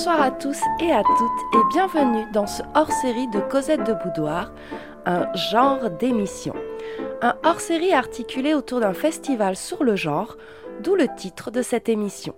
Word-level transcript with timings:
Bonsoir 0.00 0.22
à 0.22 0.30
tous 0.30 0.58
et 0.80 0.92
à 0.92 1.02
toutes 1.02 1.54
et 1.54 1.74
bienvenue 1.74 2.24
dans 2.32 2.46
ce 2.46 2.62
hors-série 2.74 3.28
de 3.28 3.38
Cosette 3.38 3.84
de 3.84 3.92
Boudoir, 3.92 4.50
un 5.04 5.30
genre 5.34 5.90
d'émission. 5.90 6.54
Un 7.20 7.36
hors-série 7.44 7.92
articulé 7.92 8.54
autour 8.54 8.80
d'un 8.80 8.94
festival 8.94 9.56
sur 9.56 9.84
le 9.84 9.96
genre, 9.96 10.38
d'où 10.82 10.94
le 10.94 11.06
titre 11.18 11.50
de 11.50 11.60
cette 11.60 11.90
émission. 11.90 12.34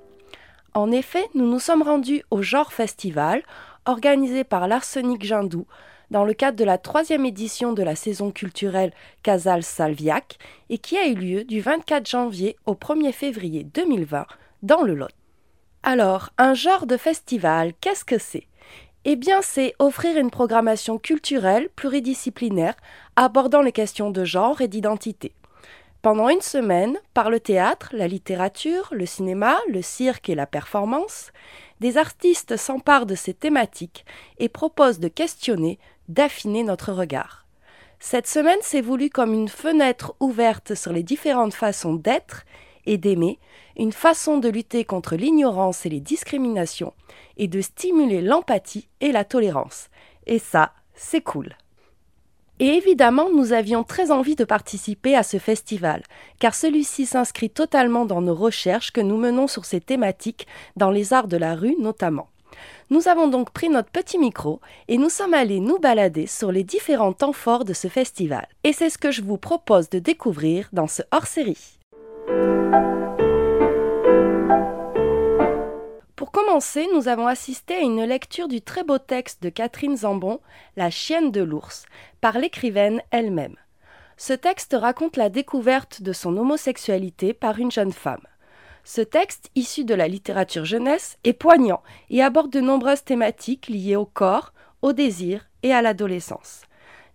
En 0.74 0.90
effet, 0.90 1.24
nous 1.36 1.48
nous 1.48 1.60
sommes 1.60 1.82
rendus 1.82 2.24
au 2.32 2.42
Genre 2.42 2.72
Festival, 2.72 3.44
organisé 3.86 4.42
par 4.42 4.66
l'Arsenic 4.66 5.24
Jindou, 5.24 5.68
dans 6.10 6.24
le 6.24 6.34
cadre 6.34 6.58
de 6.58 6.64
la 6.64 6.78
troisième 6.78 7.26
édition 7.26 7.72
de 7.72 7.84
la 7.84 7.94
saison 7.94 8.32
culturelle 8.32 8.92
Casal 9.22 9.62
Salviac, 9.62 10.36
et 10.68 10.78
qui 10.78 10.98
a 10.98 11.06
eu 11.06 11.14
lieu 11.14 11.44
du 11.44 11.60
24 11.60 12.10
janvier 12.10 12.56
au 12.66 12.74
1er 12.74 13.12
février 13.12 13.62
2020 13.62 14.26
dans 14.64 14.82
le 14.82 14.96
Lot. 14.96 15.21
Alors, 15.84 16.30
un 16.38 16.54
genre 16.54 16.86
de 16.86 16.96
festival, 16.96 17.72
qu'est-ce 17.80 18.04
que 18.04 18.18
c'est? 18.18 18.46
Eh 19.04 19.16
bien, 19.16 19.42
c'est 19.42 19.74
offrir 19.80 20.16
une 20.16 20.30
programmation 20.30 20.96
culturelle 20.96 21.68
pluridisciplinaire 21.74 22.76
abordant 23.16 23.62
les 23.62 23.72
questions 23.72 24.12
de 24.12 24.24
genre 24.24 24.60
et 24.60 24.68
d'identité. 24.68 25.34
Pendant 26.00 26.28
une 26.28 26.40
semaine, 26.40 26.98
par 27.14 27.30
le 27.30 27.40
théâtre, 27.40 27.90
la 27.92 28.06
littérature, 28.06 28.90
le 28.92 29.06
cinéma, 29.06 29.58
le 29.68 29.82
cirque 29.82 30.28
et 30.28 30.36
la 30.36 30.46
performance, 30.46 31.32
des 31.80 31.96
artistes 31.98 32.56
s'emparent 32.56 33.06
de 33.06 33.16
ces 33.16 33.34
thématiques 33.34 34.04
et 34.38 34.48
proposent 34.48 35.00
de 35.00 35.08
questionner, 35.08 35.80
d'affiner 36.08 36.62
notre 36.62 36.92
regard. 36.92 37.44
Cette 37.98 38.28
semaine 38.28 38.62
s'est 38.62 38.80
voulue 38.80 39.10
comme 39.10 39.34
une 39.34 39.48
fenêtre 39.48 40.14
ouverte 40.20 40.76
sur 40.76 40.92
les 40.92 41.02
différentes 41.02 41.54
façons 41.54 41.94
d'être 41.94 42.44
et 42.86 42.98
d'aimer, 42.98 43.38
une 43.76 43.92
façon 43.92 44.38
de 44.38 44.48
lutter 44.48 44.84
contre 44.84 45.16
l'ignorance 45.16 45.86
et 45.86 45.88
les 45.88 46.00
discriminations, 46.00 46.94
et 47.36 47.48
de 47.48 47.60
stimuler 47.60 48.20
l'empathie 48.20 48.88
et 49.00 49.12
la 49.12 49.24
tolérance. 49.24 49.88
Et 50.26 50.38
ça, 50.38 50.72
c'est 50.94 51.22
cool. 51.22 51.56
Et 52.58 52.68
évidemment, 52.76 53.28
nous 53.30 53.52
avions 53.52 53.82
très 53.82 54.10
envie 54.10 54.36
de 54.36 54.44
participer 54.44 55.16
à 55.16 55.22
ce 55.22 55.38
festival, 55.38 56.02
car 56.38 56.54
celui-ci 56.54 57.06
s'inscrit 57.06 57.50
totalement 57.50 58.04
dans 58.04 58.20
nos 58.20 58.34
recherches 58.34 58.92
que 58.92 59.00
nous 59.00 59.16
menons 59.16 59.48
sur 59.48 59.64
ces 59.64 59.80
thématiques, 59.80 60.46
dans 60.76 60.90
les 60.90 61.12
arts 61.12 61.28
de 61.28 61.36
la 61.36 61.54
rue 61.54 61.74
notamment. 61.80 62.28
Nous 62.90 63.08
avons 63.08 63.26
donc 63.26 63.50
pris 63.50 63.68
notre 63.68 63.90
petit 63.90 64.18
micro 64.18 64.60
et 64.86 64.98
nous 64.98 65.08
sommes 65.08 65.34
allés 65.34 65.60
nous 65.60 65.78
balader 65.78 66.26
sur 66.26 66.52
les 66.52 66.62
différents 66.62 67.14
temps 67.14 67.32
forts 67.32 67.64
de 67.64 67.72
ce 67.72 67.88
festival. 67.88 68.46
Et 68.64 68.72
c'est 68.72 68.90
ce 68.90 68.98
que 68.98 69.10
je 69.10 69.22
vous 69.22 69.38
propose 69.38 69.88
de 69.88 69.98
découvrir 69.98 70.68
dans 70.72 70.86
ce 70.86 71.02
hors-série. 71.10 71.78
Pour 76.16 76.30
commencer, 76.30 76.86
nous 76.94 77.08
avons 77.08 77.26
assisté 77.26 77.74
à 77.74 77.80
une 77.80 78.04
lecture 78.04 78.48
du 78.48 78.62
très 78.62 78.84
beau 78.84 78.98
texte 78.98 79.42
de 79.42 79.48
Catherine 79.48 79.96
Zambon, 79.96 80.40
La 80.76 80.90
chienne 80.90 81.30
de 81.30 81.42
l'ours, 81.42 81.86
par 82.20 82.38
l'écrivaine 82.38 83.02
elle-même. 83.10 83.56
Ce 84.16 84.32
texte 84.32 84.76
raconte 84.78 85.16
la 85.16 85.28
découverte 85.28 86.02
de 86.02 86.12
son 86.12 86.36
homosexualité 86.36 87.34
par 87.34 87.58
une 87.58 87.72
jeune 87.72 87.92
femme. 87.92 88.24
Ce 88.84 89.00
texte, 89.00 89.50
issu 89.54 89.84
de 89.84 89.94
la 89.94 90.08
littérature 90.08 90.64
jeunesse, 90.64 91.18
est 91.24 91.32
poignant 91.32 91.82
et 92.10 92.22
aborde 92.22 92.50
de 92.50 92.60
nombreuses 92.60 93.04
thématiques 93.04 93.68
liées 93.68 93.96
au 93.96 94.06
corps, 94.06 94.52
au 94.82 94.92
désir 94.92 95.48
et 95.62 95.72
à 95.72 95.82
l'adolescence. 95.82 96.62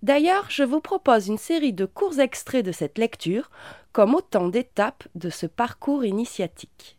D'ailleurs, 0.04 0.46
je 0.50 0.64
vous 0.64 0.80
propose 0.80 1.28
une 1.28 1.38
série 1.38 1.74
de 1.74 1.86
courts 1.86 2.20
extraits 2.20 2.66
de 2.66 2.72
cette 2.72 2.98
lecture 2.98 3.50
comme 3.92 4.14
autant 4.14 4.48
d'étapes 4.48 5.06
de 5.16 5.30
ce 5.30 5.48
parcours 5.48 6.06
initiatique. 6.06 6.98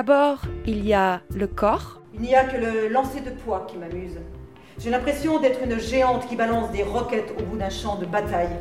D'abord, 0.00 0.38
il 0.64 0.86
y 0.86 0.94
a 0.94 1.20
le 1.28 1.46
corps. 1.46 2.00
Il 2.14 2.22
n'y 2.22 2.34
a 2.34 2.44
que 2.44 2.56
le 2.56 2.88
lancer 2.88 3.20
de 3.20 3.28
poids 3.28 3.66
qui 3.68 3.76
m'amuse. 3.76 4.18
J'ai 4.78 4.88
l'impression 4.88 5.38
d'être 5.40 5.62
une 5.62 5.78
géante 5.78 6.26
qui 6.26 6.36
balance 6.36 6.70
des 6.70 6.82
roquettes 6.82 7.34
au 7.38 7.42
bout 7.42 7.58
d'un 7.58 7.68
champ 7.68 7.96
de 7.96 8.06
bataille. 8.06 8.56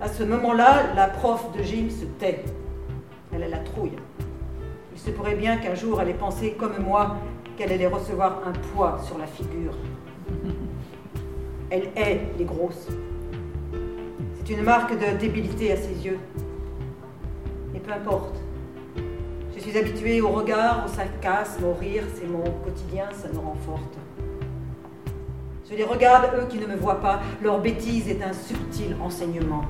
À 0.00 0.08
ce 0.08 0.22
moment-là, 0.22 0.94
la 0.96 1.08
prof 1.08 1.54
de 1.54 1.62
gym 1.62 1.90
se 1.90 2.06
tait. 2.18 2.42
Elle 3.34 3.42
a 3.42 3.48
la 3.48 3.58
trouille. 3.58 3.98
Il 4.94 4.98
se 4.98 5.10
pourrait 5.10 5.34
bien 5.34 5.58
qu'un 5.58 5.74
jour 5.74 6.00
elle 6.00 6.08
ait 6.08 6.14
pensé, 6.14 6.52
comme 6.52 6.78
moi, 6.82 7.16
qu'elle 7.58 7.70
allait 7.70 7.86
recevoir 7.86 8.40
un 8.46 8.52
poids 8.72 8.98
sur 9.04 9.18
la 9.18 9.26
figure. 9.26 9.76
Elle 11.68 11.90
hait 11.96 12.22
les 12.38 12.46
grosses. 12.46 12.88
C'est 14.36 14.54
une 14.54 14.62
marque 14.62 14.98
de 14.98 15.18
débilité 15.18 15.70
à 15.70 15.76
ses 15.76 16.06
yeux. 16.06 16.18
Et 17.74 17.78
peu 17.78 17.92
importe. 17.92 18.41
Je 19.64 19.68
suis 19.68 19.78
habituée 19.78 20.20
au 20.20 20.30
regard, 20.30 20.84
au 20.84 20.88
sarcasme, 20.88 21.62
au 21.62 21.74
rire, 21.74 22.02
c'est 22.16 22.26
mon 22.26 22.42
quotidien, 22.42 23.04
ça 23.12 23.28
me 23.28 23.38
renforte. 23.38 23.96
Je 25.70 25.76
les 25.76 25.84
regarde, 25.84 26.32
eux 26.36 26.46
qui 26.48 26.58
ne 26.58 26.66
me 26.66 26.74
voient 26.74 27.00
pas, 27.00 27.20
leur 27.40 27.60
bêtise 27.60 28.08
est 28.08 28.20
un 28.24 28.32
subtil 28.32 28.96
enseignement. 29.00 29.62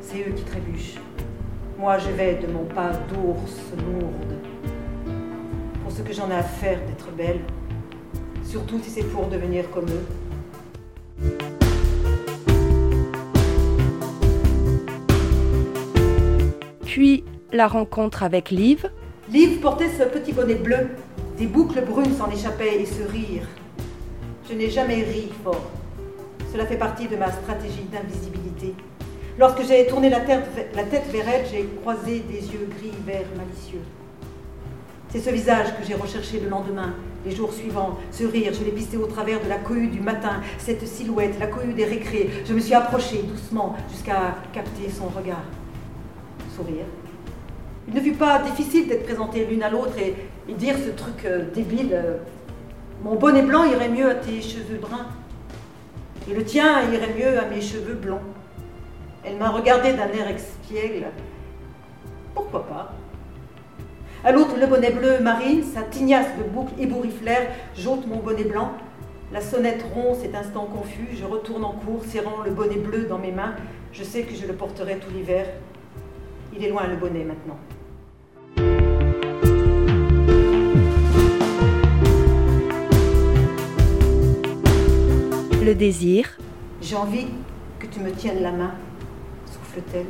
C'est 0.00 0.20
eux 0.20 0.32
qui 0.32 0.44
trébuchent. 0.44 1.00
Moi, 1.76 1.98
je 1.98 2.10
vais 2.10 2.36
de 2.36 2.46
mon 2.46 2.66
pas 2.66 2.92
d'ours 3.08 3.56
lourde. 3.84 4.36
Pour 5.82 5.90
ce 5.90 6.02
que 6.02 6.12
j'en 6.12 6.30
ai 6.30 6.36
à 6.36 6.44
faire 6.44 6.78
d'être 6.86 7.10
belle, 7.10 7.40
surtout 8.44 8.78
si 8.80 8.90
c'est 8.90 9.10
pour 9.10 9.26
devenir 9.26 9.68
comme 9.72 9.86
eux. 9.86 10.06
Puis 16.84 17.24
la 17.52 17.66
rencontre 17.66 18.22
avec 18.22 18.50
Liv. 18.50 18.90
Liv 19.30 19.60
portait 19.60 19.88
ce 19.88 20.04
petit 20.04 20.32
bonnet 20.32 20.56
bleu. 20.56 20.88
Des 21.38 21.46
boucles 21.46 21.82
brunes 21.82 22.14
s'en 22.16 22.30
échappaient 22.30 22.80
et 22.80 22.86
ce 22.86 23.02
rire. 23.02 23.42
Je 24.48 24.54
n'ai 24.54 24.70
jamais 24.70 25.02
ri 25.02 25.30
fort. 25.44 25.70
Cela 26.52 26.66
fait 26.66 26.76
partie 26.76 27.06
de 27.06 27.16
ma 27.16 27.30
stratégie 27.30 27.86
d'invisibilité. 27.92 28.74
Lorsque 29.38 29.62
j'ai 29.66 29.86
tourné 29.86 30.10
la 30.10 30.20
tête, 30.20 30.46
la 30.74 30.82
tête 30.82 31.06
vers 31.12 31.28
elle, 31.28 31.46
j'ai 31.50 31.68
croisé 31.80 32.20
des 32.20 32.40
yeux 32.40 32.68
gris 32.76 32.92
verts 33.06 33.28
malicieux. 33.36 33.82
C'est 35.10 35.20
ce 35.20 35.30
visage 35.30 35.68
que 35.78 35.86
j'ai 35.86 35.94
recherché 35.94 36.40
le 36.40 36.48
lendemain, 36.48 36.94
les 37.24 37.34
jours 37.34 37.52
suivants. 37.52 37.98
Ce 38.10 38.24
rire, 38.24 38.52
je 38.52 38.64
l'ai 38.64 38.72
pisté 38.72 38.96
au 38.96 39.06
travers 39.06 39.42
de 39.42 39.48
la 39.48 39.56
cohue 39.56 39.88
du 39.88 40.00
matin, 40.00 40.40
cette 40.58 40.86
silhouette, 40.86 41.38
la 41.38 41.46
cohue 41.46 41.72
des 41.72 41.84
récrés. 41.84 42.28
Je 42.46 42.52
me 42.52 42.60
suis 42.60 42.74
approchée 42.74 43.22
doucement 43.22 43.74
jusqu'à 43.90 44.36
capter 44.52 44.90
son 44.90 45.06
regard. 45.06 45.44
Sourire, 46.54 46.84
il 47.88 47.94
ne 47.94 48.00
fut 48.00 48.12
pas 48.12 48.42
difficile 48.42 48.86
d'être 48.86 49.04
présentés 49.04 49.46
l'une 49.46 49.62
à 49.62 49.70
l'autre 49.70 49.94
et, 49.98 50.14
dire 50.52 50.76
ce 50.76 50.90
truc 50.90 51.24
euh, 51.24 51.44
débile. 51.54 51.90
Euh, 51.92 52.16
mon 53.02 53.14
bonnet 53.14 53.42
blanc 53.42 53.64
irait 53.64 53.88
mieux 53.88 54.10
à 54.10 54.14
tes 54.14 54.42
cheveux 54.42 54.78
bruns. 54.80 55.06
Et 56.30 56.34
le 56.34 56.44
tien 56.44 56.82
irait 56.92 57.14
mieux 57.18 57.38
à 57.38 57.46
mes 57.46 57.62
cheveux 57.62 57.94
blonds. 57.94 58.20
Elle 59.24 59.36
m'a 59.36 59.48
regardé 59.48 59.92
d'un 59.92 60.08
air 60.08 60.28
expiègle. 60.28 61.06
Pourquoi 62.34 62.66
pas? 62.66 62.92
À 64.22 64.32
l'autre, 64.32 64.56
le 64.58 64.66
bonnet 64.66 64.90
bleu 64.90 65.20
marine, 65.20 65.62
sa 65.62 65.82
tignasse 65.82 66.36
de 66.38 66.42
boucles 66.42 66.74
ébouriflèrent, 66.78 67.50
j'ôte 67.76 68.06
mon 68.06 68.16
bonnet 68.16 68.44
blanc. 68.44 68.72
La 69.32 69.40
sonnette 69.40 69.84
ronde, 69.94 70.16
cet 70.16 70.34
instant 70.34 70.66
confus, 70.66 71.08
je 71.14 71.24
retourne 71.24 71.64
en 71.64 71.72
cours, 71.72 72.04
serrant 72.04 72.42
le 72.44 72.50
bonnet 72.50 72.78
bleu 72.78 73.04
dans 73.04 73.18
mes 73.18 73.32
mains. 73.32 73.54
Je 73.92 74.02
sais 74.02 74.22
que 74.22 74.34
je 74.34 74.46
le 74.46 74.54
porterai 74.54 74.98
tout 74.98 75.10
l'hiver. 75.14 75.46
Il 76.54 76.64
est 76.64 76.68
loin 76.68 76.86
le 76.86 76.96
bonnet 76.96 77.24
maintenant. 77.24 77.58
Le 85.62 85.74
désir. 85.74 86.38
J'ai 86.80 86.96
envie 86.96 87.26
que 87.78 87.86
tu 87.86 88.00
me 88.00 88.10
tiennes 88.10 88.42
la 88.42 88.52
main, 88.52 88.72
souffle-t-elle. 89.44 90.06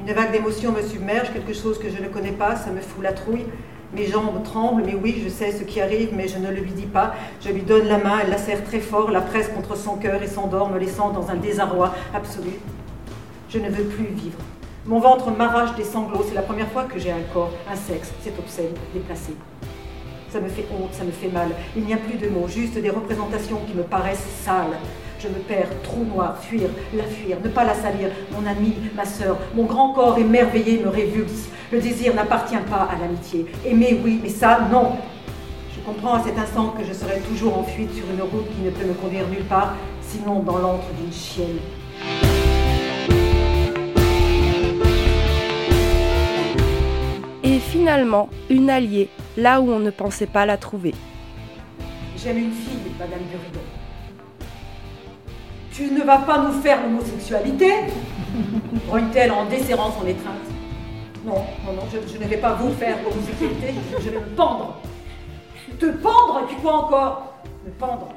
Une 0.00 0.14
vague 0.14 0.32
d'émotion 0.32 0.72
me 0.72 0.82
submerge, 0.82 1.32
quelque 1.32 1.52
chose 1.52 1.78
que 1.78 1.90
je 1.90 2.02
ne 2.02 2.08
connais 2.08 2.32
pas, 2.32 2.56
ça 2.56 2.70
me 2.70 2.80
fout 2.80 3.02
la 3.02 3.12
trouille. 3.12 3.44
Mes 3.94 4.06
jambes 4.06 4.42
tremblent, 4.44 4.82
mais 4.84 4.94
oui, 4.94 5.20
je 5.24 5.28
sais 5.28 5.52
ce 5.52 5.62
qui 5.62 5.80
arrive, 5.80 6.10
mais 6.14 6.26
je 6.28 6.38
ne 6.38 6.48
le 6.48 6.60
lui 6.60 6.72
dis 6.72 6.86
pas. 6.86 7.14
Je 7.40 7.50
lui 7.50 7.62
donne 7.62 7.86
la 7.86 7.98
main, 7.98 8.18
elle 8.22 8.30
la 8.30 8.38
serre 8.38 8.64
très 8.64 8.80
fort, 8.80 9.10
la 9.10 9.20
presse 9.20 9.48
contre 9.48 9.76
son 9.76 9.96
cœur 9.96 10.22
et 10.22 10.26
s'endort, 10.26 10.70
me 10.70 10.78
laissant 10.78 11.10
dans 11.10 11.28
un 11.30 11.36
désarroi 11.36 11.94
absolu. 12.14 12.52
Je 13.48 13.58
ne 13.58 13.68
veux 13.68 13.84
plus 13.84 14.06
vivre. 14.06 14.38
Mon 14.88 15.00
ventre 15.00 15.32
m'arrache 15.32 15.74
des 15.74 15.82
sanglots, 15.82 16.24
c'est 16.28 16.36
la 16.36 16.42
première 16.42 16.68
fois 16.68 16.84
que 16.84 16.96
j'ai 16.96 17.10
un 17.10 17.22
corps, 17.34 17.50
un 17.68 17.74
sexe, 17.74 18.12
c'est 18.22 18.38
obscène, 18.38 18.72
déplacé. 18.94 19.32
Ça 20.30 20.38
me 20.38 20.48
fait 20.48 20.64
honte, 20.70 20.94
ça 20.94 21.02
me 21.02 21.10
fait 21.10 21.26
mal. 21.26 21.48
Il 21.76 21.84
n'y 21.84 21.92
a 21.92 21.96
plus 21.96 22.16
de 22.16 22.28
mots, 22.28 22.46
juste 22.46 22.78
des 22.78 22.90
représentations 22.90 23.58
qui 23.66 23.74
me 23.74 23.82
paraissent 23.82 24.28
sales. 24.44 24.78
Je 25.18 25.26
me 25.26 25.40
perds, 25.40 25.70
trou 25.82 26.04
noir, 26.04 26.36
fuir, 26.40 26.68
la 26.94 27.02
fuir, 27.02 27.38
ne 27.42 27.48
pas 27.48 27.64
la 27.64 27.74
salir. 27.74 28.10
Mon 28.30 28.48
ami, 28.48 28.74
ma 28.94 29.04
sœur, 29.04 29.38
mon 29.56 29.64
grand 29.64 29.92
corps 29.92 30.18
émerveillé 30.18 30.78
me 30.78 30.88
révulse. 30.88 31.48
Le 31.72 31.80
désir 31.80 32.14
n'appartient 32.14 32.54
pas 32.70 32.88
à 32.88 32.96
l'amitié. 32.96 33.46
Aimer, 33.64 34.00
oui, 34.04 34.20
mais 34.22 34.28
ça, 34.28 34.68
non. 34.70 34.92
Je 35.74 35.80
comprends 35.80 36.14
à 36.14 36.22
cet 36.22 36.38
instant 36.38 36.72
que 36.78 36.84
je 36.84 36.92
serai 36.92 37.18
toujours 37.22 37.58
en 37.58 37.64
fuite 37.64 37.92
sur 37.92 38.04
une 38.08 38.22
route 38.22 38.48
qui 38.54 38.62
ne 38.62 38.70
peut 38.70 38.86
me 38.86 38.94
conduire 38.94 39.26
nulle 39.26 39.46
part, 39.46 39.74
sinon 40.00 40.44
dans 40.44 40.58
l'antre 40.58 40.86
d'une 40.96 41.12
chienne. 41.12 41.58
Finalement, 47.66 48.28
une 48.48 48.70
alliée, 48.70 49.08
là 49.36 49.60
où 49.60 49.70
on 49.70 49.78
ne 49.78 49.90
pensait 49.90 50.26
pas 50.26 50.46
la 50.46 50.56
trouver. 50.56 50.94
J'aime 52.16 52.38
une 52.38 52.52
fille, 52.52 52.92
Madame 52.98 53.20
Buridon. 53.30 53.60
Tu 55.72 55.90
ne 55.90 56.02
vas 56.02 56.18
pas 56.18 56.38
nous 56.38 56.60
faire 56.62 56.82
l'homosexualité 56.82 57.70
grogne-t-elle 58.88 59.30
en 59.30 59.46
desserrant 59.46 59.90
son 59.92 60.06
étreinte. 60.06 60.46
Non, 61.24 61.44
non, 61.64 61.72
non, 61.72 61.82
je, 61.92 62.12
je 62.12 62.18
ne 62.18 62.28
vais 62.28 62.36
pas 62.38 62.54
vous 62.54 62.72
faire 62.74 62.96
l'homosexualité, 63.02 63.74
je, 63.92 64.02
je 64.04 64.10
vais 64.10 64.20
me 64.20 64.36
pendre. 64.36 64.80
Te 65.78 65.86
pendre, 65.86 66.40
et 66.42 66.46
puis 66.46 66.56
quoi 66.62 66.84
encore 66.84 67.34
Me 67.64 67.70
pendre. 67.72 68.08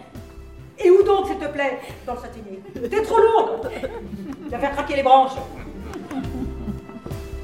Et 0.81 0.90
où 0.90 1.04
donc, 1.04 1.28
s'il 1.28 1.38
te 1.38 1.48
plaît 1.51 1.80
Dans 2.06 2.13
le 2.13 2.19
satinier. 2.19 2.62
T'es 2.90 3.01
trop 3.01 3.18
lourde 3.18 3.69
Tu 4.44 4.50
vas 4.50 4.60
faire 4.60 4.72
craquer 4.72 4.96
les 4.96 5.04
branches. 5.04 5.34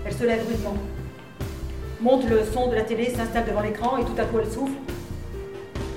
Elle 0.05 0.13
se 0.13 0.23
lève 0.23 0.47
rudement. 0.47 0.75
Monte 2.05 2.29
le 2.29 2.43
son 2.53 2.67
de 2.67 2.75
la 2.75 2.83
télé, 2.83 3.09
s'installe 3.09 3.45
devant 3.47 3.61
l'écran 3.61 3.97
et 3.97 4.03
tout 4.03 4.13
à 4.19 4.25
coup 4.25 4.37
elle 4.37 4.51
souffle. 4.51 4.75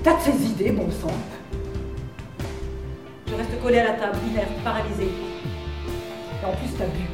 T'as 0.03 0.15
de 0.15 0.21
ces 0.21 0.43
idées, 0.47 0.71
bon 0.71 0.89
sang 0.89 1.13
Je 3.27 3.35
reste 3.35 3.61
collée 3.61 3.77
à 3.77 3.83
la 3.83 3.91
table, 3.91 4.17
inerte, 4.27 4.49
paralysée. 4.63 5.11
Et 6.41 6.45
en 6.47 6.51
plus, 6.53 6.75
t'as 6.79 6.85
bu. 6.85 7.05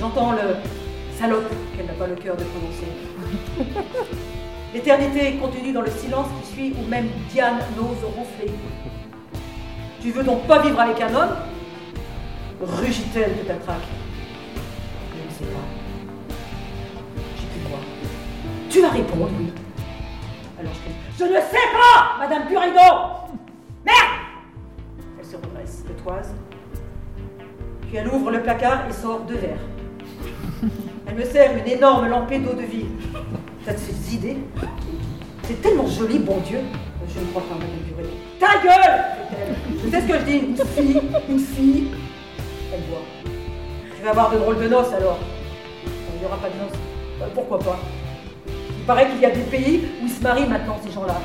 J'entends 0.00 0.32
le 0.32 0.56
salope 1.16 1.48
qu'elle 1.76 1.86
n'a 1.86 1.92
pas 1.92 2.08
le 2.08 2.16
cœur 2.16 2.36
de 2.36 2.42
prononcer. 2.42 2.88
L'éternité 4.74 5.28
est 5.28 5.36
contenue 5.36 5.72
dans 5.72 5.82
le 5.82 5.92
silence 5.92 6.26
qui 6.40 6.52
suit 6.52 6.74
où 6.76 6.90
même 6.90 7.06
Diane 7.30 7.60
n'ose 7.76 8.02
ronfler. 8.16 8.50
Tu 10.00 10.10
veux 10.10 10.24
donc 10.24 10.44
pas 10.48 10.60
vivre 10.60 10.80
avec 10.80 11.00
un 11.00 11.14
homme? 11.14 11.36
Rugit-elle 12.60 13.38
de 13.38 13.42
ta 13.44 13.54
traque 13.54 13.86
Tu 18.78 18.82
vas 18.82 18.90
répondre, 18.90 19.30
oui. 19.40 19.52
Alors 20.56 20.72
je 20.72 21.24
Je 21.24 21.28
ne 21.28 21.40
sais 21.40 21.68
pas, 21.72 22.16
Madame 22.20 22.46
Buridon 22.46 23.08
Merde 23.84 24.20
Elle 25.18 25.26
se 25.26 25.34
redresse, 25.34 25.82
le 25.88 25.94
toise. 25.94 26.32
Puis 27.80 27.96
elle 27.96 28.06
ouvre 28.06 28.30
le 28.30 28.40
placard 28.40 28.88
et 28.88 28.92
sort 28.92 29.22
deux 29.22 29.34
verres. 29.34 29.58
Elle 31.08 31.16
me 31.16 31.24
sert 31.24 31.56
une 31.56 31.66
énorme 31.66 32.06
lampée 32.06 32.38
d'eau 32.38 32.52
de 32.52 32.62
vie. 32.62 32.86
T'as 33.66 33.72
de 33.72 33.78
ces 33.78 34.14
idées? 34.14 34.36
C'est 35.42 35.60
tellement 35.60 35.88
joli, 35.88 36.20
bon 36.20 36.38
Dieu. 36.46 36.60
Je 37.12 37.18
ne 37.18 37.26
crois 37.30 37.42
pas, 37.42 37.54
Madame 37.54 37.80
Buridon. 37.84 38.14
Ta 38.38 38.62
gueule. 38.62 39.04
Je 39.82 39.90
sais 39.90 40.02
ce 40.02 40.06
que 40.06 40.18
je 40.20 40.24
dis. 40.24 40.36
Une 40.36 40.56
fille, 40.56 41.02
une 41.28 41.38
fille. 41.40 41.90
Elle 42.72 42.82
boit. 42.82 43.02
Tu 43.96 44.04
vas 44.04 44.10
avoir 44.10 44.30
de 44.30 44.38
drôles 44.38 44.60
de 44.60 44.68
noces 44.68 44.92
alors. 44.92 45.18
Il 46.14 46.20
n'y 46.20 46.26
aura 46.26 46.36
pas 46.36 46.48
de 46.48 46.54
noces. 46.62 46.78
Euh, 47.22 47.26
pourquoi 47.34 47.58
pas? 47.58 47.80
Paraît 48.88 49.06
qu'il 49.10 49.20
y 49.20 49.26
a 49.26 49.30
des 49.30 49.42
pays 49.42 49.86
où 50.00 50.06
ils 50.06 50.10
se 50.10 50.22
marient 50.22 50.48
maintenant, 50.48 50.80
ces 50.82 50.90
gens-là. 50.90 51.20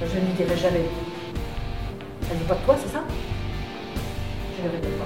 Je 0.00 0.20
n'y 0.20 0.32
dirai 0.34 0.56
jamais. 0.56 0.84
Elle 2.30 2.36
veut 2.36 2.44
pas 2.44 2.54
de 2.54 2.60
toi, 2.60 2.76
c'est 2.80 2.92
ça? 2.92 3.02
Je 4.56 4.62
ne 4.62 4.70
répète 4.70 4.96
pas. 4.96 5.04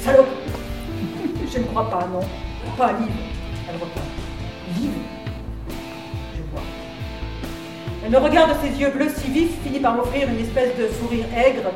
Salope 0.00 0.28
Je 1.52 1.58
ne 1.58 1.64
crois 1.64 1.90
pas, 1.90 2.06
non. 2.06 2.20
Pas 2.76 2.92
Liv. 2.92 3.10
Elle 3.68 3.74
reprend. 3.74 4.00
Liv 4.78 4.92
Je 6.36 6.42
vois. 6.52 6.62
Elle 8.04 8.12
me 8.12 8.18
regarde 8.18 8.50
de 8.50 8.64
ses 8.64 8.80
yeux 8.80 8.90
bleus 8.90 9.10
si 9.16 9.28
vifs, 9.28 9.60
finit 9.64 9.80
par 9.80 9.96
m'offrir 9.96 10.28
une 10.28 10.38
espèce 10.38 10.76
de 10.78 10.86
sourire 11.00 11.24
aigre, 11.36 11.72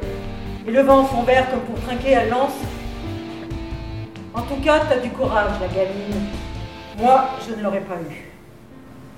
et 0.69 0.71
levant 0.71 1.09
son 1.09 1.25
verre 1.25 1.51
comme 1.51 1.63
pour 1.63 1.85
trinquer, 1.85 2.11
elle 2.13 2.29
lance. 2.29 2.53
En 4.35 4.43
tout 4.43 4.63
cas, 4.63 4.83
t'as 4.89 5.01
du 5.01 5.11
courage, 5.11 5.51
la 5.61 5.67
gamine. 5.67 6.29
Moi, 7.03 7.31
je 7.45 7.57
ne 7.57 7.65
l'aurais 7.65 7.81
pas 7.81 7.97
eu. 7.97 8.15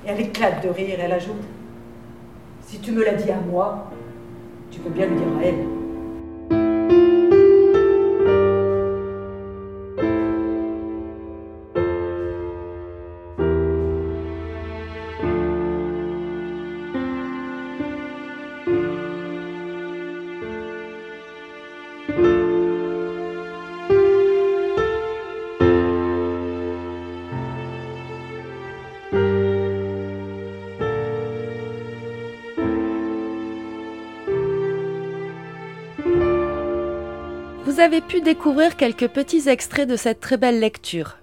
Et 0.07 0.11
elle 0.11 0.21
éclate 0.21 0.65
de 0.65 0.71
rire, 0.71 0.97
elle 0.99 1.13
ajoute. 1.13 1.45
Si 2.67 2.79
tu 2.79 2.93
me 2.93 3.05
l'as 3.05 3.13
dit 3.13 3.31
à 3.31 3.37
moi, 3.37 3.91
tu 4.71 4.81
peux 4.81 4.89
bien 4.89 5.05
le 5.05 5.17
dire 5.17 5.27
à 5.39 5.45
elle. 5.45 5.84
Avez 37.85 38.01
pu 38.01 38.21
découvrir 38.23 38.77
quelques 38.77 39.09
petits 39.09 39.49
extraits 39.49 39.87
de 39.89 39.97
cette 39.97 40.21
très 40.21 40.37
belle 40.39 40.59
lecture. 40.59 41.19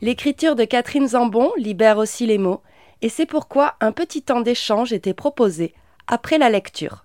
L'écriture 0.00 0.56
de 0.56 0.64
Catherine 0.64 1.06
Zambon 1.06 1.50
libère 1.58 1.98
aussi 1.98 2.24
les 2.26 2.38
mots, 2.38 2.62
et 3.02 3.08
c'est 3.10 3.26
pourquoi 3.26 3.74
un 3.80 3.92
petit 3.92 4.22
temps 4.22 4.40
d'échange 4.40 4.92
était 4.92 5.12
proposé 5.12 5.74
après 6.06 6.38
la 6.38 6.48
lecture. 6.48 7.04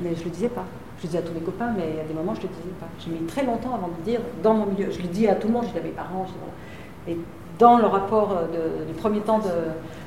Mais 0.00 0.14
je 0.18 0.24
le 0.24 0.30
disais 0.30 0.48
pas. 0.48 0.64
Je 0.98 1.02
le 1.02 1.08
disais 1.08 1.18
à 1.18 1.22
tous 1.22 1.34
mes 1.34 1.40
copains, 1.40 1.74
mais 1.76 2.00
à 2.00 2.04
des 2.04 2.14
moments, 2.14 2.34
je 2.34 2.42
le 2.42 2.48
disais 2.48 2.74
pas. 2.80 2.86
J'ai 3.04 3.10
mis 3.10 3.26
très 3.26 3.44
longtemps 3.44 3.74
avant 3.74 3.88
de 3.88 3.96
le 3.98 4.02
dire 4.04 4.20
dans 4.42 4.54
mon 4.54 4.66
milieu. 4.66 4.90
Je 4.90 4.98
le 5.02 5.08
dis 5.08 5.28
à 5.28 5.34
tout 5.34 5.48
le 5.48 5.52
monde, 5.52 5.64
je 5.66 5.72
dis 5.72 5.78
à 5.78 5.82
mes 5.82 5.90
parents. 5.90 6.24
Je 6.26 6.32
dis, 6.32 6.38
voilà. 6.38 7.20
Et 7.20 7.24
dans 7.58 7.76
le 7.76 7.86
rapport 7.86 8.28
de- 8.52 8.84
du 8.86 8.94
premier 8.94 9.20
temps 9.20 9.40
de. 9.40 9.50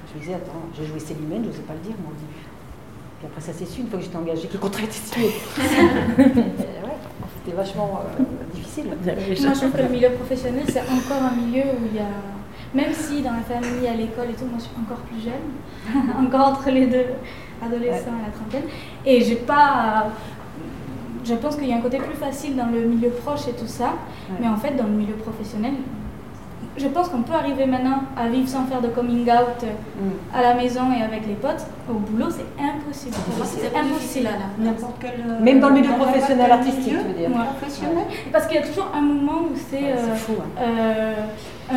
Je 0.09 0.15
me 0.15 0.19
disais, 0.21 0.33
attends, 0.33 0.63
j'ai 0.75 0.85
joué 0.85 0.99
Célimène, 0.99 1.43
je 1.43 1.47
n'osais 1.49 1.61
pas 1.63 1.73
le 1.73 1.79
dire, 1.79 1.95
moi. 2.01 2.11
Puis 3.19 3.27
après, 3.27 3.41
ça 3.41 3.53
s'est 3.53 3.65
su, 3.65 3.81
une 3.81 3.87
fois 3.89 3.99
que 3.99 4.05
j'étais 4.05 4.17
engagée, 4.17 4.47
que 4.47 4.53
le 4.53 4.59
contrat 4.59 4.83
était 4.83 4.93
signé. 4.93 5.29
Ouais, 6.17 7.14
c'était 7.45 7.57
vachement 7.57 8.01
euh, 8.19 8.23
difficile. 8.53 8.85
Moi, 8.87 8.93
je 9.53 9.59
trouve 9.59 9.71
que 9.71 9.81
le 9.81 9.89
milieu 9.89 10.09
professionnel, 10.11 10.63
c'est 10.67 10.81
encore 10.81 11.23
un 11.31 11.35
milieu 11.35 11.63
où 11.63 11.85
il 11.91 11.95
y 11.95 11.99
a. 11.99 12.07
Même 12.73 12.91
si 12.93 13.21
dans 13.21 13.31
la 13.31 13.41
famille, 13.41 13.87
à 13.87 13.93
l'école 13.93 14.29
et 14.31 14.33
tout, 14.33 14.45
moi 14.45 14.57
je 14.57 14.63
suis 14.63 14.75
encore 14.81 14.97
plus 15.05 15.21
jeune, 15.21 16.03
encore 16.25 16.49
entre 16.49 16.69
les 16.71 16.87
deux, 16.87 17.05
adolescents 17.63 18.11
et 18.19 18.25
la 18.25 18.31
trentaine. 18.33 18.69
Et 19.05 19.21
j'ai 19.21 19.35
pas. 19.35 20.07
Je 21.23 21.33
pense 21.35 21.55
qu'il 21.55 21.67
y 21.67 21.73
a 21.73 21.77
un 21.77 21.81
côté 21.81 21.97
plus 21.97 22.15
facile 22.15 22.55
dans 22.55 22.67
le 22.67 22.81
milieu 22.81 23.09
proche 23.09 23.47
et 23.47 23.53
tout 23.53 23.67
ça, 23.67 23.93
Ouais. 24.29 24.37
mais 24.41 24.47
en 24.47 24.57
fait, 24.57 24.75
dans 24.75 24.83
le 24.85 24.91
milieu 24.91 25.13
professionnel, 25.13 25.73
je 26.77 26.87
pense 26.87 27.07
qu'on 27.09 27.21
peut 27.21 27.33
arriver 27.33 27.65
maintenant 27.65 28.03
à 28.17 28.27
vivre 28.27 28.47
sans 28.47 28.65
faire 28.65 28.81
de 28.81 28.87
coming 28.89 29.23
out 29.29 29.63
Mm. 29.63 30.37
à 30.37 30.41
la 30.41 30.53
maison 30.55 30.81
et 30.97 31.01
avec 31.01 31.25
les 31.25 31.35
potes. 31.35 31.65
Au 31.89 31.93
boulot, 31.93 32.29
c'est 32.29 32.45
impossible. 32.61 33.15
C'est 33.45 33.75
impossible. 33.77 34.27
Quel. 34.99 35.11
euh, 35.25 35.39
Même 35.41 35.59
dans 35.61 35.69
le 35.69 35.75
milieu 35.75 35.93
professionnel 35.93 36.51
artistique, 36.51 36.87
milieu 36.87 36.99
tu 36.99 37.07
veux 37.07 37.13
dire. 37.13 37.29
Ouais. 37.29 37.45
Professionnel. 37.57 38.03
Parce 38.31 38.47
qu'il 38.47 38.55
y 38.57 38.59
a 38.63 38.67
toujours 38.67 38.91
un 38.93 39.01
moment 39.01 39.43
où 39.43 39.55
c'est. 39.69 39.77
Ouais, 39.77 39.93
euh, 39.93 40.33
hein. 40.57 40.61
Euh, 40.61 41.13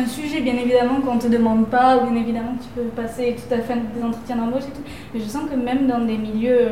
un 0.01 0.05
sujet, 0.05 0.41
bien 0.41 0.53
évidemment, 0.55 1.01
qu'on 1.01 1.15
ne 1.15 1.21
te 1.21 1.27
demande 1.27 1.67
pas, 1.67 1.97
ou 1.97 2.09
bien 2.11 2.21
évidemment 2.21 2.53
tu 2.61 2.67
peux 2.75 2.87
passer 2.89 3.35
tout 3.37 3.53
à 3.53 3.57
fait 3.59 3.75
des 3.95 4.03
entretiens 4.03 4.35
d'embauche 4.35 4.63
et 4.67 4.71
tout. 4.75 4.83
Mais 5.13 5.19
je 5.21 5.25
sens 5.25 5.43
que 5.49 5.55
même 5.55 5.87
dans 5.87 5.99
des 6.01 6.17
milieux 6.17 6.67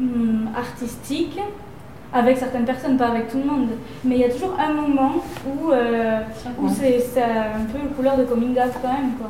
hum, 0.00 0.48
artistiques, 0.56 1.38
avec 2.12 2.36
certaines 2.38 2.64
personnes, 2.64 2.96
pas 2.96 3.08
avec 3.08 3.28
tout 3.28 3.38
le 3.38 3.44
monde, 3.44 3.68
mais 4.04 4.14
il 4.16 4.20
y 4.20 4.24
a 4.24 4.28
toujours 4.30 4.56
un 4.58 4.72
moment 4.72 5.14
où, 5.46 5.70
euh, 5.72 6.20
où 6.60 6.68
c'est 6.68 6.98
c'est 7.00 7.22
un 7.22 7.64
peu 7.70 7.78
une 7.78 7.90
couleur 7.94 8.16
de 8.16 8.24
coming 8.24 8.52
out 8.52 8.72
quand 8.82 8.92
même. 8.92 9.12
Quoi. 9.18 9.28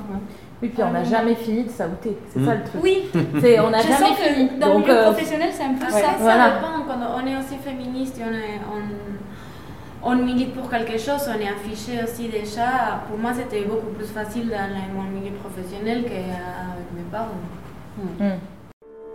Oui, 0.63 0.69
puis 0.71 0.83
on 0.83 0.91
n'a 0.91 1.05
jamais 1.05 1.35
fini 1.35 1.65
de 1.65 1.69
s'outer. 1.71 2.17
C'est 2.33 2.45
ça 2.45 2.55
le 2.55 2.63
truc. 2.63 2.83
Oui, 2.83 3.05
on 3.15 3.71
n'a 3.71 3.79
je 3.81 3.89
jamais 3.89 4.07
sens 4.07 4.17
fini. 4.19 4.49
que 4.49 4.59
dans 4.59 4.67
le 4.69 4.73
Donc, 4.75 4.83
milieu 4.87 4.99
euh, 4.99 5.03
professionnel, 5.05 5.51
c'est 5.53 5.65
un 5.65 5.75
peu 5.75 5.91
ça. 5.91 6.01
ça 6.01 6.07
Voilà. 6.19 6.45
dépend. 6.51 6.83
Quand 6.87 7.23
on 7.23 7.27
est 7.27 7.37
aussi 7.37 7.57
féministe 7.63 8.19
on, 8.21 8.33
est- 8.33 8.61
on, 8.73 10.09
on 10.13 10.15
milite 10.17 10.55
pour 10.55 10.71
quelque 10.71 10.99
chose, 10.99 11.29
on 11.29 11.39
est 11.41 11.49
affiché 11.49 12.03
aussi 12.05 12.29
déjà. 12.29 13.03
Pour 13.09 13.19
moi, 13.19 13.33
c'était 13.35 13.65
beaucoup 13.65 13.91
plus 13.97 14.07
facile 14.07 14.49
dans 14.49 14.69
le- 14.69 14.95
mon 14.95 15.03
milieu 15.03 15.35
professionnel 15.37 16.05
qu'avec 16.05 16.93
mes 16.95 17.03
parents. 17.11 17.43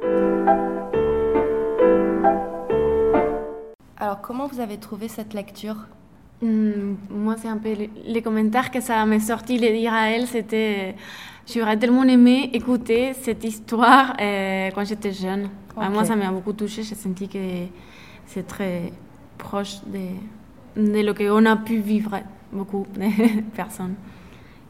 mm. 0.04 0.81
Alors 4.02 4.20
comment 4.22 4.48
vous 4.48 4.60
avez 4.60 4.78
trouvé 4.78 5.08
cette 5.08 5.34
lecture 5.34 5.76
Hmm, 6.42 6.96
moi, 7.12 7.36
c'est 7.38 7.50
un 7.50 7.58
peu 7.58 7.72
les, 7.74 7.90
les 8.04 8.22
commentaires 8.24 8.72
que 8.72 8.82
ça 8.82 9.06
m'est 9.06 9.20
sorti 9.20 9.60
de 9.60 9.68
dire 9.68 9.94
à 9.94 10.10
elle, 10.10 10.26
c'était 10.26 10.96
j'aurais 11.48 11.78
tellement 11.78 12.04
aimé 12.04 12.50
écouter 12.54 13.14
cette 13.14 13.44
histoire 13.44 14.16
euh, 14.20 14.72
quand 14.74 14.84
j'étais 14.84 15.12
jeune. 15.14 15.50
Moi, 15.78 16.04
ça 16.04 16.16
m'a 16.16 16.32
beaucoup 16.32 16.54
touchée. 16.54 16.82
J'ai 16.82 16.96
senti 16.96 17.28
que 17.30 17.38
c'est 18.26 18.48
très 18.48 18.92
proche 19.38 19.82
de, 19.86 20.82
de 20.82 20.98
ce 21.08 21.12
qu'on 21.12 21.46
a 21.46 21.56
pu 21.58 21.78
vivre, 21.78 22.20
beaucoup 22.52 22.88
de 22.96 23.42
personnes. 23.56 23.94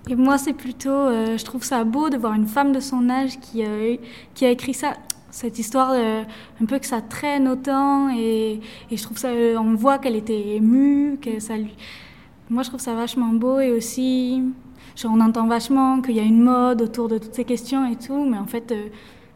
Et 0.10 0.16
moi, 0.16 0.38
c'est 0.38 0.54
plutôt, 0.54 0.90
euh, 0.90 1.38
je 1.38 1.46
trouve 1.46 1.64
ça 1.64 1.84
beau 1.86 2.10
de 2.10 2.18
voir 2.18 2.34
une 2.34 2.48
femme 2.48 2.74
de 2.74 2.82
son 2.82 3.10
âge 3.10 3.40
qui, 3.40 3.64
a 3.64 3.94
eu- 3.94 4.00
qui 4.34 4.46
a 4.46 4.50
écrit 4.50 4.74
ça, 4.74 4.94
cette 5.32 5.60
histoire 5.60 5.92
euh, 5.94 6.24
un 6.62 6.66
peu 6.66 6.80
que 6.80 6.86
ça 6.86 7.02
traîne 7.02 7.48
autant, 7.48 8.10
et, 8.16 8.60
et 8.92 8.98
je 8.98 9.04
trouve 9.04 9.18
ça, 9.18 9.30
euh, 9.30 9.58
on 9.58 9.76
voit 9.76 9.98
qu'elle 9.98 10.16
était 10.16 10.56
émue, 10.56 11.18
que 11.22 11.40
ça 11.40 11.58
lui. 11.58 11.76
Moi, 12.50 12.64
je 12.64 12.70
trouve 12.70 12.82
ça 12.82 12.94
vachement 12.94 13.30
beau, 13.34 13.60
et 13.60 13.72
aussi, 13.72 14.44
genre, 14.96 15.14
on 15.16 15.22
entend 15.22 15.48
vachement 15.48 16.02
qu'il 16.02 16.16
y 16.16 16.20
a 16.20 16.24
une 16.24 16.42
mode 16.42 16.82
autour 16.82 17.08
de 17.08 17.18
toutes 17.18 17.34
ces 17.34 17.46
questions 17.46 17.90
et 17.90 17.96
tout, 17.96 18.26
mais 18.26 18.38
en 18.38 18.46
fait, 18.46 18.72
euh, 18.72 18.88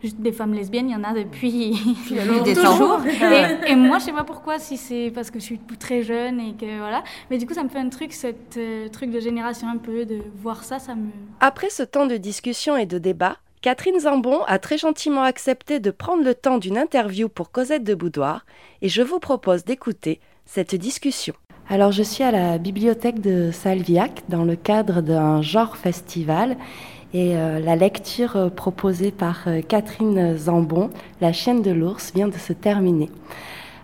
juste 0.02 0.20
des 0.20 0.32
femmes 0.32 0.54
lesbiennes, 0.54 0.90
il 0.90 0.94
y 0.94 0.96
en 0.96 1.04
a 1.04 1.14
depuis, 1.14 1.72
des 2.44 2.54
toujours. 2.54 3.02
Et, 3.06 3.72
et 3.72 3.76
moi, 3.76 4.00
je 4.00 4.06
sais 4.06 4.12
pas 4.12 4.24
pourquoi, 4.24 4.60
si 4.60 4.78
c'est 4.78 5.12
parce 5.14 5.32
que 5.32 5.40
je 5.40 5.46
suis 5.46 5.60
très 5.80 6.04
jeune 6.04 6.40
et 6.40 6.54
que 6.54 6.78
voilà. 6.78 7.04
Mais 7.32 7.38
du 7.38 7.48
coup, 7.48 7.54
ça 7.54 7.64
me 7.64 7.70
fait 7.70 7.80
un 7.80 7.90
truc, 7.90 8.14
cette 8.14 8.58
euh, 8.58 8.90
truc 8.90 9.12
de 9.12 9.20
génération 9.20 9.68
un 9.68 9.78
peu, 9.78 10.06
de 10.06 10.20
voir 10.42 10.64
ça, 10.64 10.80
ça 10.80 10.96
me. 10.96 11.08
Après 11.40 11.70
ce 11.70 11.84
temps 11.84 12.06
de 12.06 12.18
discussion 12.18 12.78
et 12.78 12.86
de 12.86 12.98
débat, 12.98 13.38
Catherine 13.66 14.00
Zambon 14.00 14.44
a 14.46 14.60
très 14.60 14.78
gentiment 14.78 15.24
accepté 15.24 15.80
de 15.80 15.90
prendre 15.90 16.24
le 16.24 16.36
temps 16.36 16.60
d'une 16.60 16.78
interview 16.78 17.30
pour 17.30 17.50
Cosette 17.50 17.84
de 17.84 17.96
Boudoir 17.96 18.46
et 18.84 18.90
je 18.90 19.02
vous 19.02 19.18
propose 19.18 19.66
d'écouter 19.66 20.20
cette 20.46 20.76
discussion. 20.76 21.34
Alors 21.68 21.92
je 21.92 22.04
suis 22.04 22.24
à 22.24 22.30
la 22.30 22.60
bibliothèque 22.60 23.22
de 23.22 23.50
Salviac 23.52 24.22
dans 24.30 24.44
le 24.44 24.56
cadre 24.56 25.02
d'un 25.02 25.42
genre 25.42 25.78
festival 25.78 26.58
et 27.12 27.36
euh, 27.38 27.60
la 27.60 27.76
lecture 27.76 28.36
euh, 28.36 28.50
proposée 28.50 29.10
par 29.10 29.48
euh, 29.48 29.64
Catherine 29.64 30.38
Zambon, 30.38 30.92
La 31.20 31.34
chienne 31.34 31.64
de 31.64 31.72
l'ours, 31.72 32.14
vient 32.14 32.28
de 32.28 32.38
se 32.38 32.54
terminer. 32.54 33.10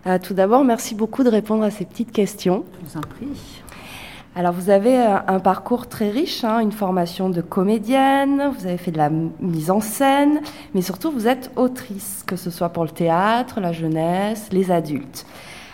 Euh, 0.05 0.19
tout 0.19 0.35
d'abord, 0.35 0.63
merci 0.63 0.93
beaucoup 0.93 1.23
de 1.23 1.29
répondre 1.29 1.63
à 1.63 1.71
ces 1.71 1.85
petites 1.85 2.11
questions. 2.11 2.65
Je 2.83 2.91
vous 2.91 2.97
en 3.00 3.01
prie. 3.01 3.61
Alors, 4.33 4.53
vous 4.53 4.69
avez 4.69 4.97
euh, 4.97 5.17
un 5.27 5.39
parcours 5.39 5.88
très 5.88 6.09
riche, 6.09 6.45
hein, 6.45 6.59
une 6.59 6.71
formation 6.71 7.29
de 7.29 7.41
comédienne, 7.41 8.50
vous 8.57 8.65
avez 8.65 8.77
fait 8.77 8.91
de 8.91 8.97
la 8.97 9.09
mise 9.09 9.69
en 9.69 9.81
scène, 9.81 10.39
mais 10.73 10.81
surtout, 10.81 11.11
vous 11.11 11.27
êtes 11.27 11.51
autrice, 11.57 12.23
que 12.25 12.38
ce 12.38 12.50
soit 12.50 12.69
pour 12.69 12.85
le 12.85 12.91
théâtre, 12.91 13.59
la 13.59 13.73
jeunesse, 13.73 14.47
les 14.53 14.71
adultes. 14.71 15.25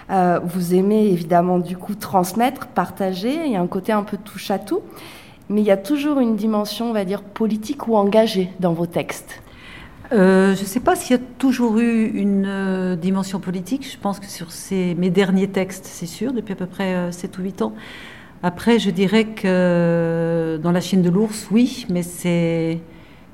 Euh, 0.10 0.40
vous 0.44 0.74
aimez 0.74 1.06
évidemment, 1.06 1.60
du 1.60 1.78
coup, 1.78 1.94
transmettre, 1.94 2.66
partager, 2.66 3.46
il 3.46 3.52
y 3.52 3.56
a 3.56 3.62
un 3.62 3.68
côté 3.68 3.92
un 3.92 4.02
peu 4.02 4.18
touche 4.18 4.50
à 4.50 4.58
tout, 4.58 4.82
mais 5.50 5.62
il 5.62 5.68
y 5.68 5.72
a 5.72 5.78
toujours 5.78 6.20
une 6.20 6.36
dimension, 6.36 6.90
on 6.90 6.94
va 6.94 7.06
dire, 7.06 7.22
politique 7.22 7.88
ou 7.88 7.96
engagée 7.96 8.50
dans 8.60 8.74
vos 8.74 8.88
textes. 8.88 9.40
Euh, 10.14 10.56
je 10.56 10.62
ne 10.62 10.66
sais 10.66 10.80
pas 10.80 10.96
s'il 10.96 11.16
y 11.16 11.20
a 11.20 11.24
toujours 11.38 11.78
eu 11.78 12.08
une 12.08 12.96
dimension 13.00 13.40
politique. 13.40 13.88
Je 13.92 13.98
pense 14.00 14.20
que 14.20 14.26
sur 14.26 14.48
mes 14.72 15.10
derniers 15.12 15.50
textes, 15.50 15.86
c'est 15.86 16.08
sûr, 16.08 16.34
depuis 16.34 16.54
à 16.54 16.56
peu 16.56 16.66
près 16.66 16.96
euh, 16.96 17.12
7 17.12 17.38
ou 17.38 17.44
8 17.44 17.62
ans. 17.62 17.74
Après, 18.44 18.80
je 18.80 18.90
dirais 18.92 19.26
que 19.26 19.42
euh, 19.46 20.58
dans 20.58 20.72
La 20.72 20.82
chienne 20.82 21.02
de 21.02 21.10
l'ours, 21.10 21.48
oui, 21.52 21.86
mais 21.90 22.04
c'est, 22.04 22.80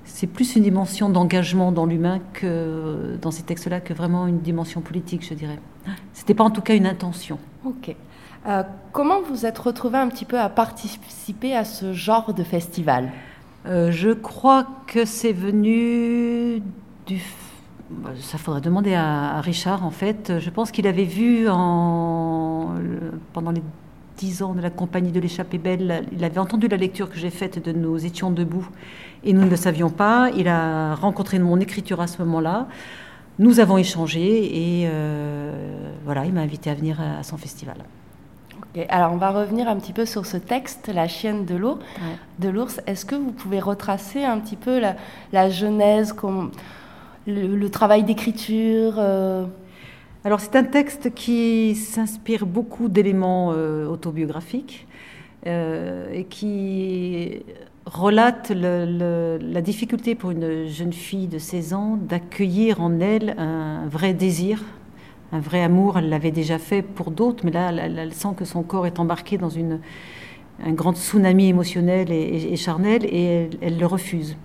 c'est 0.06 0.28
plus 0.28 0.56
une 0.56 0.64
dimension 0.64 1.10
d'engagement 1.10 1.72
dans 1.72 1.86
l'humain 1.86 2.20
que 2.34 3.18
dans 3.22 3.32
ces 3.32 3.44
textes-là 3.44 3.82
que 3.82 3.94
vraiment 3.94 4.28
une 4.28 4.40
dimension 4.40 4.82
politique, 4.82 5.26
je 5.28 5.34
dirais. 5.34 5.60
C'était 6.14 6.34
pas 6.34 6.46
en 6.46 6.52
tout 6.52 6.62
cas 6.62 6.76
une 6.76 6.86
intention. 6.88 7.38
Ok. 7.66 7.96
Euh, 8.48 8.64
comment 8.92 9.22
vous 9.22 9.46
êtes 9.46 9.58
retrouvé 9.58 9.98
un 9.98 10.08
petit 10.08 10.26
peu 10.26 10.40
à 10.40 10.50
participer 10.50 11.56
à 11.56 11.66
ce 11.66 11.94
genre 11.94 12.34
de 12.34 12.44
festival? 12.44 13.12
Euh, 13.66 13.92
je 13.92 14.10
crois 14.10 14.68
que 14.88 15.06
c'est 15.06 15.32
venu 15.34 16.62
du. 17.06 17.22
bah, 17.90 18.10
Ça 18.20 18.38
faudrait 18.38 18.62
demander 18.62 18.94
à, 18.94 19.36
à 19.38 19.42
Richard 19.42 19.86
en 19.86 19.92
fait. 19.92 20.40
Je 20.40 20.50
pense 20.50 20.72
qu'il 20.72 20.88
avait 20.88 21.06
vu 21.06 21.48
en, 21.50 22.72
pendant 23.32 23.52
les 23.52 23.62
dix 24.18 24.44
ans 24.44 24.54
de 24.54 24.62
la 24.62 24.70
compagnie 24.70 25.12
de 25.12 25.20
l'échappée 25.20 25.58
belle, 25.58 26.06
il 26.12 26.24
avait 26.24 26.40
entendu 26.40 26.68
la 26.68 26.78
lecture 26.78 27.10
que 27.10 27.18
j'ai 27.18 27.30
faite 27.30 27.64
de 27.64 27.72
Nous 27.72 28.06
étions 28.06 28.32
debout 28.32 28.68
et 29.24 29.34
nous 29.34 29.42
ne 29.44 29.50
le 29.50 29.56
savions 29.56 29.90
pas. 29.90 30.30
Il 30.36 30.48
a 30.48 30.96
rencontré 30.96 31.40
mon 31.40 31.60
écriture 31.60 32.02
à 32.02 32.08
ce 32.08 32.20
moment-là. 32.24 32.68
Nous 33.40 33.60
avons 33.60 33.78
échangé 33.78 34.82
et 34.82 34.88
euh, 34.88 35.92
voilà, 36.06 36.26
il 36.26 36.34
m'a 36.34 36.42
invité 36.42 36.70
à 36.70 36.76
venir 36.76 37.00
à, 37.02 37.24
son 37.24 37.38
festival. 37.38 37.78
Ok, 38.60 38.86
Alors, 38.90 39.12
on 39.12 39.18
va 39.18 39.32
revenir 39.32 39.68
un 39.68 39.76
petit 39.78 39.94
peu 39.94 40.06
sur 40.06 40.26
ce 40.28 40.38
texte, 40.38 40.92
La 40.94 41.08
chienne 41.08 41.46
de 41.46 41.56
l'eau, 41.56 41.80
Ouais. 41.98 42.18
de 42.40 42.50
l'ours. 42.50 42.80
Est-ce 42.86 43.06
que 43.06 43.16
vous 43.16 43.32
pouvez 43.32 43.60
retracer 43.60 44.24
un 44.24 44.38
petit 44.40 44.56
peu 44.56 44.80
la, 44.80 44.96
la 45.32 45.50
genèse, 45.50 46.14
comme 46.14 46.52
le, 47.26 47.48
le 47.56 47.70
travail 47.70 48.04
d'écriture 48.04 48.96
euh, 49.00 49.46
Alors 50.26 50.40
c'est 50.40 50.56
un 50.56 50.64
texte 50.64 51.14
qui 51.14 51.76
s'inspire 51.76 52.46
beaucoup 52.46 52.88
d'éléments 52.88 53.52
euh, 53.52 53.86
autobiographiques 53.88 54.88
euh, 55.48 56.10
et 56.14 56.24
qui 56.24 57.44
relate 57.86 58.52
la 58.52 59.62
difficulté 59.62 60.16
pour 60.16 60.32
une 60.32 60.68
jeune 60.68 60.94
fille 60.94 61.28
de 61.28 61.40
16 61.40 61.74
ans 61.74 61.98
d'accueillir 61.98 62.82
en 62.82 63.02
elle 63.02 63.36
un 63.38 63.86
vrai 63.88 64.14
désir, 64.14 64.64
un 65.34 65.42
vrai 65.42 65.62
amour. 65.62 65.98
Elle 65.98 66.08
l'avait 66.08 66.32
déjà 66.32 66.58
fait 66.58 66.82
pour 66.84 67.12
d'autres, 67.12 67.44
mais 67.44 67.52
là, 67.52 67.74
elle, 67.74 68.14
sent 68.14 68.30
que 68.38 68.46
son 68.46 68.64
corps 68.64 68.88
est 68.88 69.00
embarqué 69.00 69.38
dans 69.38 69.52
un 69.58 70.72
grand 70.72 70.94
tsunami 70.94 71.50
émotionnel 71.50 72.10
et, 72.14 72.56
charnel 72.56 73.04
et 73.04 73.50
elle 73.62 73.78
le 73.78 73.86
refuse. 73.86 74.38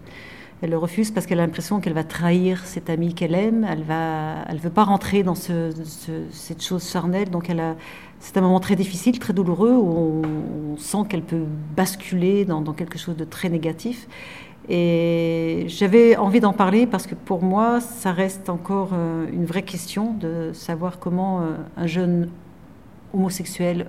Elle 0.61 0.71
le 0.71 0.79
refuse 0.79 1.13
parce 1.13 1.27
qu'elle 1.27 1.39
a 1.39 1.47
l'impression 1.47 1.81
qu'elle 1.81 1.93
va 1.93 2.03
trahir 2.03 2.65
cet 2.67 2.91
ami 2.91 3.15
qu'elle 3.15 3.35
aime. 3.35 3.65
Elle 3.71 3.83
va, 3.85 4.45
elle 4.49 4.59
veut 4.59 4.71
pas 4.71 4.83
rentrer 4.85 5.23
dans 5.23 5.37
ce- 5.37 5.71
ce- 5.85 6.25
cette 6.33 6.63
chose 6.63 6.89
charnelle. 6.91 7.31
Donc 7.31 7.49
c'est 8.19 8.37
un 8.37 8.41
moment 8.41 8.59
très 8.59 8.75
difficile, 8.75 9.19
très 9.21 9.33
douloureux 9.33 9.73
où 9.77 10.23
on, 10.25 10.77
sent 10.77 10.99
qu'elle 11.09 11.23
peut 11.23 11.45
basculer 11.77 12.45
dans, 12.45 12.61
dans 12.61 12.73
quelque 12.73 12.99
chose 12.99 13.17
de 13.17 13.25
très 13.25 13.49
négatif. 13.49 14.09
Et 14.69 15.65
j'avais 15.69 16.17
envie 16.17 16.41
d'en 16.41 16.53
parler 16.53 16.87
parce 16.87 17.07
que 17.07 17.15
pour 17.15 17.43
moi, 17.43 17.81
ça 17.81 18.13
reste 18.13 18.49
encore 18.49 18.91
euh, 18.93 19.27
une 19.33 19.45
vraie 19.47 19.63
question 19.63 20.13
de 20.15 20.51
savoir 20.53 20.99
comment 20.99 21.41
euh, 21.41 21.57
un 21.77 21.87
jeune 21.87 22.29
homosexuel, 23.15 23.87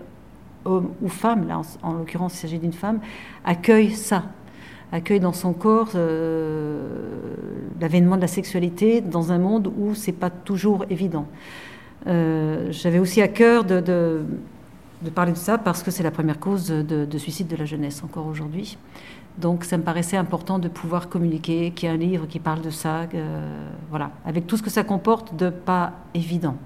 homme 0.65 0.91
ou 1.01 1.09
femme, 1.09 1.47
là 1.47 1.59
en, 1.59 1.87
en 1.89 1.93
l'occurrence 1.93 2.33
il 2.35 2.37
s'agit 2.37 2.59
d'une 2.59 2.73
femme, 2.73 2.99
accueille 3.43 3.91
ça, 3.91 4.23
accueille 4.91 5.19
dans 5.19 5.33
son 5.33 5.53
corps 5.53 5.91
euh, 5.95 6.81
l'avènement 7.79 8.15
de 8.15 8.21
la 8.21 8.27
sexualité 8.27 9.01
dans 9.01 9.31
un 9.31 9.37
monde 9.37 9.71
où 9.77 9.95
c'est 9.95 10.11
pas 10.11 10.29
toujours 10.29 10.85
évident. 10.89 11.27
Euh, 12.07 12.71
J'avais 12.71 12.99
aussi 12.99 13.21
à 13.21 13.27
cœur 13.27 13.63
de, 13.63 14.23
parler 15.13 15.33
de 15.33 15.37
ça 15.37 15.57
parce 15.57 15.83
que 15.83 15.91
c'est 15.91 16.03
la 16.03 16.11
première 16.11 16.39
cause 16.39 16.67
de, 16.67 17.05
de 17.05 17.17
suicide 17.17 17.47
de 17.47 17.55
la 17.55 17.65
jeunesse 17.65 18.03
encore 18.03 18.27
aujourd'hui. 18.27 18.77
Donc 19.39 19.63
ça 19.63 19.77
me 19.77 19.83
paraissait 19.83 20.17
important 20.17 20.59
de 20.59 20.67
pouvoir 20.67 21.07
communiquer, 21.07 21.71
qu'il 21.71 21.87
y 21.87 21.91
ait 21.91 21.95
un 21.95 21.97
livre 21.97 22.27
qui 22.27 22.39
parle 22.39 22.61
de 22.61 22.69
ça, 22.69 23.07
euh, 23.13 23.69
voilà, 23.89 24.11
avec 24.25 24.47
tout 24.47 24.57
ce 24.57 24.63
que 24.63 24.69
ça 24.69 24.83
comporte 24.83 25.35
de 25.35 25.49
pas 25.49 25.93
évident. 26.13 26.57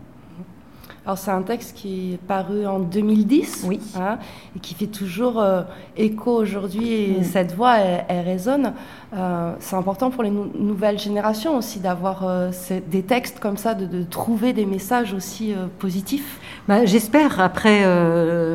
Alors, 1.05 1.17
c'est 1.17 1.31
un 1.31 1.41
texte 1.41 1.75
qui 1.75 2.13
est 2.13 2.17
paru 2.17 2.65
en 2.65 2.79
2010 2.79 3.65
Oui. 3.67 3.81
hein, 3.99 4.19
et 4.55 4.59
qui 4.59 4.73
fait 4.73 4.87
toujours 4.87 5.41
euh, 5.41 5.63
écho 5.97 6.31
aujourd'hui. 6.31 6.93
Et 6.93 7.19
Mm. 7.19 7.23
cette 7.23 7.53
voix, 7.53 7.77
elle, 7.77 8.05
elle 8.07 8.25
résonne. 8.25 8.71
Euh, 9.13 9.53
c'est 9.59 9.75
important 9.75 10.11
pour 10.11 10.23
les 10.23 10.29
nou- 10.31 10.49
nouvelles 10.57 10.97
générations 10.97 11.57
aussi 11.57 11.81
d'avoir 11.81 12.25
euh, 12.25 12.51
des 12.89 13.01
textes 13.03 13.39
comme 13.41 13.57
ça, 13.57 13.73
de, 13.73 13.85
de 13.85 14.03
trouver 14.03 14.53
des 14.53 14.65
messages 14.65 15.13
aussi 15.13 15.53
positifs. 15.77 16.39
Bah, 16.69 16.85
J'espère. 16.85 17.41
Après, 17.41 17.83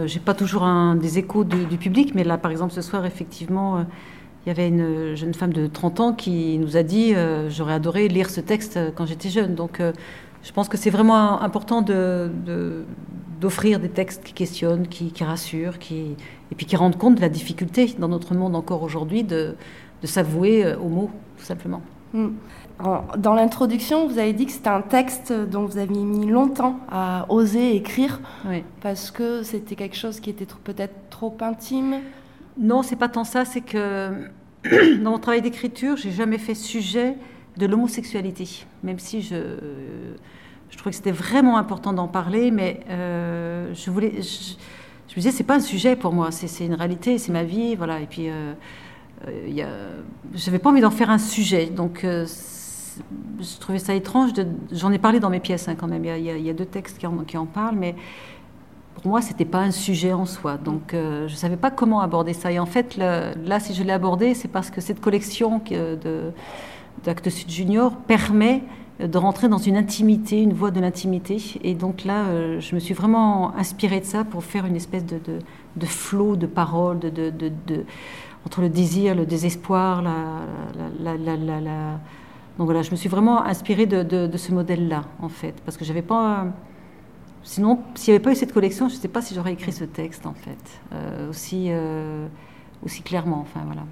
j'ai 0.07 0.21
pas 0.21 0.33
toujours 0.35 0.62
un, 0.62 0.95
des 0.95 1.19
échos 1.19 1.45
du, 1.45 1.67
du 1.67 1.76
public, 1.76 2.14
mais 2.14 2.25
là, 2.25 2.38
par 2.38 2.50
exemple, 2.50 2.73
ce 2.73 2.81
soir, 2.81 3.05
effectivement, 3.05 3.85
il 4.47 4.49
y 4.49 4.50
avait 4.52 4.69
une 4.69 5.14
jeune 5.17 5.35
femme 5.35 5.52
de 5.52 5.67
30 5.67 6.00
ans 6.00 6.12
qui 6.14 6.57
nous 6.57 6.78
a 6.78 6.83
dit 6.83 7.12
euh, 7.14 7.50
J'aurais 7.50 7.75
adoré 7.75 8.09
lire 8.09 8.31
ce 8.31 8.40
texte 8.40 8.78
quand 8.97 9.05
j'étais 9.05 9.28
jeune. 9.28 9.55
Donc, 9.55 9.81
euh, 9.81 9.93
je 10.49 10.52
pense 10.55 10.69
que 10.71 10.78
c'est 10.78 10.88
vraiment 10.90 11.43
important 11.43 11.83
de- 11.83 12.31
de- 12.47 12.85
d'offrir 13.38 13.78
des 13.81 13.90
textes 13.90 14.25
qui 14.25 14.33
questionnent, 14.33 14.88
qui, 14.88 15.12
qui 15.12 15.23
rassurent, 15.23 15.78
qui, 15.78 16.17
et 16.50 16.55
puis 16.57 16.64
qui 16.64 16.75
rendent 16.75 16.97
compte 16.97 17.17
de 17.17 17.21
la 17.21 17.28
difficulté 17.28 17.95
dans 17.99 18.09
notre 18.09 18.35
monde 18.35 18.57
encore 18.57 18.83
aujourd'hui 18.83 19.25
de, 19.25 19.55
de 20.02 20.07
s'avouer 20.07 20.64
euh, 20.64 20.78
aux 20.78 20.88
mots, 20.88 21.11
tout 21.37 21.45
simplement. 21.45 21.83
Mm. 22.14 22.28
En- 22.83 23.05
Dans 23.19 23.35
l'introduction, 23.35 24.09
vous 24.09 24.19
avez 24.19 24.33
dit 24.33 24.47
que 24.47 24.52
c'était 24.52 24.71
un 24.71 24.81
texte 24.81 25.33
dont 25.33 25.67
vous 25.67 25.76
aviez 25.76 26.02
mis 26.02 26.26
longtemps 26.26 26.81
à 26.90 27.26
oser 27.28 27.76
écrire 27.76 28.19
Oui. 28.49 28.64
parce 28.81 29.11
que 29.11 29.43
c'était 29.43 29.75
quelque 29.76 29.97
chose 29.97 30.19
qui 30.19 30.31
était 30.31 30.47
tr- 30.47 30.57
peut-être 30.64 30.95
trop 31.11 31.37
intime. 31.43 31.97
Non, 32.59 32.83
c'est 32.83 32.97
pas 32.97 33.09
tant 33.11 33.25
ça, 33.25 33.45
c'est 33.45 33.61
que 33.61 34.11
dans 35.05 35.11
mon 35.12 35.19
travail 35.19 35.43
d'écriture, 35.43 35.97
j'ai 35.99 36.11
jamais 36.11 36.38
fait 36.38 36.55
sujet 36.55 37.17
de 37.59 37.67
l'homosexualité, 37.67 38.49
même 38.83 38.99
si 38.99 39.21
je, 39.21 39.35
je 40.78 40.82
trouvais 40.82 40.92
que 40.92 40.97
c'était 40.97 41.11
vraiment 41.11 41.58
important 41.58 41.92
d'en 41.92 42.06
parler, 42.06 42.52
mais 42.52 42.78
euh, 42.88 43.75
je 43.75 43.90
voulais, 43.90 44.12
je- 44.23 44.54
je 45.08 45.12
me 45.12 45.16
disais, 45.16 45.32
c'est 45.32 45.42
pas 45.42 45.56
un 45.56 45.61
sujet 45.61 45.97
pour 45.97 46.12
moi, 46.12 46.30
c'est 46.30 46.64
une 46.64 46.75
réalité, 46.75 47.18
c'est 47.18 47.32
ma 47.32 47.42
vie, 47.42 47.75
voilà. 47.75 47.99
Et 47.99 48.06
puis, 48.06 48.28
euh, 48.30 48.52
euh, 49.26 50.00
je 50.37 50.47
n'avais 50.47 50.61
pas 50.61 50.70
envie 50.70 50.80
d'en 50.80 50.92
faire 50.92 51.11
un 51.11 51.18
sujet. 51.18 51.66
Donc, 51.66 52.04
euh, 52.04 52.25
je 53.40 53.58
trouvais 53.58 53.80
ça 53.80 53.92
étrange. 53.92 54.30
J'en 54.70 54.92
ai 54.92 55.00
parlé 55.00 55.18
dans 55.18 55.30
mes 55.30 55.40
pièces 55.40 55.66
hein, 55.66 55.75
quand 55.76 55.88
même. 55.88 56.04
Il 56.04 56.23
y, 56.23 56.50
a, 56.50 56.52
deux 56.52 56.64
textes 56.64 56.99
qui 56.99 57.37
en, 57.37 57.47
parlent, 57.47 57.75
mais 57.76 57.97
pour 58.94 59.08
moi, 59.08 59.20
c'était 59.20 59.44
pas 59.44 59.58
un 59.58 59.73
sujet 59.73 60.12
en 60.12 60.26
soi. 60.26 60.58
Donc, 60.58 60.90
je 60.92 61.25
ne 61.25 61.28
savais 61.28 61.56
pas 61.56 61.73
comment 61.73 62.02
aborder 62.02 62.35
ça. 62.35 62.52
Et 62.52 62.61
en 62.61 62.66
fait, 62.66 62.97
là, 62.97 63.58
si 63.58 63.75
je 63.75 63.82
l'ai 63.82 63.92
abordé, 63.92 64.35
c'est 64.35 64.47
parce 64.47 64.70
que 64.70 64.80
cette 64.80 65.00
collection 65.00 65.61
d'Actes 67.04 67.30
Sud 67.30 67.50
Junior 67.50 67.97
permet 67.97 68.62
de 69.07 69.19
rentrer 69.19 69.49
dans 69.49 69.59
une 69.59 69.76
intimité, 69.76 70.43
une 70.43 70.52
voie 70.52 70.71
de 70.71 70.81
l'intimité. 70.81 71.38
Et 71.62 71.75
donc 71.75 72.05
là, 72.05 72.26
euh, 72.26 72.61
je 72.61 72.75
me 72.75 72.81
suis 72.81 72.95
vraiment 72.95 73.55
inspirée 73.57 74.00
de 74.00 74.05
ça 74.05 74.25
pour 74.25 74.43
faire 74.43 74.67
une 74.67 74.75
espèce 74.75 75.07
de, 75.07 75.21
de, 75.76 75.87
flot 75.87 76.37
de 76.37 76.47
paroles, 76.47 76.99
de, 76.99 77.31
de, 77.31 77.85
entre 78.45 78.61
le 78.61 78.69
désir, 78.69 79.14
le 79.14 79.25
désespoir, 79.25 80.02
Donc 80.02 80.12
voilà, 82.59 82.83
je 82.83 82.90
me 82.90 82.97
suis 82.97 83.09
vraiment 83.09 83.45
inspirée 83.45 83.87
de, 83.87 84.37
ce 84.37 84.52
modèle-là, 84.52 85.05
en 85.21 85.28
fait, 85.28 85.55
parce 85.64 85.76
que 85.76 85.85
j'avais 85.85 86.02
pas... 86.02 86.47
Sinon, 87.45 87.78
s'il 87.95 88.12
n'y 88.12 88.17
avait 88.17 88.25
pas 88.25 88.33
eu 88.33 88.35
cette 88.35 88.52
collection, 88.52 88.88
je 88.88 88.97
ne 88.97 89.00
sais 89.00 89.09
pas 89.09 89.23
si 89.23 89.35
j'aurais 89.35 89.52
écrit 89.52 89.73
ce 89.73 89.85
texte, 89.85 90.26
en 90.26 90.35
fait, 90.35 90.81
euh, 90.93 91.31
aussi, 91.31 91.67
euh, 91.69 92.26
aussi 92.85 93.02
clairement, 93.02 93.40
enfin 93.40 93.61
voilà. 93.64 93.83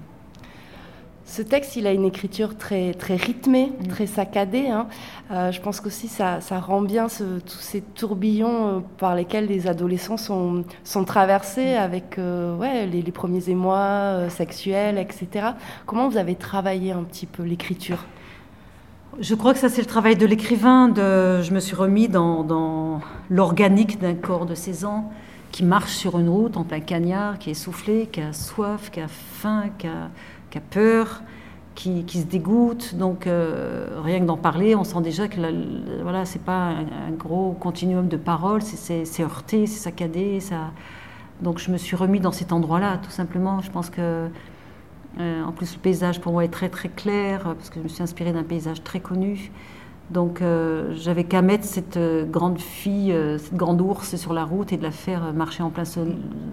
Ce 1.27 1.41
texte, 1.41 1.75
il 1.75 1.85
a 1.87 1.91
une 1.91 2.05
écriture 2.05 2.55
très, 2.55 2.93
très 2.93 3.17
rythmée, 3.17 3.73
mm. 3.83 3.87
très 3.87 4.07
saccadée. 4.07 4.69
Hein. 4.69 4.87
Euh, 5.29 5.51
je 5.51 5.59
pense 5.59 5.81
qu'aussi 5.81 6.07
ça, 6.07 6.39
ça 6.39 6.59
rend 6.59 6.81
bien 6.81 7.07
tous 7.07 7.59
ces 7.59 7.81
tourbillons 7.81 8.67
euh, 8.67 8.79
par 8.97 9.13
lesquels 9.13 9.45
les 9.45 9.67
adolescents 9.67 10.15
sont, 10.15 10.63
sont 10.85 11.03
traversés 11.03 11.73
mm. 11.73 11.79
avec 11.79 12.17
euh, 12.17 12.55
ouais, 12.55 12.87
les, 12.87 13.03
premiers 13.11 13.49
émois 13.49 14.29
sexuels, 14.29 14.97
etc. 14.97 15.47
Comment 15.85 16.07
vous 16.07 16.17
avez 16.17 16.35
travaillé 16.35 16.93
un 16.93 17.03
petit 17.03 17.25
peu 17.25 17.43
l'écriture? 17.43 18.05
Je 19.19 19.35
crois 19.35 19.53
que 19.53 19.59
ça, 19.59 19.67
c'est 19.67 19.81
le 19.81 19.87
travail 19.87 20.15
de 20.15 20.25
l'écrivain. 20.25 20.87
De... 20.87 21.41
Je 21.41 21.51
me 21.51 21.59
suis 21.59 21.75
remis 21.75 22.07
dans, 22.07 22.43
dans 22.43 23.01
l'organique 23.29 23.99
d'un 23.99 24.15
corps 24.15 24.45
de 24.45 24.55
16 24.55 24.85
ans 24.85 25.11
qui 25.51 25.63
marche 25.63 25.93
sur 25.93 26.19
une 26.19 26.29
route 26.29 26.57
en 26.57 26.63
plein 26.63 26.81
cagnard, 26.81 27.39
qui 27.39 27.49
est 27.49 27.55
soufflé, 27.55 28.07
qui 28.11 28.21
a 28.21 28.33
soif, 28.33 28.91
qui 28.91 28.99
a 28.99 29.07
faim, 29.07 29.69
qui 29.77 29.87
a 29.87 30.09
qui 30.49 30.57
a 30.57 30.61
peur, 30.61 31.21
qui, 31.77 32.19
se 32.19 32.25
dégoûte. 32.25 32.95
Donc, 32.95 33.27
euh, 33.27 34.01
rien 34.03 34.19
que 34.19 34.25
d'en 34.25 34.37
parler, 34.37 34.75
on 34.75 34.83
sent 34.83 35.01
déjà 35.01 35.27
que 35.27 35.39
voilà, 36.01 36.25
c'est 36.25 36.41
pas 36.41 36.69
un, 36.69 37.11
gros 37.11 37.53
continuum 37.53 38.07
de 38.07 38.17
paroles, 38.17 38.61
c'est 38.61 39.21
heurté, 39.21 39.67
c'est 39.67 39.79
saccadé. 39.79 40.39
Ça... 40.39 40.71
Donc, 41.41 41.59
je 41.59 41.71
me 41.71 41.77
suis 41.77 41.95
remis 41.95 42.19
dans 42.19 42.31
cet 42.31 42.51
endroit-là, 42.51 42.97
tout 42.97 43.11
simplement. 43.11 43.61
Je 43.61 43.69
pense 43.69 43.89
que, 43.89 44.27
euh, 45.19 45.43
en 45.43 45.51
plus, 45.51 45.75
le 45.75 45.79
paysage 45.79 46.19
pour 46.19 46.31
moi 46.31 46.43
est 46.43 46.49
très 46.49 46.69
très 46.69 46.89
clair, 46.89 47.43
parce 47.43 47.69
que 47.69 47.75
je 47.79 47.83
me 47.83 47.89
suis 47.89 48.01
inspirée 48.01 48.33
d'un 48.33 48.43
paysage 48.43 48.83
très 48.83 48.99
connu. 48.99 49.51
Donc 50.09 50.41
euh, 50.41 50.93
j'avais 50.95 51.25
qu'à 51.25 51.41
mettre 51.41 51.65
cette 51.65 51.99
grande 52.31 52.59
fille, 52.59 53.13
cette 53.37 53.55
grande 53.55 53.81
ours 53.81 54.15
sur 54.15 54.33
la 54.33 54.45
route 54.45 54.71
et 54.71 54.77
de 54.77 54.83
la 54.83 54.91
faire 54.91 55.33
marcher 55.33 55.63
en 55.63 55.69
plein 55.69 55.83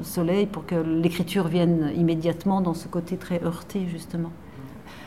soleil 0.03 0.47
pour 0.47 0.67
que 0.67 0.75
l'écriture 0.75 1.47
vienne 1.47 1.93
immédiatement 1.97 2.61
dans 2.61 2.75
ce 2.75 2.89
côté 2.89 3.17
très 3.17 3.43
heurté 3.45 3.87
justement. 3.89 4.31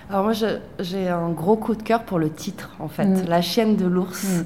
Alors 0.09 0.23
moi 0.23 0.33
j'ai 0.79 1.09
un 1.09 1.29
gros 1.29 1.57
coup 1.57 1.75
de 1.75 1.83
cœur 1.83 2.03
pour 2.03 2.17
le 2.17 2.29
titre 2.29 2.71
en 2.79 2.87
fait, 2.87 3.05
mm. 3.05 3.27
La 3.27 3.41
chienne 3.41 3.75
de 3.75 3.85
l'ours. 3.85 4.23
Mm. 4.23 4.45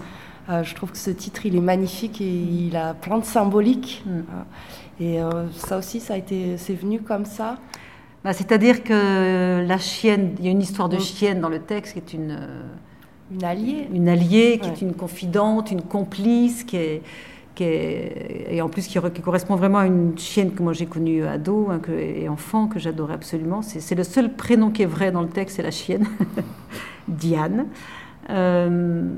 Euh, 0.50 0.64
je 0.64 0.74
trouve 0.74 0.92
que 0.92 0.98
ce 0.98 1.12
titre 1.12 1.46
il 1.46 1.56
est 1.56 1.62
magnifique 1.62 2.20
et 2.20 2.26
il 2.26 2.76
a 2.76 2.96
plein 2.96 3.20
de 3.20 3.26
symboliques. 3.26 4.04
Mm. 4.06 4.12
Euh, 5.02 5.48
et 5.48 5.58
ça 5.58 5.78
aussi 5.78 6.00
ça 6.00 6.16
a 6.16 6.18
été, 6.18 6.58
c'est 6.58 6.74
venu 6.74 7.02
comme 7.02 7.26
ça. 7.26 7.58
Bah, 8.24 8.34
c'est-à-dire 8.34 8.84
que 8.84 9.66
la 9.66 9.78
chienne, 9.80 10.36
il 10.38 10.46
y 10.46 10.48
a 10.48 10.52
une 10.52 10.62
histoire 10.62 10.90
de 10.90 11.00
chienne 11.00 11.42
dans 11.42 11.50
le 11.50 11.60
texte 11.60 11.94
qui 11.94 12.00
est 12.00 12.14
une 12.14 12.38
une 13.32 13.44
alliée. 13.44 13.88
Une 13.94 14.10
alliée 14.10 14.60
qui 14.62 14.70
est 14.70 14.82
une 14.82 14.94
confidente, 14.94 15.72
une 15.72 15.82
complice, 15.82 16.64
qui 16.64 16.78
est, 16.78 17.02
qui 17.56 17.64
est, 17.64 18.48
et 18.50 18.62
en 18.62 18.70
plus 18.70 18.88
qui, 18.88 19.00
correspond 19.22 19.56
vraiment 19.56 19.80
à 19.80 19.86
une 19.86 20.18
chienne 20.18 20.52
que 20.52 20.64
moi 20.64 20.74
j'ai 20.74 20.86
connue 20.86 21.26
ado 21.26 21.68
hein, 21.70 21.80
que, 21.80 21.92
et 21.92 22.28
enfant, 22.30 22.68
que 22.68 22.80
j'adorais 22.80 23.14
absolument. 23.14 23.62
C'est 23.62 23.96
le 23.96 24.04
seul 24.04 24.34
prénom 24.34 24.72
qui 24.72 24.84
est 24.84 24.88
vrai 24.88 25.12
dans 25.12 25.22
le 25.22 25.30
texte, 25.30 25.58
c'est 25.58 25.64
la 25.64 25.72
chienne, 25.72 26.08
Diane. 27.08 27.68
Euh, 28.30 29.10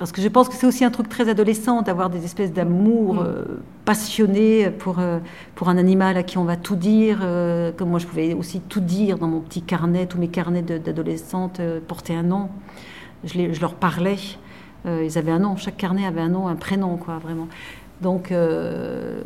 parce 0.00 0.12
que 0.12 0.22
je 0.22 0.28
pense 0.28 0.48
que 0.48 0.54
c'est 0.54 0.66
aussi 0.66 0.82
un 0.82 0.90
truc 0.90 1.10
très 1.10 1.28
adolescent 1.28 1.82
d'avoir 1.82 2.08
des 2.08 2.24
espèces 2.24 2.54
d'amour 2.54 3.16
mm. 3.16 3.18
euh, 3.18 3.44
passionné 3.84 4.70
pour, 4.70 4.98
euh, 4.98 5.18
pour 5.54 5.68
un 5.68 5.76
animal 5.76 6.16
à 6.16 6.22
qui 6.22 6.38
on 6.38 6.44
va 6.44 6.56
tout 6.56 6.74
dire. 6.74 7.18
Euh, 7.22 7.70
comme 7.70 7.90
moi, 7.90 7.98
je 7.98 8.06
pouvais 8.06 8.32
aussi 8.32 8.60
tout 8.62 8.80
dire 8.80 9.18
dans 9.18 9.28
mon 9.28 9.40
petit 9.40 9.60
carnet, 9.60 10.06
tous 10.06 10.16
mes 10.16 10.28
carnets 10.28 10.62
d'adolescente 10.62 11.60
portaient 11.86 12.14
un 12.14 12.22
nom. 12.22 12.48
Je, 13.24 13.52
je 13.52 13.60
leur 13.60 13.74
parlais. 13.74 14.16
ils 14.86 15.18
avaient 15.18 15.32
un 15.32 15.40
nom, 15.40 15.56
chaque 15.56 15.76
carnet 15.76 16.06
avait 16.06 16.22
un 16.22 16.30
nom, 16.30 16.48
un 16.48 16.56
prénom, 16.56 16.96
quoi, 16.96 17.18
vraiment. 17.18 17.48
Donc 18.00 18.32
euh, 18.32 19.20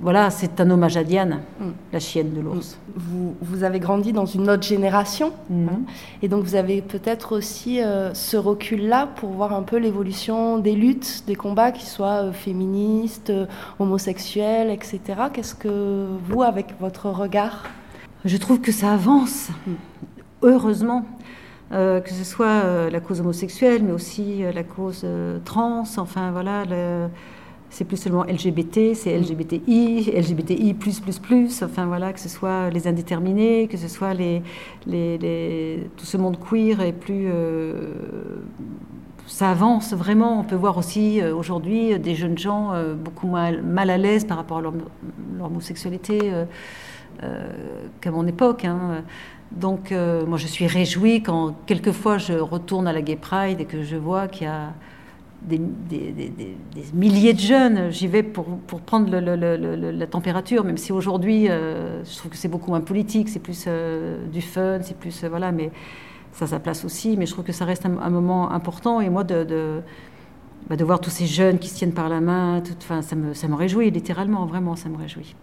voilà, 0.00 0.30
c'est 0.30 0.60
un 0.60 0.70
hommage 0.70 0.96
à 0.96 1.04
Diane, 1.04 1.40
mm. 1.60 1.64
la 1.92 2.00
chienne 2.00 2.32
de 2.32 2.40
l'ours. 2.40 2.78
Vous, 2.96 3.34
vous, 3.40 3.64
avez 3.64 3.80
grandi 3.80 4.12
dans 4.12 4.24
une 4.24 4.48
autre 4.48 4.62
génération, 4.62 5.32
mm. 5.50 5.68
hein, 5.68 5.80
et 6.22 6.28
donc 6.28 6.44
vous 6.44 6.54
avez 6.54 6.80
peut-être 6.80 7.36
aussi 7.36 7.82
euh, 7.82 8.14
ce 8.14 8.36
recul-là 8.36 9.08
pour 9.16 9.30
voir 9.30 9.52
un 9.52 9.62
peu 9.62 9.76
l'évolution 9.76 10.58
des 10.58 10.74
luttes, 10.74 11.24
des 11.26 11.34
combats, 11.34 11.70
qui 11.70 11.84
soient 11.84 12.24
euh, 12.24 12.32
féministes, 12.32 13.32
homosexuels, 13.78 14.70
etc. 14.70 15.00
Qu'est-ce 15.32 15.54
que 15.54 16.06
vous, 16.26 16.42
avec 16.42 16.74
votre 16.80 17.10
regard? 17.10 17.64
Je 18.24 18.38
trouve 18.38 18.60
que 18.60 18.72
ça 18.72 18.94
avance, 18.94 19.48
mm. 19.66 19.72
heureusement. 20.42 21.04
que 21.70 22.10
ce 22.20 22.24
soit 22.24 22.88
la 22.88 23.00
cause 23.00 23.20
homosexuelle, 23.20 23.82
mais 23.82 23.92
aussi 23.92 24.44
la 24.54 24.62
cause 24.62 25.04
trans, 25.44 25.82
enfin 25.96 26.30
voilà, 26.30 26.64
le, 26.64 27.08
c'est 27.74 27.84
plus 27.84 27.96
seulement 27.96 28.22
LGBT, 28.22 28.94
c'est 28.94 29.18
LGBTI, 29.18 30.12
LGBTI+++, 30.12 30.76
enfin 31.64 31.86
voilà, 31.86 32.12
que 32.12 32.20
ce 32.20 32.28
soit 32.28 32.70
les 32.70 32.86
indéterminés, 32.86 33.66
que 33.66 33.76
ce 33.76 33.88
soit 33.88 34.14
les, 34.14 34.44
les, 34.86 35.90
tout 35.96 36.04
ce 36.04 36.16
monde 36.16 36.38
queer 36.38 36.80
et 36.80 36.92
plus... 36.92 37.26
Euh, 37.26 37.94
ça 39.26 39.50
avance 39.50 39.92
vraiment. 39.92 40.38
On 40.38 40.44
peut 40.44 40.54
voir 40.54 40.78
aussi 40.78 41.20
euh, 41.20 41.34
aujourd'hui 41.34 41.98
des 41.98 42.14
jeunes 42.14 42.38
gens 42.38 42.72
euh, 42.72 42.94
beaucoup 42.94 43.26
moins 43.26 43.60
mal 43.60 43.90
à 43.90 43.98
l'aise 43.98 44.24
par 44.24 44.36
rapport 44.36 44.58
à 44.58 44.60
leur, 44.60 44.74
homosexualité 45.42 46.32
qu'à 48.00 48.10
mon 48.12 48.26
époque. 48.28 48.64
Hein. 48.64 49.02
Donc 49.50 49.92
moi 49.92 50.38
je 50.38 50.46
suis 50.46 50.66
réjouie 50.66 51.22
quand 51.22 51.54
quelquefois 51.66 52.18
je 52.18 52.34
retourne 52.34 52.86
à 52.86 52.92
la 52.92 53.02
Gay 53.02 53.16
Pride 53.16 53.60
et 53.60 53.64
que 53.64 53.82
je 53.82 53.96
vois 53.96 54.28
qu'il 54.28 54.46
y 54.46 54.50
a 54.50 54.72
des, 55.44 55.60
milliers 56.94 57.34
de 57.34 57.40
jeunes. 57.40 57.90
J'y 57.90 58.08
vais 58.08 58.22
pour, 58.22 58.44
pour 58.66 58.80
prendre 58.80 59.10
la 59.16 60.06
température, 60.06 60.64
même 60.64 60.78
si 60.78 60.92
aujourd'hui, 60.92 61.48
euh, 61.48 62.02
je 62.04 62.16
trouve 62.16 62.30
que 62.30 62.36
c'est 62.36 62.48
beaucoup 62.48 62.70
moins 62.70 62.80
politique, 62.80 63.28
c'est 63.28 63.38
plus 63.38 63.64
euh, 63.66 64.26
du 64.28 64.42
fun, 64.42 64.78
c'est 64.82 64.96
plus. 64.96 65.24
Euh, 65.24 65.28
voilà, 65.28 65.52
mais 65.52 65.70
ça, 66.32 66.46
ça 66.46 66.58
place 66.58 66.84
aussi. 66.84 67.16
Mais 67.16 67.26
je 67.26 67.32
trouve 67.32 67.44
que 67.44 67.52
ça 67.52 67.64
reste 67.64 67.86
un, 67.86 68.10
moment 68.10 68.50
important. 68.50 69.00
Et 69.00 69.10
moi, 69.10 69.24
de, 69.24 69.44
de, 69.44 69.80
bah, 70.68 70.76
de, 70.76 70.84
voir 70.84 71.00
tous 71.00 71.10
ces 71.10 71.26
jeunes 71.26 71.58
qui 71.58 71.68
se 71.68 71.76
tiennent 71.76 71.94
par 71.94 72.08
la 72.08 72.20
main, 72.20 72.60
tout, 72.60 72.74
ça, 73.02 73.16
me, 73.16 73.34
ça 73.34 73.48
me 73.48 73.54
réjouit, 73.54 73.90
littéralement, 73.90 74.46
vraiment, 74.46 74.76
ça 74.76 74.88
me 74.88 74.96
réjouit. 74.96 75.34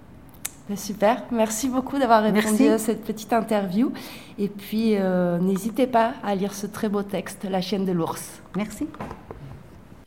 Bah, 0.70 0.76
super, 0.76 1.24
merci 1.32 1.70
beaucoup 1.70 1.98
d'avoir 1.98 2.24
répondu 2.24 2.68
à 2.68 2.78
cette 2.78 3.04
petite 3.04 3.34
interview. 3.34 3.92
Et 4.40 4.48
puis, 4.48 4.96
n'hésitez 5.42 5.88
pas 5.88 6.14
à 6.24 6.36
lire 6.36 6.54
ce 6.54 6.66
très 6.66 6.90
beau 6.90 7.04
texte, 7.04 7.46
La 7.50 7.62
chienne 7.62 7.86
de 7.86 7.92
l'ours. 7.92 8.42
Merci. 8.56 8.88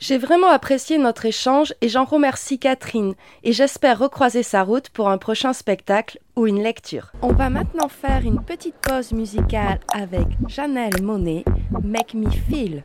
J'ai 0.01 0.19
vraiment 0.19 0.49
apprécié 0.49 0.99
notre 0.99 1.25
échange 1.25 1.73
et 1.81 1.89
j'en 1.89 2.05
remercie 2.05 2.59
Catherine 2.59 3.15
et 3.43 3.53
j'espère 3.53 3.99
recroiser 3.99 4.43
sa 4.43 4.63
route 4.63 4.91
pour 4.91 5.09
un 5.09 5.19
prochain 5.19 5.53
spectacle 5.53 6.19
ou 6.37 6.47
une 6.47 6.63
lecture. 6.63 7.13
On 7.23 7.33
va 7.33 7.49
maintenant 7.49 7.89
faire 7.89 8.23
une 8.25 8.43
petite 8.43 8.77
pause 8.77 9.13
musicale 9.13 9.81
avec 9.93 10.27
Janelle 10.49 11.03
Monet, 11.03 11.45
Make 11.83 12.15
Me 12.15 12.31
Feel. 12.31 12.85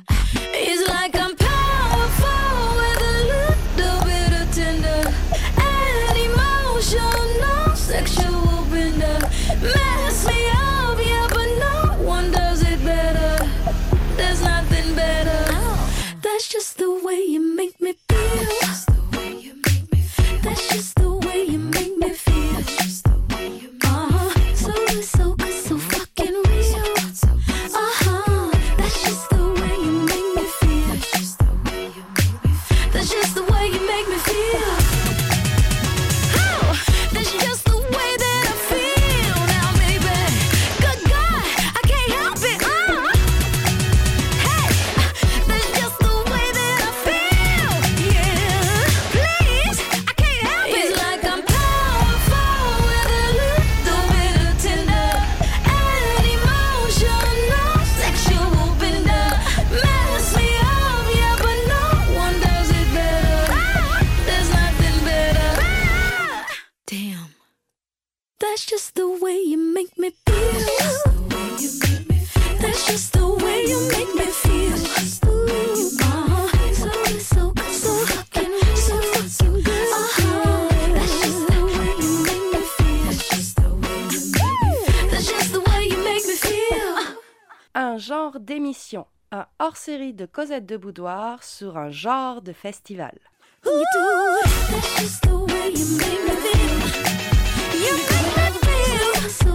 so 99.29 99.49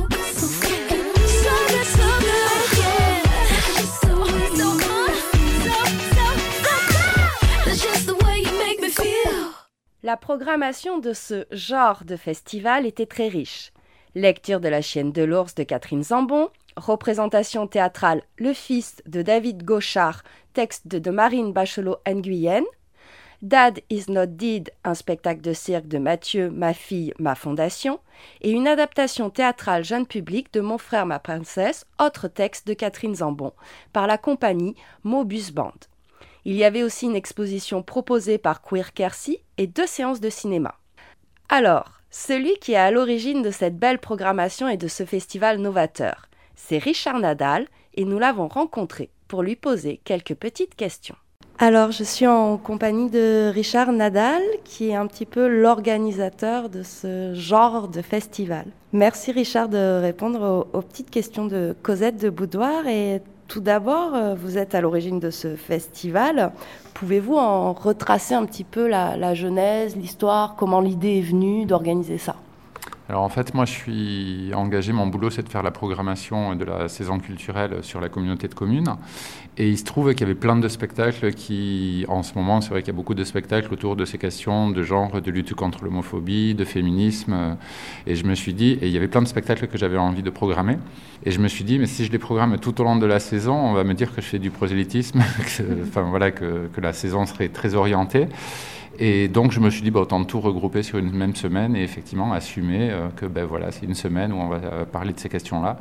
good. 6.35 7.29
That's 7.65 7.83
just 7.83 8.07
the 8.07 8.15
way 8.15 8.41
you 8.41 8.59
make 8.59 8.81
me 8.81 8.89
feel. 8.89 9.53
La 10.03 10.17
programmation 10.17 10.99
de 10.99 11.13
ce 11.13 11.47
genre 11.53 12.05
de 12.05 12.17
festival 12.17 12.85
était 12.85 13.07
très 13.07 13.29
riche. 13.29 13.73
Lecture 14.17 14.59
de 14.59 14.69
La 14.69 14.83
chienne 14.83 15.13
de 15.13 15.23
l'ours 15.23 15.55
de 15.55 15.63
Catherine 15.63 16.03
Zambon, 16.03 16.51
représentation 16.77 17.67
théâtrale 17.67 18.23
Le 18.37 18.53
Fils 18.53 18.97
de 19.07 19.23
David 19.23 19.65
Gauchard, 19.65 20.23
texte 20.53 20.87
de, 20.87 21.11
Marine 21.11 21.53
Bachelot 21.53 21.99
Nguyen, 22.07 22.65
Dad 23.43 23.81
is 23.91 24.05
not 24.09 24.27
dead, 24.27 24.71
un 24.85 24.95
spectacle 24.95 25.43
de 25.43 25.53
cirque 25.53 25.89
de 25.89 25.99
Mathieu, 25.99 26.51
ma 26.51 26.73
fille, 26.73 27.13
ma 27.19 27.35
fondation, 27.35 28.01
et 28.41 28.51
une 28.51 28.67
adaptation 28.67 29.29
théâtrale 29.29 29.85
jeune 29.85 30.07
public 30.07 30.53
de 30.55 30.61
Mon 30.61 30.79
frère, 30.79 31.05
ma 31.05 31.19
princesse, 31.19 31.85
autre 32.01 32.29
texte 32.29 32.67
de 32.67 32.73
Catherine 32.73 33.15
Zambon, 33.15 33.53
par 33.93 34.07
la 34.07 34.17
compagnie 34.17 34.75
Mobus 35.05 35.53
Band. 35.53 35.75
Il 36.47 36.55
y 36.55 36.65
avait 36.65 36.83
aussi 36.83 37.07
une 37.07 37.17
exposition 37.17 37.83
proposée 37.83 38.39
par 38.39 38.63
Queer 38.63 38.95
Kersey 38.95 39.43
et 39.59 39.67
deux 39.67 39.87
séances 39.87 40.21
de 40.21 40.31
cinéma. 40.31 40.77
Alors, 41.49 42.01
celui 42.11 42.55
qui 42.59 42.73
est 42.73 42.77
à 42.77 42.91
l'origine 42.91 43.43
de 43.43 43.51
cette 43.51 43.77
belle 43.77 43.99
programmation 43.99 44.69
et 44.69 44.77
de 44.77 44.89
ce 44.89 45.05
festival 45.05 45.59
novateur, 45.59 46.29
c'est 46.57 46.79
Richard 46.79 47.21
Nadal 47.21 47.67
et 47.95 48.05
nous 48.05 48.19
l'avons 48.19 48.49
rencontré 48.49 49.11
pour 49.29 49.43
lui 49.43 49.55
poser 49.55 50.01
quelques 50.05 50.35
petites 50.35 50.75
questions. 50.75 51.17
Alors, 51.59 51.91
je 51.91 52.05
suis 52.05 52.27
en 52.27 52.59
compagnie 52.59 53.09
de 53.09 53.51
Richard 53.53 53.91
Nadal, 53.91 54.43
qui 54.65 54.91
est 54.91 54.95
un 54.95 55.07
petit 55.07 55.25
peu 55.25 55.49
l'organisateur 55.49 56.69
de 56.69 56.83
ce 56.83 57.33
genre 57.33 57.89
de 57.89 58.03
festival. 58.03 58.67
Merci 58.93 59.33
Richard 59.33 59.71
de 59.71 60.01
répondre 60.03 60.69
aux, 60.75 60.83
petites 60.83 61.09
questions 61.09 61.47
de 61.47 61.75
Cosette 61.83 62.21
de 62.21 62.29
Boudoir. 62.29 62.87
Et 62.89 63.23
tout 63.49 63.61
d'abord, 63.61 64.15
euh, 64.15 64.35
vous 64.35 64.59
êtes 64.59 64.75
à 64.75 64.83
l'origine 64.83 65.19
de 65.19 65.31
ce 65.31 65.57
festival. 65.57 66.53
Pouvez-vous 66.93 67.37
en 67.37 67.73
retracer 67.73 68.35
un 68.35 68.45
petit 68.45 68.65
peu 68.65 68.87
la 68.87 69.35
genèse, 69.35 69.97
l'histoire, 69.97 70.57
comment 70.57 70.83
l'idée 70.83 71.19
est 71.19 71.23
venue 71.23 71.65
d'organiser 71.65 72.19
ça? 72.19 72.37
Alors 73.09 73.23
en 73.23 73.29
fait, 73.29 73.55
moi 73.55 73.65
je 73.67 73.73
suis 73.73 74.51
engagé, 74.55 74.93
mon 74.93 75.07
boulot 75.07 75.31
c'est 75.31 75.43
de 75.43 75.49
faire 75.49 75.63
la 75.63 75.71
programmation 75.71 76.57
de 76.57 76.65
la 76.65 76.89
saison 76.89 77.21
culturelle 77.21 77.79
sur 77.83 78.01
la 78.01 78.09
communauté 78.09 78.49
de 78.49 78.55
communes. 78.55 78.97
Et 79.59 79.71
il 79.71 79.79
se 79.79 79.85
trouve 79.85 80.13
qu'il 80.13 80.21
y 80.21 80.25
avait 80.25 80.35
plein 80.35 80.57
de 80.57 80.69
spectacles 80.69 81.33
qui, 81.33 82.05
en 82.09 82.23
ce 82.23 82.35
moment, 82.35 82.61
c'est 82.61 82.71
vrai 82.71 82.83
qu'il 82.83 82.89
y 82.89 82.95
a 82.95 82.97
beaucoup 82.97 83.15
de 83.15 83.25
spectacles 83.25 83.73
autour 83.73 83.97
de 83.97 84.05
ces 84.05 84.19
questions 84.19 84.71
de 84.71 84.83
genre, 84.83 85.23
de 85.23 85.31
lutte 85.31 85.55
contre 85.55 85.83
l'homophobie, 85.85 86.55
de 86.55 86.65
féminisme. 86.65 87.57
Et 88.07 88.17
je 88.17 88.27
me 88.27 88.35
suis 88.35 88.53
dit, 88.53 88.73
et 88.83 88.87
il 88.87 88.93
y 88.93 88.99
avait 88.99 89.09
plein 89.09 89.23
de 89.23 89.29
spectacles 89.29 89.67
que 89.69 89.79
j'avais 89.79 89.97
envie 89.97 90.23
de 90.23 90.29
programmer. 90.29 90.77
Et 91.25 91.31
je 91.31 91.41
me 91.41 91.49
suis 91.49 91.65
dit, 91.65 91.79
mais 91.79 91.87
si 91.87 92.05
je 92.05 92.13
les 92.13 92.19
programme 92.19 92.59
tout 92.59 92.79
au 92.83 92.85
long 92.85 92.97
de 92.97 93.07
la 93.07 93.19
saison, 93.19 93.55
on 93.55 93.73
va 93.73 93.85
me 93.85 93.95
dire 93.95 94.15
que 94.15 94.21
je 94.21 94.27
fais 94.27 94.39
du 94.39 94.51
prosélytisme, 94.51 95.21
que, 95.39 95.63
enfin 95.85 96.03
voilà, 96.03 96.33
que, 96.33 96.69
la 96.77 96.93
saison 96.93 97.25
serait 97.25 97.49
très 97.49 97.75
orientée. 97.75 98.27
Et 98.99 99.29
donc 99.29 99.53
je 99.53 99.61
me 99.61 99.69
suis 99.69 99.83
dit, 99.83 99.91
bah, 99.91 100.01
autant 100.01 100.21
de 100.21 100.25
tout 100.25 100.41
regrouper 100.41 100.83
sur 100.83 100.99
une 100.99 101.11
même 101.13 101.37
semaine 101.37 101.77
et 101.77 101.83
effectivement 101.83 102.33
assumer 102.33 102.91
euh, 102.91 103.09
que 103.15 103.27
ben, 103.27 103.45
voilà, 103.45 103.71
c'est 103.71 103.85
une 103.85 103.95
semaine 103.95 104.33
où 104.33 104.37
on 104.37 104.49
va 104.49 104.57
euh, 104.57 104.85
parler 104.85 105.13
de 105.13 105.19
ces 105.19 105.29
questions-là. 105.29 105.79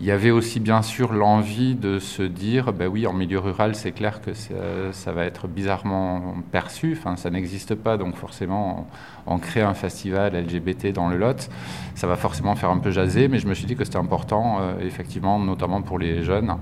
Il 0.00 0.06
y 0.06 0.10
avait 0.12 0.30
aussi 0.30 0.60
bien 0.60 0.82
sûr 0.82 1.12
l'envie 1.12 1.74
de 1.74 1.98
se 1.98 2.22
dire, 2.22 2.72
ben 2.72 2.86
oui, 2.86 3.06
en 3.06 3.12
milieu 3.12 3.40
rural, 3.40 3.74
c'est 3.74 3.90
clair 3.90 4.20
que 4.20 4.30
ça, 4.32 5.12
va 5.12 5.24
être 5.24 5.48
bizarrement 5.48 6.36
perçu, 6.52 6.96
enfin, 6.96 7.16
ça 7.16 7.30
n'existe 7.30 7.74
pas, 7.74 7.96
donc 7.96 8.14
forcément, 8.14 8.86
on, 9.26 9.34
on, 9.34 9.38
crée 9.38 9.62
un 9.62 9.74
festival 9.74 10.40
LGBT 10.40 10.92
dans 10.92 11.08
le 11.08 11.16
Lot, 11.16 11.50
ça 11.96 12.06
va 12.06 12.14
forcément 12.14 12.54
faire 12.54 12.70
un 12.70 12.78
peu 12.78 12.92
jaser, 12.92 13.26
mais 13.26 13.40
je 13.40 13.48
me 13.48 13.54
suis 13.54 13.66
dit 13.66 13.74
que 13.74 13.84
c'était 13.84 13.96
important, 13.96 14.58
euh, 14.60 14.74
effectivement, 14.86 15.40
notamment 15.40 15.82
pour 15.82 15.98
les 15.98 16.22
jeunes, 16.22 16.54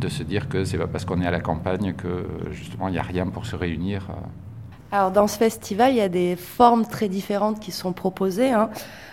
de 0.00 0.08
se 0.08 0.24
dire 0.24 0.48
que 0.48 0.64
c'est 0.64 0.78
pas 0.78 0.88
parce 0.88 1.04
qu'on 1.04 1.22
est 1.22 1.26
à 1.26 1.30
la 1.30 1.40
campagne 1.40 1.92
que 1.92 2.26
justement 2.50 2.88
il 2.88 2.92
n'y 2.92 2.98
a 2.98 3.02
rien 3.02 3.26
pour 3.26 3.46
se 3.46 3.54
réunir. 3.54 4.08
Alors 4.92 5.12
dans 5.12 5.28
ce 5.28 5.36
festival, 5.38 5.92
il 5.92 5.96
y 5.98 6.00
a 6.00 6.08
des 6.08 6.34
formes 6.36 6.84
très 6.84 7.08
différentes 7.08 7.60
qui 7.60 7.70
sont 7.70 7.92
proposées. 7.92 8.50
Hein. 8.50 8.70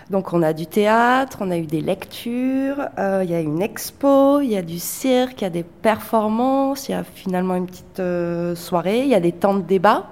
Donc 0.10 0.34
on 0.34 0.42
a 0.42 0.54
du 0.54 0.66
théâtre, 0.66 1.38
on 1.42 1.52
a 1.52 1.58
eu 1.58 1.68
des 1.68 1.82
lectures, 1.82 2.88
euh, 2.98 3.22
il 3.24 3.30
y 3.30 3.36
a 3.36 3.42
une 3.42 3.62
expo, 3.62 4.42
il 4.42 4.50
y 4.50 4.58
a 4.58 4.62
du 4.63 4.80
cirque, 4.80 5.42
il 5.42 5.44
y 5.44 5.48
a 5.48 5.52
des 5.52 5.63
performances, 5.63 6.90
il 6.90 6.94
y 6.94 6.96
a 6.96 7.04
finalement 7.04 7.56
une 7.56 7.68
petite 7.68 8.00
euh, 8.00 8.56
soirée, 8.56 9.02
il 9.02 9.10
y 9.10 9.16
a 9.16 9.20
des 9.20 9.34
temps 9.34 9.54
de 9.56 9.62
débat. 9.62 10.08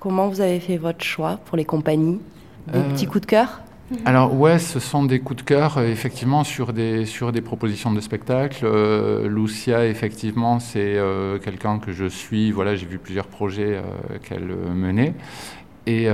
Comment 0.00 0.28
vous 0.28 0.40
avez 0.40 0.60
fait 0.60 0.76
votre 0.76 1.02
choix 1.04 1.38
pour 1.46 1.56
les 1.56 1.64
compagnies? 1.64 2.20
Des 2.66 2.80
Euh, 2.80 2.82
petits 2.90 3.06
coups 3.06 3.22
de 3.22 3.26
cœur? 3.26 3.62
Alors 4.04 4.34
ouais, 4.34 4.58
ce 4.58 4.80
sont 4.80 5.04
des 5.04 5.20
coups 5.20 5.44
de 5.44 5.46
cœur 5.46 5.78
euh, 5.78 5.86
effectivement 5.86 6.42
sur 6.42 6.72
des 6.72 7.06
sur 7.06 7.30
des 7.30 7.40
propositions 7.40 7.92
de 7.92 8.00
spectacle. 8.00 8.64
Euh, 8.64 9.28
Lucia 9.28 9.86
effectivement 9.86 10.58
c'est 10.58 10.96
euh, 10.96 11.38
quelqu'un 11.38 11.78
que 11.78 11.92
je 11.92 12.06
suis. 12.06 12.50
Voilà, 12.50 12.74
j'ai 12.74 12.86
vu 12.86 12.98
plusieurs 12.98 13.28
projets 13.28 13.80
qu'elle 14.28 14.46
menait. 14.46 15.14
Et, 15.88 16.08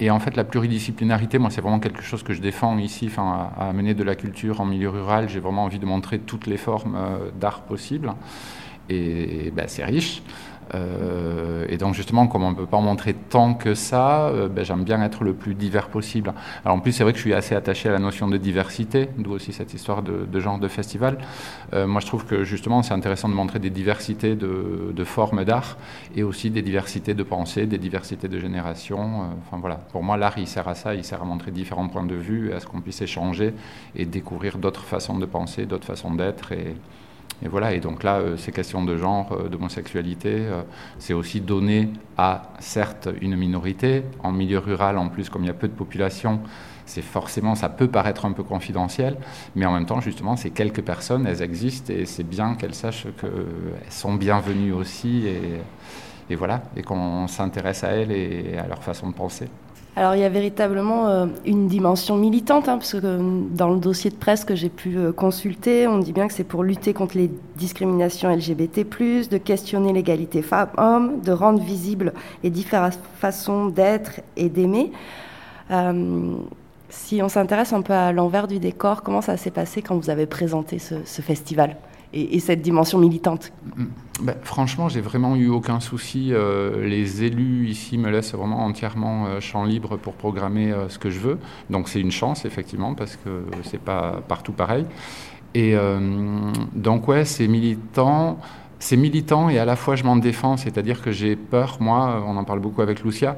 et 0.00 0.10
en 0.10 0.18
fait, 0.18 0.34
la 0.34 0.42
pluridisciplinarité, 0.42 1.38
moi, 1.38 1.48
c'est 1.50 1.60
vraiment 1.60 1.78
quelque 1.78 2.02
chose 2.02 2.24
que 2.24 2.32
je 2.32 2.40
défends 2.40 2.76
ici, 2.76 3.08
à, 3.16 3.52
à 3.56 3.68
amener 3.68 3.94
de 3.94 4.02
la 4.02 4.16
culture 4.16 4.60
en 4.60 4.64
milieu 4.64 4.88
rural. 4.88 5.28
J'ai 5.28 5.38
vraiment 5.38 5.62
envie 5.62 5.78
de 5.78 5.86
montrer 5.86 6.18
toutes 6.18 6.48
les 6.48 6.56
formes 6.56 6.98
d'art 7.38 7.60
possibles. 7.60 8.12
Et, 8.88 9.52
ben, 9.54 9.66
c'est 9.68 9.84
riche. 9.84 10.24
Euh, 10.74 11.66
et 11.68 11.76
donc 11.76 11.94
justement, 11.94 12.26
comme 12.26 12.42
on 12.42 12.50
ne 12.50 12.56
peut 12.56 12.66
pas 12.66 12.80
montrer 12.80 13.14
tant 13.14 13.54
que 13.54 13.74
ça, 13.74 14.28
euh, 14.28 14.48
ben, 14.48 14.64
j'aime 14.64 14.84
bien 14.84 15.02
être 15.02 15.24
le 15.24 15.34
plus 15.34 15.54
divers 15.54 15.88
possible. 15.88 16.32
Alors 16.64 16.76
en 16.76 16.80
plus, 16.80 16.92
c'est 16.92 17.02
vrai 17.02 17.12
que 17.12 17.18
je 17.18 17.22
suis 17.22 17.34
assez 17.34 17.54
attaché 17.54 17.88
à 17.88 17.92
la 17.92 17.98
notion 17.98 18.28
de 18.28 18.36
diversité, 18.36 19.08
d'où 19.18 19.32
aussi 19.32 19.52
cette 19.52 19.74
histoire 19.74 20.02
de, 20.02 20.40
genre 20.40 20.58
de 20.58 20.68
festival. 20.68 21.18
Euh, 21.72 21.86
moi, 21.86 22.00
je 22.00 22.06
trouve 22.06 22.24
que 22.24 22.44
justement, 22.44 22.82
c'est 22.82 22.94
intéressant 22.94 23.28
de 23.28 23.34
montrer 23.34 23.58
des 23.58 23.70
diversités 23.70 24.34
de, 24.34 25.04
formes 25.04 25.44
d'art 25.44 25.76
et 26.14 26.22
aussi 26.22 26.50
des 26.50 26.62
diversités 26.62 27.12
de 27.12 27.22
pensée, 27.22 27.66
des 27.66 27.78
diversités 27.78 28.28
de 28.28 28.38
génération. 28.38 29.22
Euh, 29.22 29.26
Enfin 29.44 29.58
voilà, 29.60 29.76
pour 29.76 30.02
moi, 30.02 30.16
l'art, 30.16 30.38
il 30.38 30.46
sert 30.46 30.68
à 30.68 30.74
ça, 30.74 30.94
il 30.94 31.04
sert 31.04 31.20
à 31.20 31.24
montrer 31.24 31.50
différents 31.50 31.88
points 31.88 32.06
de 32.06 32.14
vue, 32.14 32.50
et 32.50 32.54
à 32.54 32.60
ce 32.60 32.66
qu'on 32.66 32.80
puisse 32.80 33.02
échanger 33.02 33.52
et 33.96 34.06
découvrir 34.06 34.58
d'autres 34.58 34.84
façons 34.84 35.18
de 35.18 35.26
penser, 35.26 35.66
d'autres 35.66 35.86
façons 35.86 36.14
d'être. 36.14 36.52
Et 37.44 37.48
voilà, 37.48 37.72
et 37.72 37.80
donc 37.80 38.04
là, 38.04 38.18
euh, 38.18 38.36
ces 38.36 38.52
questions 38.52 38.84
de 38.84 38.96
genre, 38.96 39.32
euh, 39.32 39.48
d'homosexualité, 39.48 40.30
euh, 40.32 40.62
c'est 40.98 41.12
aussi 41.12 41.40
donner 41.40 41.88
à, 42.16 42.52
certes, 42.60 43.08
une 43.20 43.36
minorité, 43.36 44.04
en 44.22 44.30
milieu 44.30 44.58
rural 44.58 44.96
en 44.96 45.08
plus, 45.08 45.28
comme 45.28 45.42
il 45.42 45.48
y 45.48 45.50
a 45.50 45.54
peu 45.54 45.68
de 45.68 45.72
population, 45.72 46.40
c'est 46.86 47.02
forcément, 47.02 47.54
ça 47.54 47.68
peut 47.68 47.88
paraître 47.88 48.26
un 48.26 48.32
peu 48.32 48.44
confidentiel, 48.44 49.16
mais 49.56 49.66
en 49.66 49.72
même 49.72 49.86
temps, 49.86 50.00
justement, 50.00 50.36
ces 50.36 50.50
quelques 50.50 50.82
personnes, 50.82 51.26
elles 51.26 51.42
existent, 51.42 51.92
et 51.92 52.06
c'est 52.06 52.28
bien 52.28 52.54
qu'elles 52.54 52.74
sachent 52.74 53.06
qu'elles 53.20 53.90
sont 53.90 54.14
bienvenues 54.14 54.72
aussi, 54.72 55.26
et 56.30 56.34
voilà, 56.34 56.62
et 56.76 56.82
qu'on 56.82 57.26
s'intéresse 57.28 57.84
à 57.84 57.88
elles 57.88 58.12
et 58.12 58.56
à 58.58 58.66
leur 58.66 58.82
façon 58.82 59.08
de 59.08 59.14
penser. 59.14 59.48
Alors 59.94 60.14
il 60.14 60.22
y 60.22 60.24
a 60.24 60.30
véritablement 60.30 61.08
euh, 61.08 61.26
une 61.44 61.68
dimension 61.68 62.16
militante, 62.16 62.66
hein, 62.66 62.78
parce 62.78 62.92
que 62.92 63.00
euh, 63.04 63.42
dans 63.50 63.68
le 63.68 63.78
dossier 63.78 64.10
de 64.10 64.16
presse 64.16 64.42
que 64.42 64.54
j'ai 64.54 64.70
pu 64.70 64.96
euh, 64.96 65.12
consulter, 65.12 65.86
on 65.86 65.98
dit 65.98 66.14
bien 66.14 66.28
que 66.28 66.32
c'est 66.32 66.44
pour 66.44 66.62
lutter 66.62 66.94
contre 66.94 67.18
les 67.18 67.30
discriminations 67.56 68.34
LGBT, 68.34 68.88
de 69.28 69.36
questionner 69.36 69.92
l'égalité 69.92 70.40
femmes-hommes, 70.40 71.20
de 71.20 71.32
rendre 71.32 71.62
visibles 71.62 72.14
les 72.42 72.48
différentes 72.48 72.98
façons 73.18 73.66
d'être 73.66 74.20
et 74.36 74.48
d'aimer. 74.48 74.92
Si 76.88 77.22
on 77.22 77.28
s'intéresse 77.28 77.72
un 77.72 77.80
peu 77.80 77.94
à 77.94 78.12
l'envers 78.12 78.46
du 78.46 78.58
décor, 78.58 79.02
comment 79.02 79.22
ça 79.22 79.36
s'est 79.36 79.50
passé 79.50 79.80
quand 79.80 79.96
vous 79.96 80.10
avez 80.10 80.26
présenté 80.26 80.78
ce 80.78 81.22
festival? 81.22 81.76
Et, 82.12 82.36
et 82.36 82.40
cette 82.40 82.62
dimension 82.62 82.98
militante 82.98 83.52
Ben, 84.20 84.36
franchement, 84.42 84.88
j'ai 84.88 85.00
vraiment 85.00 85.34
eu 85.36 85.48
aucun 85.48 85.80
souci. 85.80 86.28
Euh, 86.32 86.86
les 86.86 87.24
élus 87.24 87.68
ici 87.68 87.98
me 87.98 88.10
laissent 88.10 88.34
vraiment 88.34 88.64
entièrement 88.64 89.26
euh, 89.26 89.40
champ 89.40 89.64
libre 89.64 89.96
pour 89.96 90.14
programmer 90.14 90.70
euh, 90.70 90.88
ce 90.88 90.98
que 90.98 91.10
je 91.10 91.18
veux. 91.18 91.38
Donc 91.70 91.88
c'est 91.88 92.00
une 92.00 92.12
chance, 92.12 92.44
effectivement, 92.44 92.94
parce 92.94 93.16
que 93.16 93.44
c'est 93.64 93.80
pas 93.80 94.22
partout 94.28 94.52
pareil. 94.52 94.86
Et 95.54 95.74
euh, 95.74 96.50
donc, 96.74 97.08
ouais, 97.08 97.24
c'est 97.24 97.48
militant. 97.48 98.38
C'est 98.82 98.96
militant 98.96 99.48
et 99.48 99.60
à 99.60 99.64
la 99.64 99.76
fois 99.76 99.94
je 99.94 100.02
m'en 100.02 100.16
défends, 100.16 100.56
c'est-à-dire 100.56 101.02
que 101.02 101.12
j'ai 101.12 101.36
peur, 101.36 101.76
moi, 101.78 102.20
on 102.26 102.36
en 102.36 102.42
parle 102.42 102.58
beaucoup 102.58 102.82
avec 102.82 103.04
Lucia, 103.04 103.36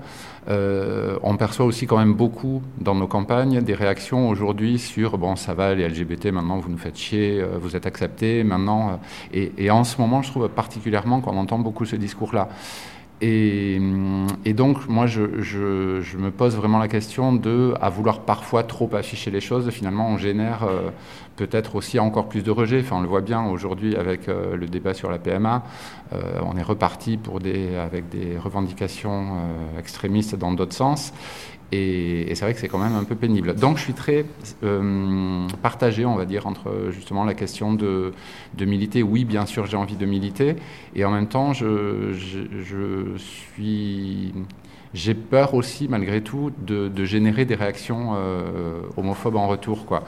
euh, 0.48 1.18
on 1.22 1.36
perçoit 1.36 1.66
aussi 1.66 1.86
quand 1.86 1.98
même 1.98 2.14
beaucoup 2.14 2.62
dans 2.80 2.94
nos 2.94 3.06
campagnes 3.06 3.60
des 3.60 3.74
réactions 3.74 4.30
aujourd'hui 4.30 4.78
sur 4.78 5.18
bon 5.18 5.36
ça 5.36 5.52
va 5.52 5.74
les 5.74 5.86
LGBT 5.86 6.32
maintenant 6.32 6.56
vous 6.60 6.70
nous 6.70 6.78
faites 6.78 6.96
chier, 6.96 7.42
euh, 7.42 7.58
vous 7.60 7.76
êtes 7.76 7.84
acceptés 7.84 8.42
maintenant 8.42 8.88
euh, 8.88 8.92
et, 9.34 9.52
et 9.58 9.70
en 9.70 9.84
ce 9.84 10.00
moment 10.00 10.22
je 10.22 10.30
trouve 10.30 10.48
particulièrement 10.48 11.20
qu'on 11.20 11.36
entend 11.36 11.58
beaucoup 11.58 11.84
ce 11.84 11.96
discours-là. 11.96 12.48
Et, 13.20 13.78
donc, 14.54 14.88
moi, 14.88 15.06
je, 15.06 15.20
me 16.16 16.30
pose 16.30 16.56
vraiment 16.56 16.78
la 16.78 16.88
question 16.88 17.32
de, 17.32 17.74
à 17.80 17.88
vouloir 17.88 18.20
parfois 18.20 18.64
trop 18.64 18.90
afficher 18.94 19.30
les 19.30 19.40
choses, 19.40 19.70
finalement, 19.70 20.08
on 20.10 20.18
génère 20.18 20.64
euh, 20.64 20.90
peut-être 21.36 21.76
aussi 21.76 21.98
encore 21.98 22.28
plus 22.28 22.42
de 22.42 22.50
rejet. 22.50 22.80
Enfin, 22.80 22.96
on 22.96 23.00
le 23.00 23.08
voit 23.08 23.20
bien 23.20 23.44
aujourd'hui 23.46 23.96
avec 23.96 24.28
euh, 24.28 24.56
le 24.56 24.66
débat 24.66 24.94
sur 24.94 25.10
la 25.10 25.18
PMA. 25.18 25.62
Euh, 26.12 26.40
on 26.44 26.56
est 26.56 26.62
reparti 26.62 27.16
pour 27.16 27.40
des, 27.40 27.76
avec 27.76 28.08
des 28.08 28.36
revendications 28.36 29.38
extrémistes 29.78 30.34
dans 30.36 30.52
d'autres 30.52 30.74
sens. 30.74 31.12
Et, 31.72 32.32
c'est 32.34 32.44
vrai 32.44 32.54
que 32.54 32.60
c'est 32.60 32.68
quand 32.68 32.78
même 32.78 32.94
un 32.94 33.04
peu 33.04 33.14
pénible. 33.14 33.54
Donc 33.54 33.78
je 33.78 33.82
suis 33.82 33.94
très 33.94 34.24
euh, 34.62 35.46
partagé, 35.62 36.04
on 36.04 36.14
va 36.14 36.24
dire, 36.24 36.46
entre 36.46 36.90
justement 36.90 37.24
la 37.24 37.34
question 37.34 37.72
de, 37.72 38.12
de 38.54 38.64
militer. 38.64 39.02
Oui, 39.02 39.24
bien 39.24 39.46
sûr, 39.46 39.66
j'ai 39.66 39.76
envie 39.76 39.96
de 39.96 40.06
militer. 40.06 40.56
Et 40.94 41.04
en 41.04 41.10
même 41.10 41.28
temps, 41.28 41.52
je, 41.52 42.12
suis... 43.16 44.32
J'ai 44.92 45.14
peur 45.14 45.54
aussi, 45.54 45.88
malgré 45.88 46.20
tout, 46.20 46.52
de, 46.64 46.86
de 46.86 47.04
générer 47.04 47.44
des 47.44 47.56
réactions 47.56 48.12
euh, 48.14 48.82
homophobes 48.96 49.34
en 49.34 49.48
retour. 49.48 49.86
Quoi. 49.86 50.04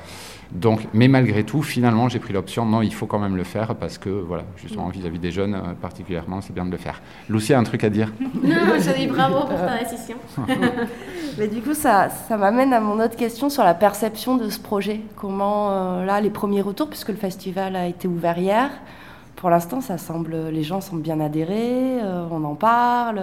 Donc, 0.53 0.81
mais 0.93 1.09
malgré 1.09 1.45
tout, 1.45 1.63
finalement, 1.63 2.09
j'ai 2.09 2.19
pris 2.19 2.33
l'option, 2.33 2.65
non, 2.65 2.83
il 2.83 2.95
faut 2.95 3.07
quand 3.07 3.19
même 3.19 3.37
le 3.37 3.45
faire 3.45 3.75
parce 3.75 3.99
que, 3.99 4.09
voilà, 4.11 4.45
justement, 4.57 4.89
vis-à-vis 4.89 5.19
-vis 5.19 5.21
des 5.21 5.31
jeunes 5.33 5.55
euh, 5.55 5.75
particulièrement, 5.81 6.41
c'est 6.41 6.53
bien 6.53 6.65
de 6.65 6.71
le 6.71 6.77
faire. 6.77 7.01
Lucie 7.29 7.55
a 7.55 7.59
un 7.59 7.65
truc 7.65 7.85
à 7.85 7.91
dire? 7.91 8.13
Non, 8.43 8.79
je 8.79 8.97
dis 8.97 9.07
bravo 9.07 9.41
pour 9.41 9.59
ta 9.59 9.79
décision. 9.79 10.17
mais 11.39 11.49
du 11.49 11.61
coup, 11.61 11.75
ça, 11.75 12.09
ça 12.09 12.37
m'amène 12.37 12.73
à 12.73 12.81
mon 12.81 13.01
autre 13.01 13.17
question 13.17 13.49
sur 13.51 13.65
la 13.65 13.75
perception 13.75 14.37
de 14.37 14.49
ce 14.49 14.61
projet. 14.61 15.01
Comment, 15.17 15.71
euh, 15.71 16.05
là, 16.05 16.21
les 16.21 16.31
premiers 16.31 16.63
retours, 16.63 16.89
puisque 16.89 17.09
le 17.09 17.17
festival 17.17 17.75
a 17.77 17.87
été 17.87 18.07
ouvert 18.07 18.39
hier, 18.39 18.71
pour 19.35 19.51
l'instant, 19.51 19.81
ça 19.81 19.99
semble, 19.99 20.35
les 20.51 20.63
gens 20.63 20.81
semblent 20.81 21.03
bien 21.03 21.21
adhérés, 21.21 22.01
euh, 22.03 22.27
on 22.31 22.43
en 22.45 22.55
parle. 22.55 23.21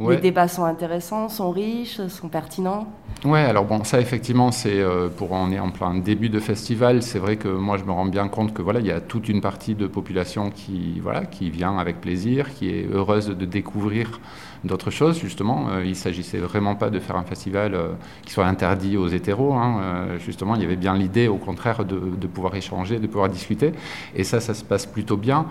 Ouais. 0.00 0.16
Les 0.16 0.20
débats 0.20 0.48
sont 0.48 0.64
intéressants, 0.64 1.28
sont 1.28 1.50
riches, 1.50 2.04
sont 2.08 2.28
pertinents. 2.28 2.86
Ouais, 3.24 3.40
alors 3.40 3.64
bon, 3.64 3.84
ça 3.84 4.00
effectivement, 4.00 4.50
c'est 4.50 4.80
euh, 4.80 5.08
pour 5.08 5.32
on 5.32 5.50
est 5.52 5.58
en 5.58 5.70
plein 5.70 5.94
début 5.94 6.28
de 6.28 6.40
festival. 6.40 7.02
C'est 7.02 7.18
vrai 7.18 7.36
que 7.36 7.48
moi, 7.48 7.78
je 7.78 7.84
me 7.84 7.92
rends 7.92 8.06
bien 8.06 8.28
compte 8.28 8.52
que 8.52 8.60
voilà, 8.60 8.80
il 8.80 8.86
y 8.86 8.90
a 8.90 9.00
toute 9.00 9.28
une 9.28 9.40
partie 9.40 9.74
de 9.74 9.86
population 9.86 10.50
qui 10.50 10.98
voilà, 11.00 11.24
qui 11.24 11.48
vient 11.48 11.78
avec 11.78 12.00
plaisir, 12.00 12.52
qui 12.52 12.70
est 12.70 12.88
heureuse 12.92 13.28
de 13.28 13.44
découvrir 13.44 14.20
d'autres 14.64 14.90
choses. 14.90 15.20
Justement, 15.20 15.68
euh, 15.68 15.84
il 15.84 15.96
s'agissait 15.96 16.38
vraiment 16.38 16.74
pas 16.74 16.90
de 16.90 16.98
faire 16.98 17.16
un 17.16 17.24
festival 17.24 17.74
euh, 17.74 17.88
qui 18.24 18.32
soit 18.32 18.46
interdit 18.46 18.96
aux 18.96 19.08
hétéros. 19.08 19.54
Hein. 19.54 19.80
Euh, 19.80 20.18
justement, 20.18 20.54
il 20.54 20.62
y 20.62 20.64
avait 20.64 20.76
bien 20.76 20.96
l'idée, 20.96 21.28
au 21.28 21.36
contraire, 21.36 21.84
de, 21.84 22.26
pouvoir 22.26 22.54
échanger, 22.54 22.98
de 22.98 23.06
pouvoir 23.06 23.28
discuter. 23.28 23.72
Et 24.14 24.24
ça, 24.24 24.40
ça 24.40 24.54
se 24.54 24.64
passe 24.64 24.86
plutôt 24.86 25.16
bien. 25.16 25.46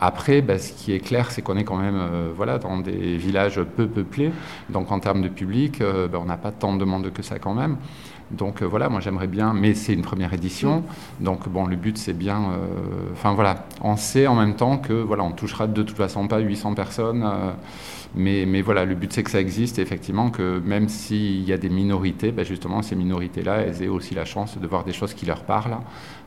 Après, 0.00 0.42
bah, 0.42 0.58
ce 0.58 0.72
qui 0.72 0.92
est 0.92 1.00
clair, 1.00 1.30
c'est 1.30 1.42
qu'on 1.42 1.56
est 1.56 1.64
quand 1.64 1.76
même 1.76 2.00
voilà, 2.36 2.58
dans 2.58 2.78
des 2.78 3.16
villages 3.16 3.60
peu 3.76 3.86
peuplés. 3.86 4.30
Donc, 4.68 4.92
en 4.92 5.00
termes 5.00 5.22
de 5.22 5.28
public, 5.28 5.80
bah, 5.80 6.18
on 6.20 6.26
n'a 6.26 6.36
pas 6.36 6.52
tant 6.52 6.76
de 6.76 6.84
monde 6.84 7.10
que 7.12 7.22
ça 7.22 7.38
quand 7.38 7.54
même. 7.54 7.76
Donc 8.30 8.62
voilà, 8.62 8.90
moi 8.90 9.00
j'aimerais 9.00 9.26
bien, 9.26 9.54
mais 9.54 9.72
c'est 9.72 9.94
une 9.94 10.02
première 10.02 10.34
édition, 10.34 10.84
donc 11.18 11.48
bon, 11.48 11.66
le 11.66 11.76
but 11.76 11.96
c'est 11.96 12.12
bien, 12.12 12.42
enfin 13.14 13.32
voilà, 13.32 13.64
on 13.80 13.96
sait 13.96 14.26
en 14.26 14.34
même 14.34 14.54
temps 14.54 14.76
que 14.76 14.92
voilà, 14.92 15.22
on 15.22 15.32
touchera 15.32 15.66
de 15.66 15.82
toute 15.82 15.96
façon 15.96 16.28
pas 16.28 16.38
800 16.38 16.74
personnes, 16.74 17.26
mais, 18.14 18.62
voilà, 18.62 18.84
le 18.84 18.94
but 18.94 19.12
c'est 19.12 19.22
que 19.22 19.30
ça 19.30 19.40
existe, 19.40 19.78
effectivement 19.78 20.30
que 20.30 20.60
même 20.64 20.88
s'il 20.88 21.42
y 21.42 21.52
a 21.52 21.58
des 21.58 21.68
minorités, 21.68 22.32
ben 22.32 22.44
justement 22.44 22.82
ces 22.82 22.96
minorités-là, 22.96 23.58
elles 23.58 23.82
aient 23.82 23.88
aussi 23.88 24.14
la 24.14 24.24
chance 24.24 24.58
de 24.58 24.66
voir 24.66 24.84
des 24.84 24.92
choses 24.92 25.14
qui 25.14 25.26
leur 25.26 25.44
parlent. 25.44 25.78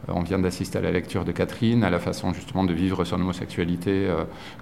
on 0.07 0.21
vient 0.21 0.39
d'assister 0.39 0.77
à 0.77 0.81
la 0.81 0.91
lecture 0.91 1.25
de 1.25 1.31
Catherine, 1.31 1.83
à 1.83 1.89
la 1.89 1.99
façon 1.99 2.33
justement 2.33 2.63
de 2.63 2.73
vivre 2.73 3.03
son 3.03 3.19
homosexualité 3.19 4.07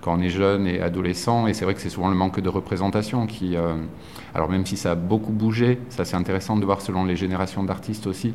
quand 0.01 0.17
on 0.17 0.21
est 0.21 0.29
jeune 0.29 0.65
et 0.65 0.81
adolescent, 0.81 1.45
et 1.47 1.53
c'est 1.53 1.65
vrai 1.65 1.75
que 1.75 1.81
c'est 1.81 1.89
souvent 1.89 2.09
le 2.09 2.15
manque 2.15 2.39
de 2.39 2.49
représentation 2.49 3.27
qui, 3.27 3.55
alors 4.33 4.49
même 4.49 4.65
si 4.65 4.77
ça 4.77 4.91
a 4.91 4.95
beaucoup 4.95 5.33
bougé, 5.33 5.79
ça 5.89 6.05
c'est 6.05 6.15
intéressant 6.15 6.57
de 6.57 6.65
voir 6.65 6.81
selon 6.81 7.05
les 7.05 7.15
génération 7.19 7.63
d'artistes 7.63 8.07
aussi, 8.07 8.33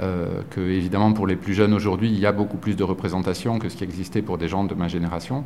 euh, 0.00 0.42
que 0.50 0.60
évidemment 0.60 1.12
pour 1.12 1.26
les 1.26 1.36
plus 1.36 1.54
jeunes 1.54 1.72
aujourd'hui, 1.72 2.10
il 2.10 2.18
y 2.18 2.26
a 2.26 2.32
beaucoup 2.32 2.58
plus 2.58 2.76
de 2.76 2.84
représentation 2.84 3.58
que 3.58 3.70
ce 3.70 3.76
qui 3.76 3.84
existait 3.84 4.20
pour 4.20 4.36
des 4.36 4.48
gens 4.48 4.64
de 4.64 4.74
ma 4.74 4.88
génération. 4.88 5.44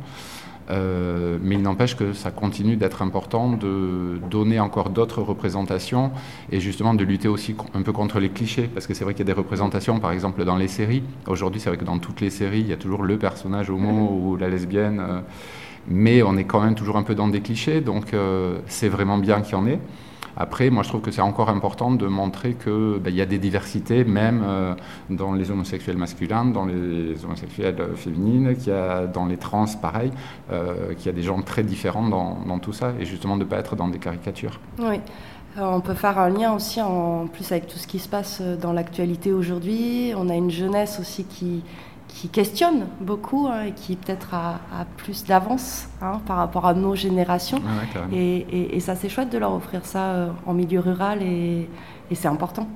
Euh, 0.69 1.37
mais 1.41 1.55
il 1.55 1.61
n'empêche 1.61 1.95
que 1.95 2.13
ça 2.13 2.31
continue 2.31 2.75
d'être 2.75 3.01
important 3.01 3.51
de 3.51 4.19
donner 4.29 4.59
encore 4.59 4.89
d'autres 4.89 5.21
représentations 5.21 6.11
et 6.51 6.59
justement 6.59 6.93
de 6.93 7.03
lutter 7.03 7.27
aussi 7.27 7.55
un 7.73 7.81
peu 7.81 7.91
contre 7.91 8.19
les 8.19 8.29
clichés, 8.29 8.69
parce 8.73 8.87
que 8.87 8.93
c'est 8.93 9.03
vrai 9.03 9.13
qu'il 9.13 9.27
y 9.27 9.29
a 9.29 9.33
des 9.33 9.37
représentations, 9.37 9.99
par 9.99 10.11
exemple 10.11 10.43
dans 10.45 10.57
les 10.57 10.67
séries. 10.67 11.03
Aujourd'hui, 11.27 11.59
c'est 11.59 11.69
vrai 11.69 11.77
que 11.77 11.85
dans 11.85 11.99
toutes 11.99 12.21
les 12.21 12.29
séries, 12.29 12.61
il 12.61 12.67
y 12.67 12.73
a 12.73 12.77
toujours 12.77 13.03
le 13.03 13.17
personnage 13.17 13.69
homo 13.69 14.09
ou 14.23 14.37
la 14.37 14.49
lesbienne. 14.49 14.99
Euh, 14.99 15.21
mais 15.87 16.21
on 16.21 16.37
est 16.37 16.43
quand 16.43 16.61
même 16.61 16.75
toujours 16.75 16.97
un 16.97 17.03
peu 17.03 17.15
dans 17.15 17.27
des 17.27 17.41
clichés, 17.41 17.81
donc 17.81 18.13
euh, 18.13 18.59
c'est 18.67 18.89
vraiment 18.89 19.17
bien 19.17 19.41
qu'il 19.41 19.53
y 19.53 19.55
en 19.55 19.65
ait. 19.65 19.79
Après, 20.41 20.71
moi, 20.71 20.81
je 20.81 20.89
trouve 20.89 21.01
que 21.01 21.11
c'est 21.11 21.21
encore 21.21 21.49
important 21.49 21.91
de 21.91 22.07
montrer 22.07 22.55
qu'il 22.55 22.97
ben, 22.99 23.13
y 23.13 23.21
a 23.21 23.27
des 23.27 23.37
diversités, 23.37 24.03
même 24.03 24.41
euh, 24.43 24.73
dans 25.11 25.33
les 25.33 25.51
homosexuels 25.51 25.97
masculins, 25.97 26.45
dans 26.45 26.65
les 26.65 27.23
homosexuels 27.23 27.75
féminines, 27.95 28.55
qu'il 28.55 28.73
y 28.73 28.75
a 28.75 29.05
dans 29.05 29.27
les 29.27 29.37
trans, 29.37 29.65
pareil, 29.79 30.09
euh, 30.51 30.95
qu'il 30.95 31.05
y 31.05 31.09
a 31.09 31.11
des 31.11 31.21
gens 31.21 31.39
très 31.43 31.61
différents 31.61 32.07
dans, 32.07 32.57
tout 32.57 32.73
ça, 32.73 32.93
et 32.99 33.05
justement 33.05 33.37
de 33.37 33.43
ne 33.43 33.49
pas 33.49 33.57
être 33.57 33.75
dans 33.75 33.87
des 33.87 33.99
caricatures. 33.99 34.59
Oui. 34.79 34.99
Euh, 35.57 35.61
on 35.63 35.81
peut 35.81 35.93
faire 35.93 36.17
un 36.17 36.29
lien 36.29 36.53
aussi 36.53 36.81
en 36.81 37.27
plus 37.27 37.51
avec 37.51 37.67
tout 37.67 37.77
ce 37.77 37.85
qui 37.85 37.99
se 37.99 38.07
passe 38.07 38.39
euh, 38.41 38.55
dans 38.55 38.73
l'actualité 38.73 39.33
aujourd'hui. 39.33 40.13
On 40.17 40.29
a 40.29 40.35
une 40.35 40.49
jeunesse 40.49 40.97
aussi 40.99 41.25
qui, 41.25 41.61
qui 42.13 42.27
questionne 42.29 42.87
beaucoup 42.99 43.47
hein, 43.47 43.63
et 43.67 43.71
qui 43.71 43.95
peut-être 43.95 44.33
a, 44.33 44.59
a 44.79 44.85
plus 44.97 45.23
d'avance 45.25 45.87
hein, 46.01 46.19
par 46.27 46.37
rapport 46.37 46.65
à 46.67 46.73
nos 46.73 46.93
générations. 46.95 47.57
Ouais. 47.59 48.17
Et, 48.17 48.37
et- 48.49 48.75
et 48.75 48.79
ça, 48.81 48.95
c'est 48.95 49.09
chouette 49.09 49.31
de 49.31 49.37
leur 49.37 49.53
offrir 49.53 49.85
ça 49.85 50.03
euh, 50.11 50.27
en 50.45 50.53
milieu 50.53 50.79
rural 50.81 51.23
et, 51.23 51.67
et 52.11 52.15
c'est 52.15 52.27
important. 52.27 52.67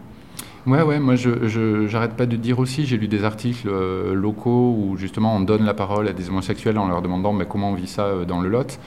Ouais, 0.66 0.82
ouais, 0.82 1.00
moi 1.00 1.16
je, 1.16 1.86
j'arrête 1.88 2.14
pas 2.16 2.26
de 2.26 2.36
dire 2.38 2.58
aussi, 2.58 2.88
j'ai 2.88 2.98
lu 2.98 3.08
des 3.08 3.24
articles 3.24 3.68
euh, 3.70 4.16
locaux 4.16 4.76
où 4.80 4.98
justement 4.98 5.36
on 5.36 5.42
donne 5.42 5.64
la 5.64 5.76
parole 5.76 6.08
à 6.08 6.14
des 6.14 6.30
homosexuels 6.30 6.80
en 6.80 6.88
leur 6.88 7.04
demandant 7.04 7.34
mais 7.34 7.46
comment 7.46 7.70
on 7.70 7.76
vit 7.76 7.86
ça 7.88 8.06
euh, 8.06 8.26
dans 8.26 8.42
le 8.42 8.50
Lot. 8.50 8.80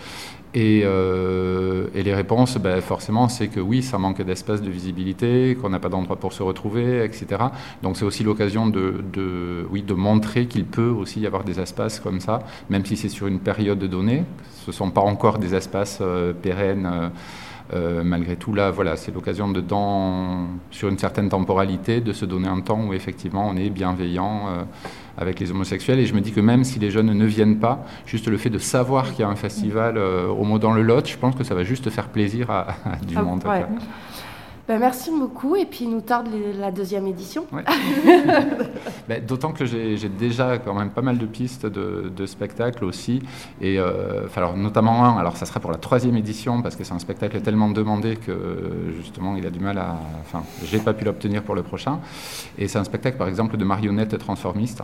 Et, 0.55 0.83
euh, 0.85 1.89
et 1.95 2.03
les 2.03 2.15
réponses, 2.15 2.57
ben, 2.57 2.81
forcément, 2.81 3.29
c'est 3.29 3.49
que 3.49 3.61
oui, 3.61 3.83
ça 3.83 3.99
manque 3.99 4.23
d'espace 4.23 4.63
de 4.63 4.71
visibilité, 4.71 5.57
qu'on 5.61 5.69
n'a 5.69 5.79
pas 5.79 5.91
d'endroit 5.91 6.17
pour 6.17 6.33
se 6.33 6.43
retrouver, 6.43 7.05
etc. 7.05 7.27
Donc 7.83 7.97
c'est 7.99 8.05
aussi 8.05 8.25
l'occasion 8.25 8.67
de, 8.67 8.95
de, 9.13 9.67
oui, 9.71 9.83
de 9.83 9.93
montrer 9.95 10.47
qu'il 10.47 10.65
peut 10.65 10.89
aussi 10.89 11.21
y 11.21 11.27
avoir 11.27 11.45
des 11.45 11.61
espaces 11.61 12.01
comme 12.01 12.21
ça, 12.21 12.41
même 12.71 12.85
si 12.87 12.97
c'est 12.97 13.11
sur 13.11 13.27
une 13.27 13.41
période 13.41 13.79
donnée. 13.85 14.25
Ce 14.65 14.71
ne 14.71 14.75
sont 14.75 14.91
pas 14.91 15.03
encore 15.03 15.39
des 15.39 15.55
espaces 15.55 15.99
euh, 16.01 16.33
pérennes. 16.33 16.89
euh, 16.91 17.09
euh, 17.75 18.03
malgré 18.03 18.37
tout, 18.37 18.55
là, 18.55 18.71
voilà, 18.71 18.97
c'est 18.97 19.13
l'occasion 19.15 19.49
de, 19.51 19.61
dans, 19.61 20.47
sur 20.71 20.89
une 20.89 20.99
certaine 20.99 21.29
temporalité, 21.29 22.01
de 22.01 22.13
se 22.13 22.25
donner 22.25 22.49
un 22.49 22.61
temps 22.61 22.81
où 22.87 22.93
effectivement 22.95 23.47
on 23.49 23.57
est 23.57 23.71
bienveillant 23.71 24.47
euh, 24.49 24.63
avec 25.19 25.39
les 25.41 25.51
homosexuels. 25.51 25.99
Et 25.99 26.07
je 26.07 26.15
me 26.15 26.21
dis 26.21 26.33
que 26.33 26.41
même 26.41 26.65
si 26.65 26.79
les 26.79 26.91
jeunes 26.91 27.13
ne 27.13 27.27
viennent 27.27 27.59
pas, 27.59 27.85
juste 28.07 28.29
le 28.29 28.37
fait 28.39 28.51
de 28.51 28.59
savoir 28.59 29.11
qu'il 29.13 29.21
y 29.21 29.23
a 29.25 29.29
un 29.29 29.37
festival 29.37 29.99
euh, 29.99 30.29
au 30.29 30.45
mot 30.45 30.59
dans 30.59 30.73
le 30.73 30.83
Lot, 30.83 31.07
je 31.09 31.17
pense 31.19 31.35
que 31.35 31.45
ça 31.45 31.55
va 31.55 31.63
juste 31.65 31.91
faire 31.91 32.09
plaisir 32.09 32.51
à, 32.51 32.69
à 32.85 32.97
du 33.07 33.15
Ah, 33.17 33.23
monde. 33.23 33.43
ouais. 33.47 33.65
Ben, 34.69 34.79
merci 34.79 35.11
beaucoup 35.11 35.57
et 35.57 35.65
puis 35.65 35.85
il 35.87 35.91
nous 35.91 36.03
tarde 36.03 36.29
les- 36.31 36.53
la 36.53 36.71
deuxième 36.71 37.07
édition. 37.07 37.47
Ben, 39.09 39.25
D'autant 39.27 39.53
que 39.53 39.65
j'ai 39.65 39.97
déjà 40.11 40.59
quand 40.59 40.75
même 40.75 40.91
pas 40.91 41.01
mal 41.01 41.17
de 41.17 41.25
pistes 41.25 41.65
de, 41.65 42.13
de 42.15 42.27
spectacles 42.27 42.85
aussi, 42.85 43.23
et 43.63 43.79
euh, 43.79 44.27
alors, 44.37 44.55
notamment 44.57 45.05
un, 45.07 45.17
alors 45.17 45.39
ça 45.39 45.47
sera 45.47 45.61
pour 45.61 45.71
la 45.71 45.79
troisième 45.79 46.17
édition 46.17 46.61
parce 46.61 46.77
que 46.77 46.85
c'est 46.85 46.93
un 46.93 46.99
spectacle 46.99 47.41
tellement 47.41 47.71
demandé 47.71 48.17
que 48.17 48.93
justement 48.97 49.35
il 49.37 49.47
a 49.47 49.51
du 49.51 49.61
mal 49.61 49.79
à, 49.79 49.97
enfin 50.21 50.43
j'ai 50.65 50.79
pas 50.79 50.93
pu 50.93 51.07
l'obtenir 51.07 51.43
pour 51.43 51.55
le 51.55 51.63
prochain, 51.63 52.01
et 52.59 52.69
c'est 52.69 52.79
un 52.79 52.85
spectacle 52.85 53.17
par 53.17 53.29
exemple 53.29 53.57
de 53.57 53.65
marionnettes 53.65 54.19
transformistes. 54.19 54.83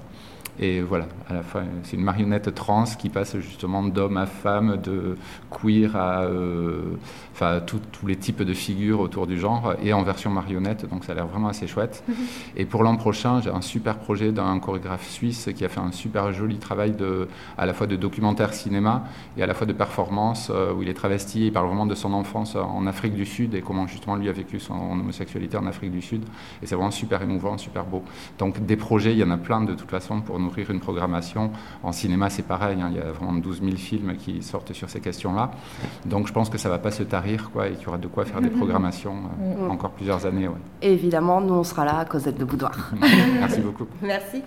Et 0.60 0.80
voilà, 0.80 1.06
à 1.28 1.34
la 1.34 1.42
fois, 1.42 1.62
c'est 1.82 1.96
une 1.96 2.04
marionnette 2.04 2.54
trans 2.54 2.84
qui 2.84 3.08
passe 3.08 3.36
justement 3.38 3.82
d'homme 3.82 4.16
à 4.16 4.26
femme, 4.26 4.76
de 4.76 5.16
queer 5.50 5.96
à 5.96 6.22
euh, 6.22 6.96
enfin, 7.32 7.60
tous 7.60 8.06
les 8.06 8.16
types 8.16 8.42
de 8.42 8.54
figures 8.54 9.00
autour 9.00 9.26
du 9.26 9.38
genre, 9.38 9.74
et 9.82 9.92
en 9.92 10.02
version 10.02 10.30
marionnette, 10.30 10.88
donc 10.88 11.04
ça 11.04 11.12
a 11.12 11.14
l'air 11.16 11.26
vraiment 11.26 11.48
assez 11.48 11.66
chouette. 11.66 12.04
Et 12.56 12.66
pour 12.66 12.84
l'an 12.84 12.96
prochain, 12.96 13.40
j'ai 13.40 13.50
un 13.50 13.60
super 13.60 13.98
projet 13.98 14.30
d'un 14.30 14.58
chorégraphe 14.60 15.08
suisse 15.08 15.48
qui 15.56 15.64
a 15.64 15.68
fait 15.68 15.80
un 15.80 15.90
super 15.90 16.32
joli 16.32 16.58
travail 16.58 16.92
de, 16.92 17.28
à 17.58 17.66
la 17.66 17.74
fois 17.74 17.88
de 17.88 17.96
documentaire 17.96 18.54
cinéma 18.54 19.04
et 19.36 19.42
à 19.42 19.46
la 19.46 19.54
fois 19.54 19.66
de 19.66 19.72
performance, 19.72 20.52
euh, 20.54 20.72
où 20.72 20.82
il 20.82 20.88
est 20.88 20.94
travesti, 20.94 21.46
il 21.46 21.52
parle 21.52 21.66
vraiment 21.66 21.86
de 21.86 21.94
son 21.96 22.12
enfance 22.12 22.54
en 22.54 22.86
Afrique 22.86 23.14
du 23.14 23.26
Sud 23.26 23.54
et 23.54 23.62
comment 23.62 23.88
justement 23.88 24.14
lui 24.14 24.28
a 24.28 24.32
vécu 24.32 24.60
son 24.60 24.74
homosexualité 24.74 25.56
en 25.56 25.66
Afrique 25.66 25.90
du 25.90 26.02
Sud. 26.02 26.22
Et 26.62 26.66
c'est 26.66 26.76
vraiment 26.76 26.92
super 26.92 27.22
émouvant, 27.22 27.58
super 27.58 27.84
beau. 27.84 28.04
Donc 28.38 28.64
des 28.64 28.76
projets, 28.76 29.12
il 29.12 29.18
y 29.18 29.24
en 29.24 29.30
a 29.30 29.36
plein 29.36 29.62
de 29.62 29.74
toute 29.74 29.90
façon 29.90 30.20
pour 30.20 30.38
nourrir 30.44 30.70
une 30.70 30.80
programmation. 30.80 31.50
En 31.82 31.92
cinéma, 31.92 32.30
c'est 32.30 32.42
pareil, 32.42 32.80
hein, 32.80 32.88
il 32.90 32.96
y 32.96 33.00
a 33.00 33.10
vraiment 33.10 33.32
12 33.32 33.62
000 33.62 33.76
films 33.76 34.16
qui 34.16 34.42
sortent 34.42 34.72
sur 34.72 34.88
ces 34.88 35.00
questions-là. 35.00 35.50
Donc 36.06 36.26
je 36.28 36.32
pense 36.32 36.48
que 36.50 36.58
ça 36.58 36.68
va 36.68 36.78
pas 36.78 36.90
se 36.90 37.02
tarir, 37.02 37.50
quoi, 37.50 37.68
et 37.68 37.74
qu'il 37.74 37.84
y 37.84 37.88
aura 37.88 37.98
de 37.98 38.06
quoi 38.06 38.24
faire 38.24 38.40
des 38.40 38.50
programmations 38.50 39.16
euh, 39.42 39.68
encore 39.68 39.90
plusieurs 39.90 40.26
années. 40.26 40.48
ouais. 40.48 40.54
Et 40.82 40.92
évidemment, 40.92 41.40
nous, 41.40 41.54
on 41.54 41.64
sera 41.64 41.84
là 41.84 41.98
à 41.98 42.04
Cosette 42.04 42.38
de 42.38 42.44
Boudoir. 42.44 42.90
Merci 43.40 43.60
beaucoup. 43.60 43.86
Merci. 44.02 44.42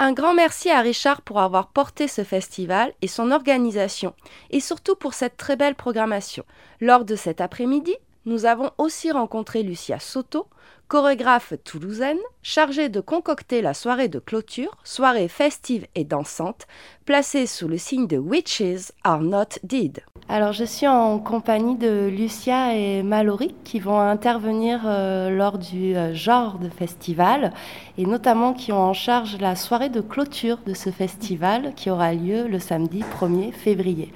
Un 0.00 0.12
grand 0.12 0.34
merci 0.34 0.70
à 0.70 0.80
Richard 0.80 1.22
pour 1.22 1.38
avoir 1.38 1.68
porté 1.68 2.08
ce 2.08 2.24
festival 2.24 2.92
et 3.00 3.06
son 3.06 3.30
organisation, 3.30 4.12
et 4.50 4.58
surtout 4.58 4.96
pour 4.96 5.14
cette 5.14 5.36
très 5.36 5.54
belle 5.54 5.76
programmation. 5.76 6.44
Lors 6.80 7.04
de 7.04 7.14
cet 7.14 7.40
après-midi, 7.40 7.94
nous 8.26 8.44
avons 8.44 8.72
aussi 8.78 9.12
rencontré 9.12 9.62
Lucia 9.62 10.00
Soto, 10.00 10.48
chorégraphe 10.94 11.54
toulousaine, 11.64 12.20
chargée 12.40 12.88
de 12.88 13.00
concocter 13.00 13.62
la 13.62 13.74
soirée 13.74 14.06
de 14.06 14.20
clôture, 14.20 14.76
soirée 14.84 15.26
festive 15.26 15.88
et 15.96 16.04
dansante, 16.04 16.68
placée 17.04 17.46
sous 17.46 17.66
le 17.66 17.78
signe 17.78 18.06
de 18.06 18.16
Witches 18.16 18.92
are 19.02 19.20
not 19.20 19.58
dead. 19.64 20.04
Alors 20.28 20.52
je 20.52 20.62
suis 20.62 20.86
en 20.86 21.18
compagnie 21.18 21.74
de 21.74 22.06
Lucia 22.06 22.76
et 22.76 23.02
Mallory 23.02 23.56
qui 23.64 23.80
vont 23.80 23.98
intervenir 23.98 24.82
euh, 24.86 25.30
lors 25.30 25.58
du 25.58 25.96
euh, 25.96 26.14
genre 26.14 26.60
de 26.60 26.68
festival 26.68 27.52
et 27.98 28.06
notamment 28.06 28.52
qui 28.52 28.70
ont 28.70 28.80
en 28.80 28.94
charge 28.94 29.38
la 29.40 29.56
soirée 29.56 29.88
de 29.88 30.00
clôture 30.00 30.58
de 30.64 30.74
ce 30.74 30.90
festival 30.90 31.72
qui 31.74 31.90
aura 31.90 32.14
lieu 32.14 32.46
le 32.46 32.60
samedi 32.60 33.02
1er 33.20 33.50
février. 33.50 34.12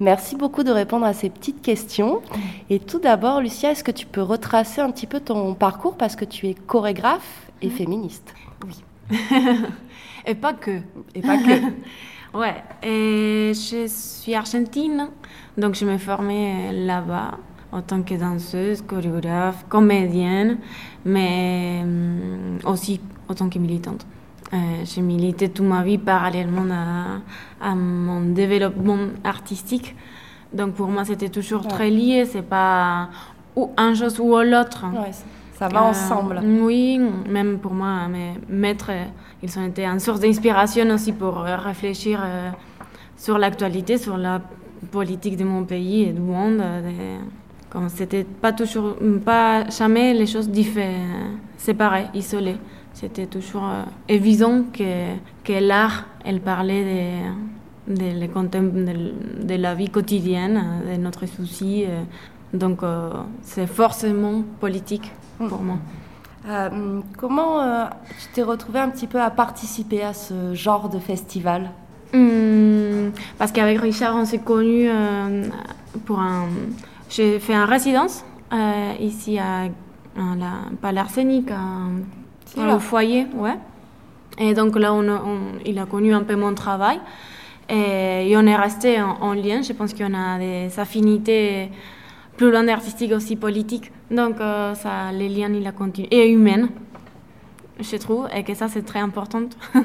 Merci 0.00 0.36
beaucoup 0.36 0.62
de 0.64 0.70
répondre 0.70 1.06
à 1.06 1.12
ces 1.12 1.30
petites 1.30 1.62
questions. 1.62 2.20
Et 2.70 2.78
tout 2.80 2.98
d'abord, 2.98 3.40
Lucia, 3.40 3.70
est-ce 3.70 3.84
que 3.84 3.92
tu 3.92 4.06
peux 4.06 4.22
retracer 4.22 4.80
un 4.80 4.90
petit 4.90 5.06
peu 5.06 5.20
ton 5.20 5.54
parcours 5.54 5.96
parce 5.96 6.16
que 6.16 6.24
tu 6.24 6.48
es 6.48 6.54
chorégraphe 6.54 7.50
et 7.62 7.70
féministe? 7.70 8.34
Et 10.26 10.34
pas 10.34 10.54
que. 10.54 10.80
Et 11.14 11.20
pas 11.20 11.36
que. 11.36 11.72
Ouais, 12.34 12.64
et 12.82 13.52
je 13.54 13.86
suis 13.86 14.34
argentine, 14.34 15.08
donc 15.56 15.76
je 15.76 15.84
me 15.84 15.98
formais 15.98 16.72
là-bas 16.72 17.38
en 17.70 17.80
tant 17.80 18.02
que 18.02 18.14
danseuse, 18.14 18.82
chorégraphe, 18.82 19.64
comédienne, 19.68 20.58
mais 21.04 21.78
hum, 21.84 22.58
aussi 22.64 23.00
en 23.28 23.34
tant 23.34 23.48
que 23.48 23.60
militante. 23.60 24.04
Euh, 24.52 24.56
j'ai 24.84 25.00
milité 25.00 25.48
toute 25.48 25.66
ma 25.66 25.82
vie 25.82 25.98
parallèlement 25.98 26.66
à, 26.72 27.66
à 27.70 27.74
mon 27.74 28.20
développement 28.32 28.98
artistique. 29.24 29.96
Donc 30.52 30.74
pour 30.74 30.88
moi, 30.88 31.04
c'était 31.04 31.28
toujours 31.30 31.62
Ouais. 31.62 31.68
très 31.70 31.90
lié, 31.90 32.24
c'est 32.26 32.42
pas 32.42 33.08
ou 33.56 33.70
un 33.76 33.94
chose 33.94 34.20
ou 34.20 34.36
l'autre. 34.38 34.84
Ouais, 34.92 35.10
ça- 35.58 35.68
va 35.68 35.80
Euh, 35.80 35.90
ensemble. 35.90 36.40
Oui, 36.44 37.00
même 37.28 37.58
pour 37.58 37.72
moi, 37.72 38.06
mes 38.08 38.34
maîtres, 38.48 38.90
ils 39.42 39.58
ont 39.58 39.64
été 39.66 39.84
une 39.86 39.98
source 39.98 40.20
d'inspiration 40.20 40.88
aussi 40.90 41.12
pour 41.12 41.40
euh, 41.40 41.56
réfléchir 41.56 42.20
euh, 42.22 42.50
sur 43.16 43.38
l'actualité, 43.38 43.96
sur 43.98 44.16
la 44.16 44.40
politique 44.92 45.36
de 45.36 45.44
mon 45.44 45.64
pays 45.64 46.02
et 46.04 46.12
du 46.12 46.20
monde. 46.20 46.58
de- 46.58 47.24
Comme 47.70 47.88
c'était 47.88 48.22
pas 48.24 48.52
toujours, 48.52 48.94
pas 49.24 49.68
jamais 49.68 50.14
les 50.14 50.26
choses 50.26 50.48
différentes, 50.48 51.40
séparées, 51.56 52.06
isolées. 52.14 52.58
C'était 53.04 53.26
toujours 53.26 53.64
euh, 53.66 53.82
évident 54.08 54.62
que, 54.72 55.14
que 55.44 55.52
l'art, 55.52 56.06
elle 56.24 56.40
parlait 56.40 57.22
de, 57.86 57.94
de, 59.46 59.54
la 59.56 59.74
vie 59.74 59.90
quotidienne, 59.90 60.56
euh, 60.86 60.96
de 60.96 61.02
notre 61.02 61.26
souci. 61.26 61.84
euh, 61.86 62.02
donc 62.54 62.80
c'est 63.42 63.66
forcément 63.66 64.42
politique 64.60 65.12
pour 65.48 65.60
moi. 65.60 65.76
Euh, 66.48 67.00
comment 67.18 67.60
euh, 67.60 67.84
tu 68.20 68.28
t'es 68.32 68.42
retrouvée 68.42 68.78
un 68.78 68.88
petit 68.88 69.06
peu 69.08 69.20
à 69.20 69.28
participer 69.28 70.02
à 70.02 70.14
ce 70.14 70.54
genre 70.54 70.88
de 70.88 70.98
festival? 70.98 71.70
Hum, 72.14 73.10
parce 73.38 73.50
qu'avec 73.52 73.80
Richard, 73.80 74.14
on 74.16 74.24
s'est 74.24 74.38
connus 74.38 74.88
euh, 74.88 75.46
pour 76.06 76.20
un. 76.20 76.46
J'ai 77.10 77.38
fait 77.38 77.54
une 77.54 77.68
résidence 77.68 78.24
ici 79.00 79.38
à, 79.38 79.62
à 79.64 80.36
la, 80.38 80.52
pas 80.80 80.92
l'Arsenic, 80.92 81.50
à- 81.50 81.88
au 82.76 82.78
foyer, 82.80 83.26
ouais. 83.34 83.58
Et 84.38 84.54
donc 84.54 84.76
là, 84.78 84.92
on, 84.92 85.06
a- 85.08 85.22
on- 85.24 85.58
il 85.64 85.78
a 85.78 85.86
connu 85.86 86.12
un 86.14 86.22
peu 86.22 86.34
mon 86.36 86.54
travail. 86.54 86.98
Et, 87.68 88.30
et 88.30 88.36
on 88.36 88.46
est 88.46 88.56
resté 88.56 89.00
en, 89.00 89.16
en 89.20 89.32
lien. 89.32 89.62
Je 89.62 89.72
pense 89.72 89.94
qu'on 89.94 90.12
a 90.14 90.38
des 90.38 90.78
affinités 90.78 91.70
plus 92.36 92.50
loin 92.50 92.64
d'artistique 92.64 93.12
aussi 93.12 93.36
politiques. 93.36 93.90
Donc 94.10 94.40
euh, 94.40 94.74
ça, 94.74 95.12
les 95.12 95.28
liens, 95.28 95.52
il 95.52 95.66
a 95.66 95.72
continué. 95.72 96.08
Et 96.10 96.30
humaines, 96.30 96.68
je 97.80 97.96
trouve. 97.96 98.28
Et 98.36 98.42
que 98.42 98.54
ça, 98.54 98.68
c'est 98.68 98.82
très 98.82 99.00
important. 99.00 99.42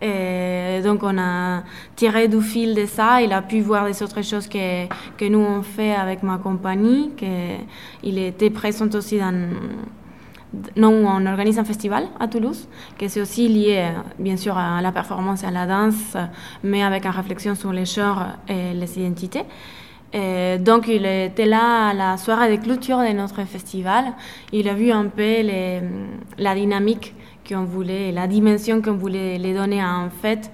Et 0.00 0.80
donc 0.84 1.02
on 1.02 1.18
a 1.18 1.64
tiré 1.96 2.28
du 2.28 2.40
fil 2.40 2.72
de 2.72 2.86
ça, 2.86 3.20
il 3.20 3.32
a 3.32 3.42
pu 3.42 3.60
voir 3.60 3.84
des 3.84 4.00
autres 4.00 4.22
choses 4.22 4.46
que, 4.46 4.86
que 5.16 5.24
nous 5.28 5.40
on 5.40 5.62
fait 5.62 5.92
avec 5.92 6.22
ma 6.22 6.38
compagnie, 6.38 7.10
qu'il 7.16 8.18
était 8.20 8.50
présent 8.50 8.86
aussi 8.94 9.18
dans, 9.18 9.50
non, 10.76 10.92
on 11.06 11.26
organise 11.26 11.58
un 11.58 11.64
festival 11.64 12.04
à 12.18 12.26
Toulouse, 12.26 12.68
qui 12.96 13.08
c'est 13.08 13.20
aussi 13.20 13.48
lié, 13.48 13.90
bien 14.18 14.36
sûr, 14.36 14.56
à 14.56 14.80
la 14.80 14.92
performance 14.92 15.42
et 15.42 15.46
à 15.46 15.50
la 15.50 15.66
danse, 15.66 16.16
mais 16.62 16.82
avec 16.82 17.04
une 17.04 17.10
réflexion 17.10 17.54
sur 17.54 17.72
les 17.72 17.84
genres 17.84 18.26
et 18.48 18.72
les 18.72 18.98
identités. 18.98 19.44
Et 20.12 20.56
donc, 20.58 20.88
il 20.88 21.04
était 21.04 21.44
là 21.44 21.88
à 21.88 21.94
la 21.94 22.16
soirée 22.16 22.56
de 22.56 22.62
clôture 22.62 22.98
de 22.98 23.12
notre 23.12 23.44
festival. 23.44 24.06
Il 24.52 24.68
a 24.68 24.74
vu 24.74 24.90
un 24.90 25.06
peu 25.06 25.42
la 26.38 26.54
dynamique 26.54 27.14
qu'on 27.46 27.64
voulait, 27.64 28.12
la 28.12 28.26
dimension 28.26 28.80
qu'on 28.80 28.94
voulait 28.96 29.38
les 29.38 29.54
donner 29.54 29.80
à 29.80 29.88
un 29.88 30.08
fait, 30.10 30.50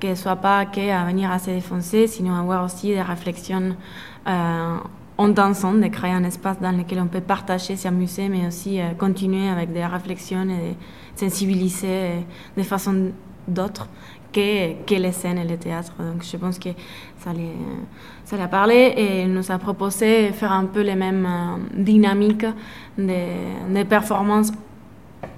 que 0.00 0.14
ce 0.14 0.22
soit 0.22 0.36
pas 0.36 0.66
qu'à 0.66 1.04
venir 1.04 1.30
à 1.30 1.38
se 1.38 1.50
défoncer, 1.50 2.06
sinon 2.06 2.34
avoir 2.34 2.64
aussi 2.64 2.88
des 2.88 3.02
réflexions 3.02 3.76
euh, 4.26 4.76
en 5.18 5.28
dansant, 5.28 5.74
de 5.74 5.86
créer 5.88 6.12
un 6.12 6.24
espace 6.24 6.60
dans 6.60 6.72
lequel 6.72 7.00
on 7.00 7.06
peut 7.06 7.20
partager, 7.20 7.76
s'amuser, 7.76 8.28
mais 8.28 8.46
aussi 8.46 8.80
euh, 8.80 8.92
continuer 8.98 9.48
avec 9.48 9.72
des 9.72 9.84
réflexions 9.84 10.48
et 10.48 10.76
sensibiliser 11.14 11.86
euh, 11.88 12.20
de 12.56 12.62
façon 12.62 13.12
d'autres 13.48 13.88
que, 14.32 14.84
que 14.84 14.94
les 14.94 15.12
scènes 15.12 15.38
et 15.38 15.44
le 15.44 15.56
théâtre. 15.56 15.92
Donc 15.98 16.22
je 16.22 16.36
pense 16.36 16.58
que 16.58 16.68
ça 17.18 17.32
lui, 17.32 17.48
ça 18.24 18.42
a 18.42 18.48
parlé 18.48 18.92
et 18.96 19.22
il 19.22 19.32
nous 19.32 19.50
a 19.50 19.58
proposé 19.58 20.32
faire 20.32 20.52
un 20.52 20.66
peu 20.66 20.82
les 20.82 20.96
mêmes 20.96 21.26
euh, 21.26 21.82
dynamiques 21.82 22.46
de, 22.98 23.74
de 23.74 23.82
performances 23.84 24.52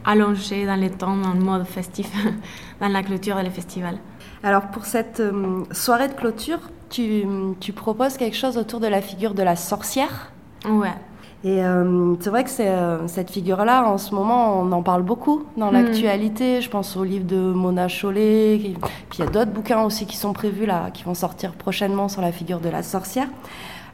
allongées 0.04 0.66
dans 0.66 0.80
le 0.80 0.90
temps, 0.90 1.22
en 1.22 1.34
mode 1.36 1.64
festif, 1.66 2.10
dans 2.80 2.88
la 2.88 3.02
clôture 3.02 3.36
des 3.42 3.50
festivals. 3.50 3.98
Alors 4.42 4.62
pour 4.68 4.84
cette 4.84 5.20
euh, 5.20 5.64
soirée 5.72 6.08
de 6.08 6.14
clôture, 6.14 6.60
tu, 6.90 7.24
tu, 7.60 7.72
proposes 7.72 8.16
quelque 8.16 8.36
chose 8.36 8.56
autour 8.56 8.80
de 8.80 8.86
la 8.86 9.00
figure 9.00 9.34
de 9.34 9.42
la 9.42 9.56
sorcière 9.56 10.32
Ouais. 10.64 10.94
Et 11.44 11.64
euh, 11.64 12.14
c'est 12.18 12.30
vrai 12.30 12.42
que 12.42 12.50
euh, 12.60 13.06
cette 13.06 13.30
figure-là, 13.30 13.88
en 13.88 13.98
ce 13.98 14.12
moment, 14.12 14.60
on 14.60 14.72
en 14.72 14.82
parle 14.82 15.02
beaucoup 15.02 15.44
dans 15.56 15.70
l'actualité. 15.70 16.60
Je 16.60 16.68
pense 16.68 16.96
au 16.96 17.04
livre 17.04 17.26
de 17.26 17.36
Mona 17.36 17.86
Chollet. 17.86 18.58
Qui... 18.60 18.76
Puis 19.08 19.18
il 19.18 19.24
y 19.24 19.28
a 19.28 19.30
d'autres 19.30 19.52
bouquins 19.52 19.82
aussi 19.82 20.06
qui 20.06 20.16
sont 20.16 20.32
prévus 20.32 20.66
là, 20.66 20.90
qui 20.92 21.04
vont 21.04 21.14
sortir 21.14 21.52
prochainement 21.52 22.08
sur 22.08 22.22
la 22.22 22.32
figure 22.32 22.58
de 22.58 22.68
la 22.68 22.82
sorcière. 22.82 23.28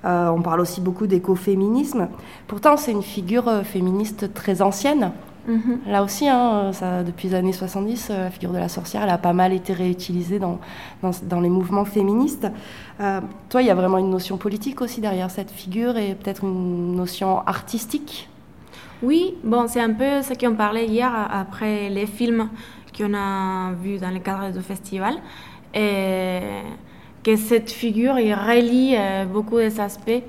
On 0.04 0.42
parle 0.42 0.60
aussi 0.60 0.82
beaucoup 0.82 1.06
d'écoféminisme. 1.06 2.08
Pourtant, 2.46 2.76
c'est 2.76 2.92
une 2.92 3.02
figure 3.02 3.62
féministe 3.64 4.34
très 4.34 4.60
ancienne. 4.60 5.12
Mhm. 5.46 5.80
Là 5.86 6.02
aussi, 6.02 6.28
hein, 6.28 6.72
ça, 6.72 7.02
depuis 7.02 7.28
les 7.28 7.34
années 7.34 7.52
70, 7.52 8.08
euh, 8.10 8.24
la 8.24 8.30
figure 8.30 8.52
de 8.52 8.58
la 8.58 8.68
sorcière, 8.68 9.02
elle 9.02 9.10
a 9.10 9.18
pas 9.18 9.32
mal 9.32 9.52
été 9.52 9.72
réutilisée 9.72 10.38
dans, 10.38 10.58
dans, 11.02 11.10
dans 11.24 11.40
les 11.40 11.50
mouvements 11.50 11.84
féministes. 11.84 12.46
Euh, 13.00 13.20
toi, 13.48 13.60
il 13.60 13.66
y 13.66 13.70
a 13.70 13.74
vraiment 13.74 13.98
une 13.98 14.10
notion 14.10 14.38
politique 14.38 14.80
aussi 14.80 15.00
derrière 15.00 15.30
cette 15.30 15.50
figure 15.50 15.96
et 15.98 16.14
peut-être 16.14 16.44
une 16.44 16.96
notion 16.96 17.40
artistique? 17.46 18.28
Oui, 19.02 19.34
bon, 19.44 19.66
c'est 19.68 19.80
un 19.80 19.92
peu 19.92 20.22
ce 20.22 20.32
qu'on 20.32 20.54
parlait 20.54 20.86
hier 20.86 21.12
après 21.30 21.90
les 21.90 22.06
films 22.06 22.48
qu'on 22.96 23.12
a 23.12 23.72
vus 23.72 23.98
dans 23.98 24.10
le 24.10 24.20
cadre 24.20 24.52
du 24.52 24.62
festival. 24.62 25.14
Et 25.74 26.40
que 27.24 27.36
cette 27.36 27.70
figure 27.70 28.18
il 28.18 28.34
relie 28.34 28.94
euh, 28.96 29.24
beaucoup 29.24 29.58
des 29.58 29.80
aspects 29.80 30.22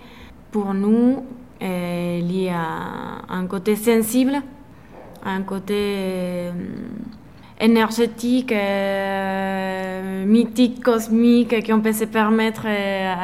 pour 0.51 0.74
nous 0.74 1.24
euh, 1.61 2.22
liés 2.22 2.49
à 2.49 3.34
un 3.34 3.45
côté 3.45 3.76
sensible 3.76 4.41
un 5.26 5.42
côté 5.42 5.74
euh, 5.76 6.52
énergétique, 7.60 8.52
euh, 8.52 10.26
mythique, 10.26 10.84
cosmique, 10.84 11.66
qu'on 11.66 11.82
peut 11.82 11.94
se 11.94 12.06
permettre 12.06 12.66
euh, 12.66 13.16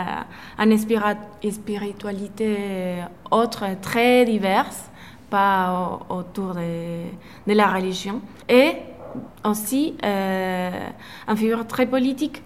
une 0.59 0.77
spiritualité 0.77 2.57
autre, 3.29 3.65
très 3.81 4.25
diverse, 4.25 4.89
pas 5.29 5.99
au, 6.09 6.15
autour 6.15 6.55
de, 6.55 7.03
de, 7.47 7.53
la 7.53 7.67
religion. 7.67 8.21
Et 8.49 8.73
aussi 9.43 9.95
euh, 10.03 10.69
une 11.27 11.37
figure 11.37 11.67
très 11.67 11.85
politique 11.85 12.41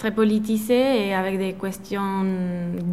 très 0.00 0.10
politisée 0.10 1.08
et 1.08 1.14
avec 1.14 1.38
des 1.38 1.52
questions 1.52 2.24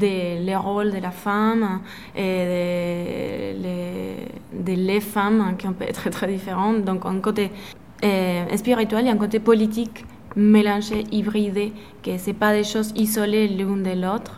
des 0.03 0.39
les 0.47 0.55
rôles 0.55 0.91
de 0.91 1.01
la 1.07 1.11
femme 1.25 1.79
et 2.15 3.53
de 4.67 4.73
les, 4.91 5.01
femmes 5.01 5.55
qui 5.57 5.67
peuvent 5.67 5.89
être 5.89 6.09
très 6.09 6.27
différentes. 6.27 6.83
Donc 6.83 7.05
un 7.05 7.19
côté 7.27 7.45
euh, 8.03 8.57
spirituel 8.57 9.07
et 9.07 9.09
un 9.09 9.21
côté 9.25 9.39
politique 9.39 10.05
mélangé, 10.35 11.05
hybridé, 11.11 11.73
que 12.03 12.17
ce 12.17 12.31
pas 12.31 12.51
des 12.53 12.63
choses 12.73 12.91
isolées 12.95 13.47
l'une 13.47 13.81
de 13.89 13.95
l'autre. 14.03 14.35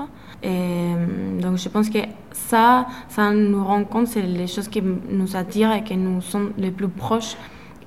donc 1.44 1.56
je 1.64 1.70
pense 1.74 1.90
que 1.90 2.04
ça, 2.32 2.88
ça 3.10 3.32
nous 3.32 3.64
rend 3.72 3.84
compte, 3.84 4.08
c'est 4.08 4.22
les 4.22 4.48
choses 4.48 4.70
qui 4.74 4.82
nous 5.20 5.36
attirent 5.36 5.74
et 5.74 5.84
qui 5.84 5.98
nous 5.98 6.22
sont 6.22 6.46
les 6.58 6.72
plus 6.72 6.88
proches 6.88 7.36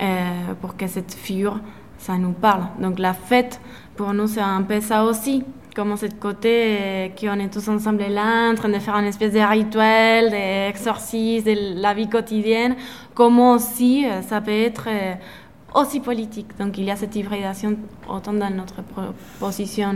euh, 0.02 0.54
pour 0.60 0.76
que 0.76 0.86
cette 0.88 1.14
figure, 1.14 1.58
ça 1.96 2.18
nous 2.18 2.32
parle. 2.32 2.64
Donc 2.80 2.98
la 2.98 3.14
fête, 3.14 3.60
pour 4.02 4.14
nous, 4.14 4.26
c'est 4.26 4.40
un 4.40 4.62
peu 4.62 4.80
ça 4.80 5.04
aussi. 5.04 5.44
Comme 5.76 5.96
ce 5.96 6.06
côté 6.06 7.12
qu'on 7.16 7.38
est 7.38 7.48
tous 7.48 7.68
ensemble 7.68 8.02
là, 8.08 8.50
en 8.50 8.54
train 8.56 8.68
de 8.68 8.80
faire 8.80 8.96
une 8.96 9.06
espèce 9.06 9.32
de 9.32 9.38
rituel, 9.38 10.28
d'exorcisme 10.30 11.46
de 11.46 11.80
la 11.80 11.94
vie 11.94 12.08
quotidienne, 12.08 12.74
comment 13.14 13.52
aussi 13.52 14.04
ça 14.28 14.40
peut 14.40 14.50
être 14.50 14.88
aussi 15.72 16.00
politique. 16.00 16.48
Donc 16.58 16.78
il 16.78 16.84
y 16.84 16.90
a 16.90 16.96
cette 16.96 17.14
hybridation 17.14 17.76
autant 18.08 18.32
dans 18.32 18.50
notre 18.50 18.82
position 19.38 19.94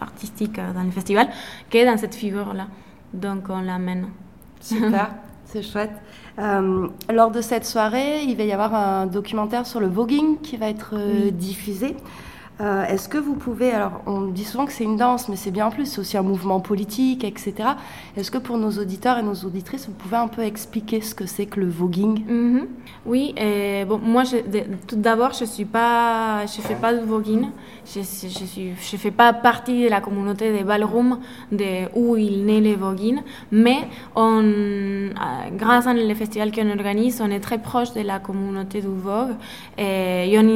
artistique 0.00 0.54
dans 0.54 0.84
le 0.84 0.92
festival 0.92 1.28
que 1.68 1.84
dans 1.84 1.98
cette 1.98 2.14
figure-là. 2.14 2.68
Donc 3.12 3.46
on 3.48 3.60
l'amène. 3.60 4.06
Super, 4.60 5.10
c'est 5.46 5.64
chouette. 5.64 5.96
Euh, 6.38 6.86
lors 7.12 7.32
de 7.32 7.40
cette 7.40 7.66
soirée, 7.66 8.22
il 8.22 8.36
va 8.36 8.44
y 8.44 8.52
avoir 8.52 8.72
un 8.72 9.06
documentaire 9.06 9.66
sur 9.66 9.80
le 9.80 9.88
voguing 9.88 10.38
qui 10.40 10.56
va 10.56 10.68
être 10.68 10.94
euh, 10.94 11.32
diffusé. 11.32 11.96
Euh, 12.60 12.84
Est-ce 12.86 13.08
que 13.08 13.18
vous 13.18 13.34
pouvez, 13.34 13.70
alors 13.70 14.00
on 14.06 14.22
dit 14.22 14.44
souvent 14.44 14.66
que 14.66 14.72
c'est 14.72 14.82
une 14.84 14.96
danse, 14.96 15.28
mais 15.28 15.36
c'est 15.36 15.52
bien 15.52 15.70
plus, 15.70 15.86
c'est 15.86 16.00
aussi 16.00 16.16
un 16.16 16.22
mouvement 16.22 16.58
politique, 16.58 17.22
etc. 17.22 17.54
Est-ce 18.16 18.30
que 18.32 18.38
pour 18.38 18.58
nos 18.58 18.72
auditeurs 18.72 19.16
et 19.18 19.22
nos 19.22 19.34
auditrices, 19.46 19.86
vous 19.86 19.94
pouvez 19.94 20.16
un 20.16 20.26
peu 20.26 20.42
expliquer 20.42 21.00
ce 21.00 21.14
que 21.14 21.26
c'est 21.26 21.46
que 21.46 21.60
le 21.60 21.68
voguing? 21.68 22.24
-hmm. 22.26 22.66
Oui, 23.06 23.34
bon, 23.88 23.98
moi, 24.14 24.22
tout 24.88 24.96
d'abord, 24.96 25.32
je 25.40 25.44
suis 25.54 25.66
pas, 25.76 26.46
je 26.52 26.60
fais 26.66 26.74
pas 26.84 26.92
de 26.98 27.02
voguing, 27.12 27.44
je, 27.92 28.00
je 28.00 28.62
je 28.90 28.96
fais 29.02 29.14
pas 29.22 29.32
partie 29.48 29.78
de 29.84 29.88
la 29.96 30.00
communauté 30.06 30.44
de 30.56 30.62
ballroom 30.70 31.10
de 31.60 31.70
où 32.00 32.16
il 32.16 32.36
naît 32.48 32.60
le 32.68 32.74
voguing, 32.84 33.18
mais 33.64 33.80
on, 34.16 34.42
grâce 35.62 35.86
à 35.86 35.92
les 35.94 36.16
festivals 36.22 36.50
qu'on 36.56 36.70
organise, 36.78 37.14
on 37.26 37.30
est 37.36 37.44
très 37.48 37.60
proche 37.70 37.90
de 37.98 38.02
la 38.12 38.18
communauté 38.28 38.78
du 38.80 38.94
vogue. 39.10 39.34
Et 39.78 40.36
on 40.40 40.46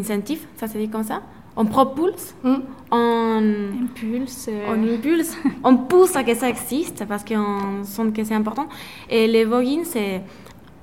incentive, 0.00 0.42
ça 0.60 0.66
se 0.66 0.76
dit 0.82 0.88
comme 0.94 1.04
ça? 1.12 1.20
On 1.56 1.66
propulse, 1.66 2.34
mm. 2.42 2.54
on 2.90 3.42
impulse, 3.82 4.48
on 4.68 4.82
impulse, 4.88 5.36
on 5.64 5.76
pousse 5.76 6.16
à 6.16 6.24
que 6.24 6.34
ça 6.34 6.48
existe 6.48 7.04
parce 7.06 7.24
qu'on 7.24 7.84
sent 7.84 8.12
que 8.14 8.24
c'est 8.24 8.34
important. 8.34 8.68
Et 9.10 9.26
le 9.26 9.48
voguing, 9.48 9.84
c'est 9.84 10.22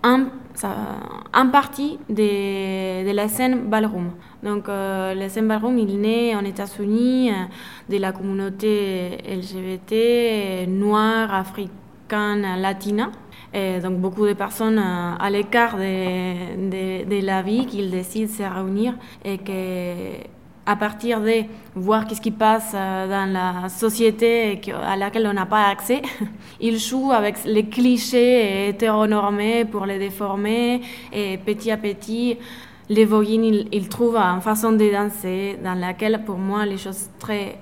un, 0.04 0.28
ça, 0.54 0.76
un 1.34 1.48
partie 1.48 2.00
de, 2.10 3.06
de, 3.06 3.12
la 3.12 3.28
scène 3.28 3.70
ballroom. 3.70 4.12
Donc, 4.44 4.70
euh, 4.70 5.14
la 5.14 5.30
scène 5.30 5.48
ballroom, 5.48 5.78
il 5.78 6.00
naît 6.00 6.36
aux 6.36 6.46
États-Unis 6.46 7.32
euh, 7.32 7.34
de 7.90 7.98
la 7.98 8.12
communauté 8.12 9.18
LGBT, 9.28 10.68
noire, 10.68 11.34
africaine, 11.34 12.46
latina. 12.60 13.12
Et 13.52 13.80
donc 13.80 13.98
beaucoup 13.98 14.28
de 14.28 14.34
personnes 14.34 14.78
euh, 14.78 15.16
à 15.20 15.30
l'écart 15.32 15.76
de, 15.76 16.70
de, 16.70 17.10
de, 17.10 17.26
la 17.26 17.42
vie 17.42 17.66
qui 17.66 17.90
décident 17.90 18.28
de 18.28 18.32
se 18.32 18.44
réunir 18.44 18.94
et 19.26 19.40
que 19.40 20.22
à 20.66 20.76
partir 20.76 21.22
de 21.22 21.44
voir 21.76 22.06
qu'est-ce 22.06 22.22
qui 22.22 22.32
passe 22.32 22.74
dans 22.74 23.32
la 23.32 23.70
société 23.70 24.62
à 24.84 24.96
laquelle 24.96 25.28
on 25.28 25.34
n'a 25.34 25.46
pas 25.46 25.66
accès, 25.68 26.02
il 26.60 26.78
joue 26.78 27.12
avec 27.12 27.44
les 27.46 27.66
clichés 27.66 28.70
hétéronormés 28.70 29.66
pour 29.66 29.86
les 29.86 29.98
déformer 29.98 30.82
et 31.12 31.38
petit 31.38 31.72
à 31.72 31.78
petit, 31.78 32.38
les 32.90 33.06
voguing, 33.06 33.44
il, 33.44 33.68
il 33.72 33.88
trouve 33.90 34.16
une 34.16 34.42
façon 34.42 34.72
de 34.72 34.92
danser 34.92 35.58
dans 35.64 35.76
laquelle 35.76 36.24
pour 36.26 36.38
moi 36.38 36.66
les 36.66 36.78
choses 36.78 37.10
très 37.20 37.58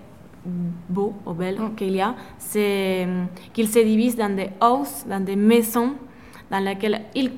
beaux 0.90 1.14
ou 1.26 1.34
belles 1.34 1.60
mm. 1.60 1.76
qu'il 1.76 1.96
y 1.96 2.02
a, 2.02 2.16
c'est 2.38 3.08
qu'ils 3.54 3.70
se 3.70 3.80
divisent 3.80 4.16
dans 4.16 4.36
des 4.36 4.50
houses, 4.62 5.06
dans 5.08 5.24
des 5.24 5.36
maisons 5.36 5.94
dans 6.50 6.60
lesquelles 6.60 7.02
ils 7.14 7.32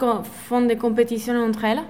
font 0.48 0.62
des 0.62 0.76
compétitions 0.78 1.44
entre 1.44 1.66
elles 1.66 1.82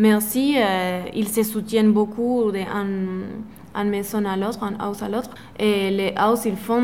mais 0.00 0.14
aussi 0.14 0.54
euh, 0.56 1.02
ils 1.14 1.28
se 1.28 1.42
soutiennent 1.42 1.92
beaucoup 1.92 2.50
d'un 2.50 3.84
maison 3.84 4.24
à 4.24 4.34
l'autre, 4.34 4.64
un 4.64 4.74
house 4.80 5.02
à 5.02 5.10
l'autre. 5.10 5.28
Et 5.58 5.90
les 5.90 6.14
house, 6.16 6.46
ils 6.46 6.56
font, 6.56 6.82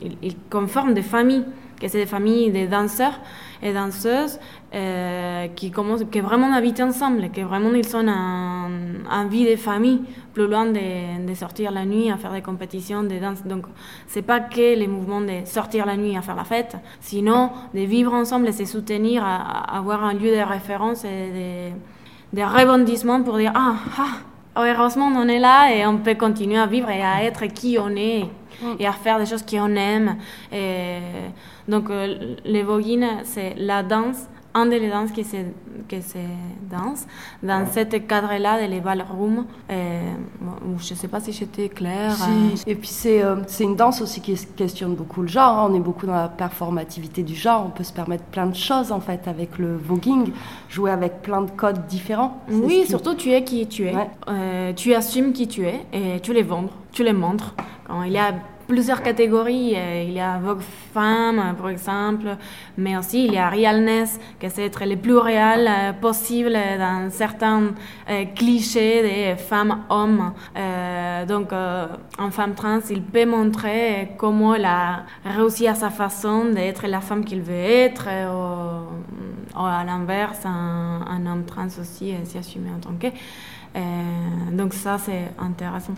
ils, 0.00 0.34
conforment 0.48 0.94
des 0.94 1.02
familles 1.02 1.44
que 1.78 1.88
c'est 1.88 1.98
des 1.98 2.06
familles 2.06 2.50
de 2.52 2.66
danseurs 2.66 3.20
et 3.62 3.74
danseuses 3.74 4.38
euh, 4.74 5.48
qui 5.48 5.70
commencent, 5.70 6.04
qui 6.10 6.20
vraiment 6.20 6.54
habitent 6.54 6.80
ensemble, 6.80 7.28
que 7.30 7.42
vraiment 7.42 7.74
ils 7.74 7.86
sont 7.86 8.08
en, 8.08 8.70
en 9.10 9.26
vie 9.26 9.44
de 9.44 9.56
famille, 9.56 10.00
plus 10.32 10.46
loin 10.46 10.64
de, 10.64 11.26
de, 11.26 11.34
sortir 11.34 11.70
la 11.70 11.84
nuit 11.84 12.10
à 12.10 12.16
faire 12.16 12.32
des 12.32 12.40
compétitions 12.40 13.02
de 13.02 13.18
danse. 13.18 13.44
Donc, 13.44 13.66
c'est 14.06 14.22
pas 14.22 14.40
que 14.40 14.74
les 14.78 14.86
mouvements 14.86 15.20
de 15.20 15.44
sortir 15.44 15.84
la 15.84 15.98
nuit 15.98 16.16
à 16.16 16.22
faire 16.22 16.36
la 16.36 16.44
fête, 16.44 16.76
sinon 17.00 17.50
de 17.74 17.80
vivre 17.80 18.14
ensemble 18.14 18.48
et 18.48 18.52
se 18.52 18.64
soutenir, 18.64 19.22
à 19.22 19.76
avoir 19.76 20.02
un 20.02 20.14
lieu 20.14 20.34
de 20.34 20.42
référence 20.42 21.04
et 21.04 21.72
de, 21.72 21.93
de 22.34 22.42
rebondissement 22.42 23.22
pour 23.22 23.38
dire 23.38 23.52
ah, 23.54 23.76
ah, 23.96 24.64
heureusement 24.66 25.06
on 25.06 25.28
est 25.28 25.38
là 25.38 25.72
et 25.72 25.86
on 25.86 25.98
peut 25.98 26.14
continuer 26.14 26.58
à 26.58 26.66
vivre 26.66 26.90
et 26.90 27.02
à 27.02 27.22
être 27.22 27.46
qui 27.46 27.78
on 27.78 27.94
est 27.96 28.24
et 28.78 28.86
à 28.86 28.92
faire 28.92 29.18
des 29.18 29.26
choses 29.26 29.44
qu'on 29.44 29.74
aime. 29.76 30.16
Et 30.52 30.98
donc, 31.68 31.90
euh, 31.90 32.36
les 32.44 32.62
voguines, 32.62 33.20
c'est 33.24 33.54
la 33.56 33.82
danse 33.82 34.28
un 34.54 34.66
des 34.66 34.88
danses 34.88 35.10
qui 35.10 35.24
se, 35.24 35.36
qui 35.88 36.00
se 36.00 36.18
danse 36.70 37.06
dans 37.42 37.66
ce 37.66 37.80
cadre-là 37.98 38.62
de 38.62 38.70
les 38.70 38.80
ballrooms. 38.80 39.46
Euh, 39.70 40.12
je 40.78 40.94
ne 40.94 40.98
sais 40.98 41.08
pas 41.08 41.20
si 41.20 41.32
j'étais 41.32 41.68
claire. 41.68 42.12
Si. 42.12 42.62
Et 42.66 42.74
puis 42.76 42.88
c'est 42.88 43.22
euh, 43.22 43.36
une 43.60 43.74
danse 43.74 44.00
aussi 44.00 44.20
qui 44.20 44.34
questionne 44.56 44.94
beaucoup 44.94 45.22
le 45.22 45.28
genre. 45.28 45.58
Hein. 45.58 45.68
On 45.70 45.74
est 45.74 45.80
beaucoup 45.80 46.06
dans 46.06 46.14
la 46.14 46.28
performativité 46.28 47.22
du 47.22 47.34
genre. 47.34 47.64
On 47.66 47.70
peut 47.70 47.84
se 47.84 47.92
permettre 47.92 48.24
plein 48.24 48.46
de 48.46 48.54
choses 48.54 48.92
en 48.92 49.00
fait 49.00 49.26
avec 49.26 49.58
le 49.58 49.76
voguing, 49.76 50.30
jouer 50.68 50.92
avec 50.92 51.22
plein 51.22 51.42
de 51.42 51.50
codes 51.50 51.86
différents. 51.86 52.40
Oui, 52.48 52.82
qui... 52.82 52.88
surtout 52.88 53.14
tu 53.14 53.32
es 53.32 53.42
qui 53.42 53.66
tu 53.66 53.86
es. 53.86 53.94
Ouais. 53.94 54.10
Euh, 54.28 54.72
tu 54.72 54.94
assumes 54.94 55.32
qui 55.32 55.48
tu 55.48 55.66
es 55.66 55.84
et 55.92 56.20
tu 56.20 56.32
les 56.32 56.42
vends, 56.42 56.66
tu 56.92 57.02
les 57.02 57.12
montres. 57.12 57.54
Quand 57.86 58.02
il 58.04 58.12
y 58.12 58.18
a 58.18 58.32
plusieurs 58.66 59.02
catégories. 59.02 59.74
Il 60.06 60.12
y 60.12 60.20
a 60.20 60.38
Vogue 60.38 60.62
Femme, 60.92 61.54
par 61.56 61.68
exemple, 61.68 62.36
mais 62.76 62.96
aussi 62.96 63.26
il 63.26 63.34
y 63.34 63.38
a 63.38 63.50
Realness, 63.50 64.18
qui 64.40 64.50
c'est 64.50 64.64
être 64.64 64.84
le 64.84 64.96
plus 64.96 65.16
réel 65.16 65.68
euh, 65.68 65.92
possible 65.92 66.52
dans 66.52 67.10
certains 67.10 67.74
euh, 68.08 68.24
clichés 68.34 69.02
des 69.02 69.36
femmes-hommes. 69.36 70.32
Euh, 70.56 71.26
donc, 71.26 71.52
euh, 71.52 71.86
en 72.18 72.30
femme 72.30 72.54
trans, 72.54 72.80
il 72.90 73.02
peut 73.02 73.26
montrer 73.26 74.12
comment 74.18 74.54
elle 74.54 74.64
a 74.66 75.04
réussi 75.24 75.66
à 75.66 75.74
sa 75.74 75.90
façon 75.90 76.46
d'être 76.46 76.86
la 76.86 77.00
femme 77.00 77.24
qu'il 77.24 77.42
veut 77.42 77.54
être, 77.54 78.08
ou, 79.56 79.60
à 79.60 79.84
l'inverse, 79.84 80.44
un, 80.44 81.04
un, 81.08 81.26
homme 81.26 81.44
trans 81.44 81.66
aussi 81.80 82.14
s'y 82.24 82.38
assumer 82.38 82.70
en 82.76 82.80
tant 82.80 82.94
que. 82.94 83.08
donc 84.52 84.74
ça, 84.74 84.98
c'est 84.98 85.30
intéressant. 85.38 85.94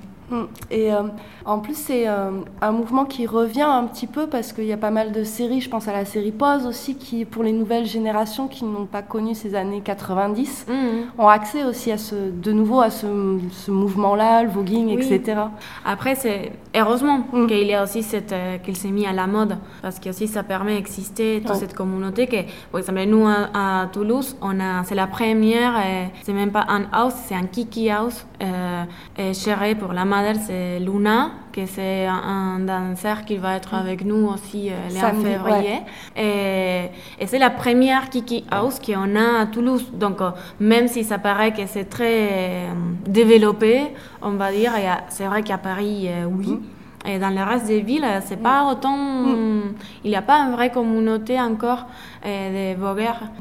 Et 0.71 0.93
euh, 0.93 1.03
en 1.45 1.59
plus, 1.61 1.77
c'est 1.77 2.09
euh, 2.09 2.31
un 2.61 2.73
mouvement 2.73 3.05
qui 3.05 3.27
revient 3.27 3.63
un 3.63 3.85
petit 3.85 4.07
peu 4.07 4.27
parce 4.27 4.53
qu'il 4.53 4.65
y 4.65 4.73
a 4.73 4.77
pas 4.77 4.91
mal 4.91 5.13
de 5.13 5.25
séries, 5.25 5.61
je 5.61 5.71
pense 5.71 5.89
à 5.89 5.93
la 5.93 6.05
série 6.05 6.33
Pause 6.33 6.67
aussi, 6.67 6.97
qui 6.97 7.25
pour 7.25 7.43
les 7.43 7.53
nouvelles 7.53 7.87
générations 7.87 8.49
qui 8.49 8.65
n'ont 8.65 8.87
pas 8.87 9.03
connu 9.03 9.35
ces 9.35 9.55
années 9.55 9.81
90, 9.83 10.67
mmh. 10.69 10.73
ont 11.21 11.29
accès 11.29 11.65
aussi 11.65 11.93
à 11.93 11.99
ce, 11.99 12.15
de 12.15 12.53
nouveau 12.53 12.81
à 12.81 12.91
ce, 12.91 13.07
ce 13.53 13.71
mouvement-là, 13.71 14.43
le 14.43 14.51
voguing, 14.51 14.97
oui. 14.97 15.07
etc. 15.07 15.41
Après, 15.85 16.15
c'est 16.15 16.53
heureusement 16.75 17.21
mmh. 17.33 17.47
qu'il 17.47 17.67
y 17.67 17.75
a 17.75 17.85
aussi 17.85 18.03
cette, 18.03 18.33
euh, 18.33 18.59
qu'il 18.59 18.77
s'est 18.77 18.91
mis 18.91 19.07
à 19.07 19.13
la 19.13 19.27
mode 19.27 19.57
parce 19.83 20.01
que 20.01 20.11
aussi 20.11 20.27
ça 20.27 20.43
permet 20.43 20.75
d'exister 20.75 21.43
toute 21.47 21.57
cette 21.57 21.75
communauté. 21.75 22.27
Que, 22.27 22.43
par 22.73 22.81
exemple, 22.81 23.05
nous 23.07 23.27
à, 23.27 23.83
à 23.83 23.87
Toulouse, 23.87 24.37
on 24.43 24.59
a, 24.61 24.83
c'est 24.85 24.95
la 24.95 25.07
première, 25.07 25.75
c'est 26.23 26.33
même 26.33 26.51
pas 26.51 26.65
un 26.69 26.85
house, 26.93 27.15
c'est 27.27 27.35
un 27.35 27.47
kiki 27.47 27.91
house 27.91 28.27
euh, 28.43 28.85
géré 29.33 29.75
pour 29.75 29.93
la 29.93 30.05
c'est 30.47 30.79
Luna, 30.79 31.31
que 31.53 31.67
c'est 31.67 32.07
un, 32.07 32.59
danseur 32.61 33.25
qui 33.25 33.37
va 33.37 33.57
être 33.57 33.75
avec 33.75 34.05
nous 34.05 34.29
aussi 34.29 34.71
euh, 34.71 34.75
le 34.91 34.97
1 34.97 35.23
février. 35.23 35.81
Ouais. 36.17 36.91
Et, 37.19 37.23
et 37.23 37.27
c'est 37.27 37.39
la 37.39 37.51
première 37.51 38.11
Kiki 38.11 38.45
House 38.51 38.79
qu'on 38.79 39.17
a 39.17 39.41
à 39.41 39.47
Toulouse. 39.47 39.91
Donc, 39.93 40.21
euh, 40.21 40.31
même 40.61 40.89
si 40.89 41.05
ça 41.05 41.19
paraît 41.19 41.53
que 41.53 41.67
c'est 41.67 41.87
très 41.87 42.29
euh, 42.31 42.73
développé, 43.07 43.83
on 44.23 44.33
va 44.33 44.53
dire, 44.53 44.73
c'est 45.09 45.27
vrai 45.27 45.43
qu'à 45.43 45.59
Paris, 45.59 46.09
euh, 46.09 46.25
oui. 46.25 46.49
Mmh. 46.49 46.76
Et 47.07 47.19
dans 47.19 47.31
le 47.31 47.43
reste 47.43 47.67
des 47.67 47.81
villes, 47.81 48.07
c'est 48.25 48.43
pas 48.43 48.65
autant. 48.71 48.97
Mm. 48.97 49.75
Il 50.05 50.11
n'y 50.11 50.17
a 50.17 50.23
pas 50.23 50.39
une 50.41 50.53
vraie 50.53 50.71
communauté 50.71 51.41
encore 51.41 51.87
euh, 52.25 52.75
de. 52.75 52.77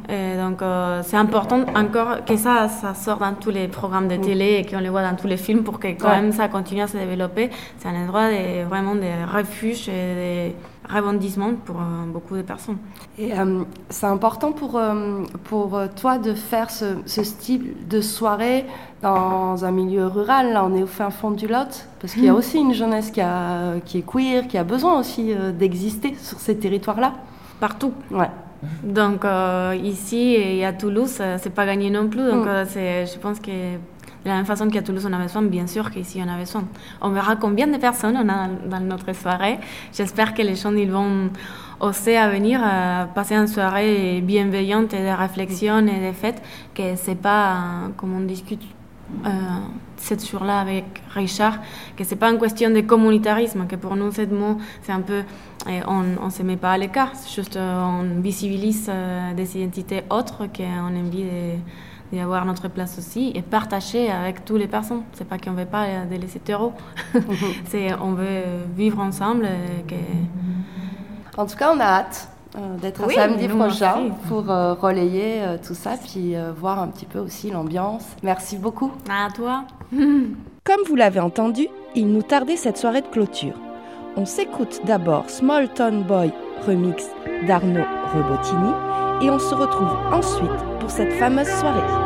Et 0.10 0.38
donc, 0.38 0.62
euh, 0.62 1.02
c'est 1.04 1.18
important 1.18 1.62
encore 1.76 2.24
que 2.26 2.36
ça, 2.38 2.68
ça 2.68 2.94
sorte 2.94 3.22
dans 3.22 3.34
tous 3.34 3.50
les 3.50 3.68
programmes 3.68 4.08
de 4.08 4.18
télé 4.18 4.62
et 4.62 4.66
qu'on 4.66 4.80
le 4.80 4.90
voit 4.90 5.04
dans 5.04 5.16
tous 5.16 5.28
les 5.28 5.38
films 5.38 5.64
pour 5.64 5.80
que 5.80 5.88
quand 5.88 6.10
ouais. 6.10 6.22
même 6.22 6.32
ça 6.32 6.48
continue 6.48 6.82
à 6.82 6.88
se 6.88 6.98
développer. 6.98 7.50
C'est 7.78 7.88
un 7.88 7.96
endroit 8.04 8.30
de, 8.30 8.64
vraiment 8.66 8.96
de 8.96 9.36
refuge 9.36 9.90
et 9.90 10.52
de 10.52 10.75
rebondissement 10.90 11.52
pour 11.66 11.78
euh, 11.78 12.06
beaucoup 12.12 12.36
de 12.36 12.42
personnes. 12.42 12.78
Et 13.18 13.34
euh, 13.38 13.64
c'est 13.90 14.06
important 14.06 14.52
pour, 14.52 14.78
euh, 14.78 15.22
pour 15.46 15.80
toi 15.96 16.18
de 16.18 16.34
faire 16.34 16.70
ce, 16.70 16.86
ce, 17.06 17.24
style 17.24 17.76
de 17.90 18.02
soirée 18.02 18.66
dans 19.02 19.64
un 19.66 19.72
milieu 19.72 20.08
rural. 20.08 20.54
Là, 20.54 20.64
on 20.66 20.76
est 20.76 20.84
au 20.84 20.88
fin 20.88 21.10
fond 21.10 21.32
du 21.32 21.48
Lot, 21.48 21.88
parce 22.00 22.14
qu'il 22.14 22.26
y 22.26 22.30
a 22.30 22.34
Hmm. 22.34 22.38
aussi 22.38 22.58
une 22.60 22.74
jeunesse 22.74 23.12
qui, 23.12 23.22
a, 23.22 23.80
qui 23.86 24.00
est 24.00 24.06
queer, 24.06 24.48
qui 24.48 24.58
a 24.58 24.64
besoin 24.64 25.00
aussi 25.00 25.34
d'exister 25.58 26.16
sur 26.22 26.40
ces 26.40 26.58
territoires-là. 26.58 27.14
Partout. 27.60 27.94
Ouais. 28.12 28.30
Donc 28.84 29.26
euh, 29.26 29.78
ici 29.84 30.34
et 30.36 30.66
à 30.66 30.74
Toulouse, 30.74 31.22
c'est 31.38 31.54
pas 31.54 31.66
gagné 31.66 31.90
non 31.90 32.08
plus. 32.08 32.26
Donc 32.32 32.46
Mm. 32.46 32.50
euh, 32.78 33.06
je 33.06 33.18
pense 33.20 33.40
que 33.40 33.52
de 34.26 34.30
la 34.30 34.38
même 34.38 34.46
façon 34.46 34.68
qu'à 34.70 34.82
Toulouse 34.82 35.08
on 35.08 35.14
a 35.14 35.20
besoin, 35.20 35.44
bien 35.44 35.68
sûr 35.68 35.92
qu'ici 35.92 36.20
on 36.26 36.28
a 36.28 36.38
besoin. 36.38 36.66
On 37.00 37.12
verra 37.12 37.36
combien 37.36 37.68
de 37.68 37.78
personnes 37.78 38.18
on 38.18 38.28
a 38.28 38.48
dans 38.68 38.80
notre 38.84 39.14
soirée. 39.14 39.60
J'espère 39.94 40.34
que 40.34 40.42
les 40.42 40.56
gens 40.56 40.74
ils 40.74 40.92
vont 40.92 41.30
oser 41.80 42.18
à 42.18 42.28
venir 42.30 42.60
euh, 42.64 43.06
passer 43.06 43.36
une 43.36 43.48
soirée 43.48 44.22
bienveillante 44.22 44.94
et 44.94 45.04
de 45.04 45.16
réflexion 45.16 45.86
et 45.88 46.08
de 46.08 46.12
fête, 46.12 46.42
que 46.74 46.96
c'est 46.96 47.22
pas 47.22 47.52
euh, 47.52 47.58
comme 47.96 48.16
on 48.16 48.22
discute 48.22 48.64
euh, 49.26 49.30
cette 49.98 50.28
jour-là 50.28 50.60
avec 50.60 50.86
Richard, 51.14 51.60
que 51.96 52.04
c'est 52.04 52.16
pas 52.16 52.30
une 52.30 52.40
question 52.40 52.70
de 52.70 52.82
communautarisme, 52.82 53.66
que 53.66 53.76
pour 53.76 53.96
nous, 53.96 54.12
ce 54.12 54.22
mot, 54.26 54.58
c'est 54.84 54.92
un 54.92 55.02
peu, 55.02 55.24
eh, 55.68 55.82
on 55.88 56.26
ne 56.26 56.30
se 56.30 56.44
met 56.44 56.58
pas 56.58 56.74
à 56.74 56.78
l'écart, 56.78 57.12
c'est 57.14 57.34
juste 57.34 57.56
euh, 57.56 57.84
on 57.84 58.22
visibilise 58.22 58.88
euh, 58.90 59.34
des 59.34 59.58
identités 59.58 60.04
autres 60.10 60.48
qu'on 60.48 60.96
envie 60.96 61.24
de 61.24 61.58
d'avoir 62.12 62.46
notre 62.46 62.68
place 62.68 62.98
aussi 62.98 63.32
et 63.36 63.42
partager 63.42 64.10
avec 64.10 64.46
toutes 64.46 64.60
les 64.60 64.68
personnes. 64.68 65.04
C'est 65.14 65.28
pas 65.28 65.38
qu'on 65.38 65.52
veut 65.52 65.66
pas 65.66 66.06
de 66.10 66.16
les 66.16 66.36
hétéros, 66.38 66.74
c'est 67.66 67.94
on 68.02 68.14
veut 68.14 68.44
vivre 68.76 69.00
ensemble. 69.00 69.48
Que... 69.88 69.96
En 71.38 71.46
tout 71.46 71.58
cas, 71.58 71.74
on 71.76 71.80
a 71.80 71.84
hâte 71.84 72.30
euh, 72.58 72.78
d'être 72.78 73.06
Oui, 73.06 73.16
samedi 73.16 73.48
prochain 73.48 74.12
pour 74.30 74.50
euh, 74.50 74.74
relayer 74.74 75.42
euh, 75.42 75.58
tout 75.66 75.74
ça, 75.74 75.96
puis 76.02 76.36
euh, 76.36 76.52
voir 76.58 76.80
un 76.80 76.88
petit 76.88 77.06
peu 77.06 77.20
aussi 77.20 77.52
l'ambiance. 77.52 78.06
Merci 78.24 78.58
beaucoup. 78.58 78.92
À 79.10 79.30
toi. 79.34 79.66
Comme 79.92 80.82
vous 80.88 80.96
l'avez 80.96 81.20
entendu, 81.20 81.68
il 81.96 82.08
nous 82.08 82.24
tardait 82.24 82.56
cette 82.56 82.78
soirée 82.78 83.02
de 83.02 83.08
clôture. 83.08 83.56
On 84.16 84.26
s'écoute 84.26 84.82
d'abord 84.86 85.30
Small 85.30 85.68
Town 85.70 86.04
Boy 86.04 86.32
remix 86.66 87.10
d'Arnaud 87.46 87.84
Rebotini 88.14 88.95
et 89.22 89.30
on 89.30 89.40
se 89.40 89.56
retrouve 89.56 89.96
ensuite 90.12 90.80
pour 90.80 90.90
cette 90.90 91.14
fameuse 91.14 91.48
soirée. 91.48 92.05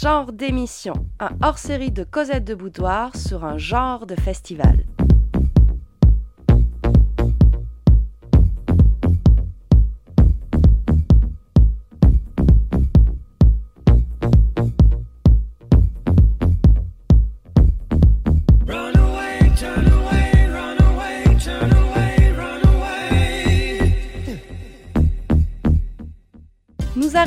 Genre 0.00 0.32
d'émission, 0.32 0.92
un 1.18 1.30
hors-série 1.42 1.90
de 1.90 2.04
Cosette 2.04 2.44
de 2.44 2.54
Boudoir 2.54 3.16
sur 3.16 3.44
un 3.44 3.58
genre 3.58 4.06
de 4.06 4.14
festival. 4.14 4.84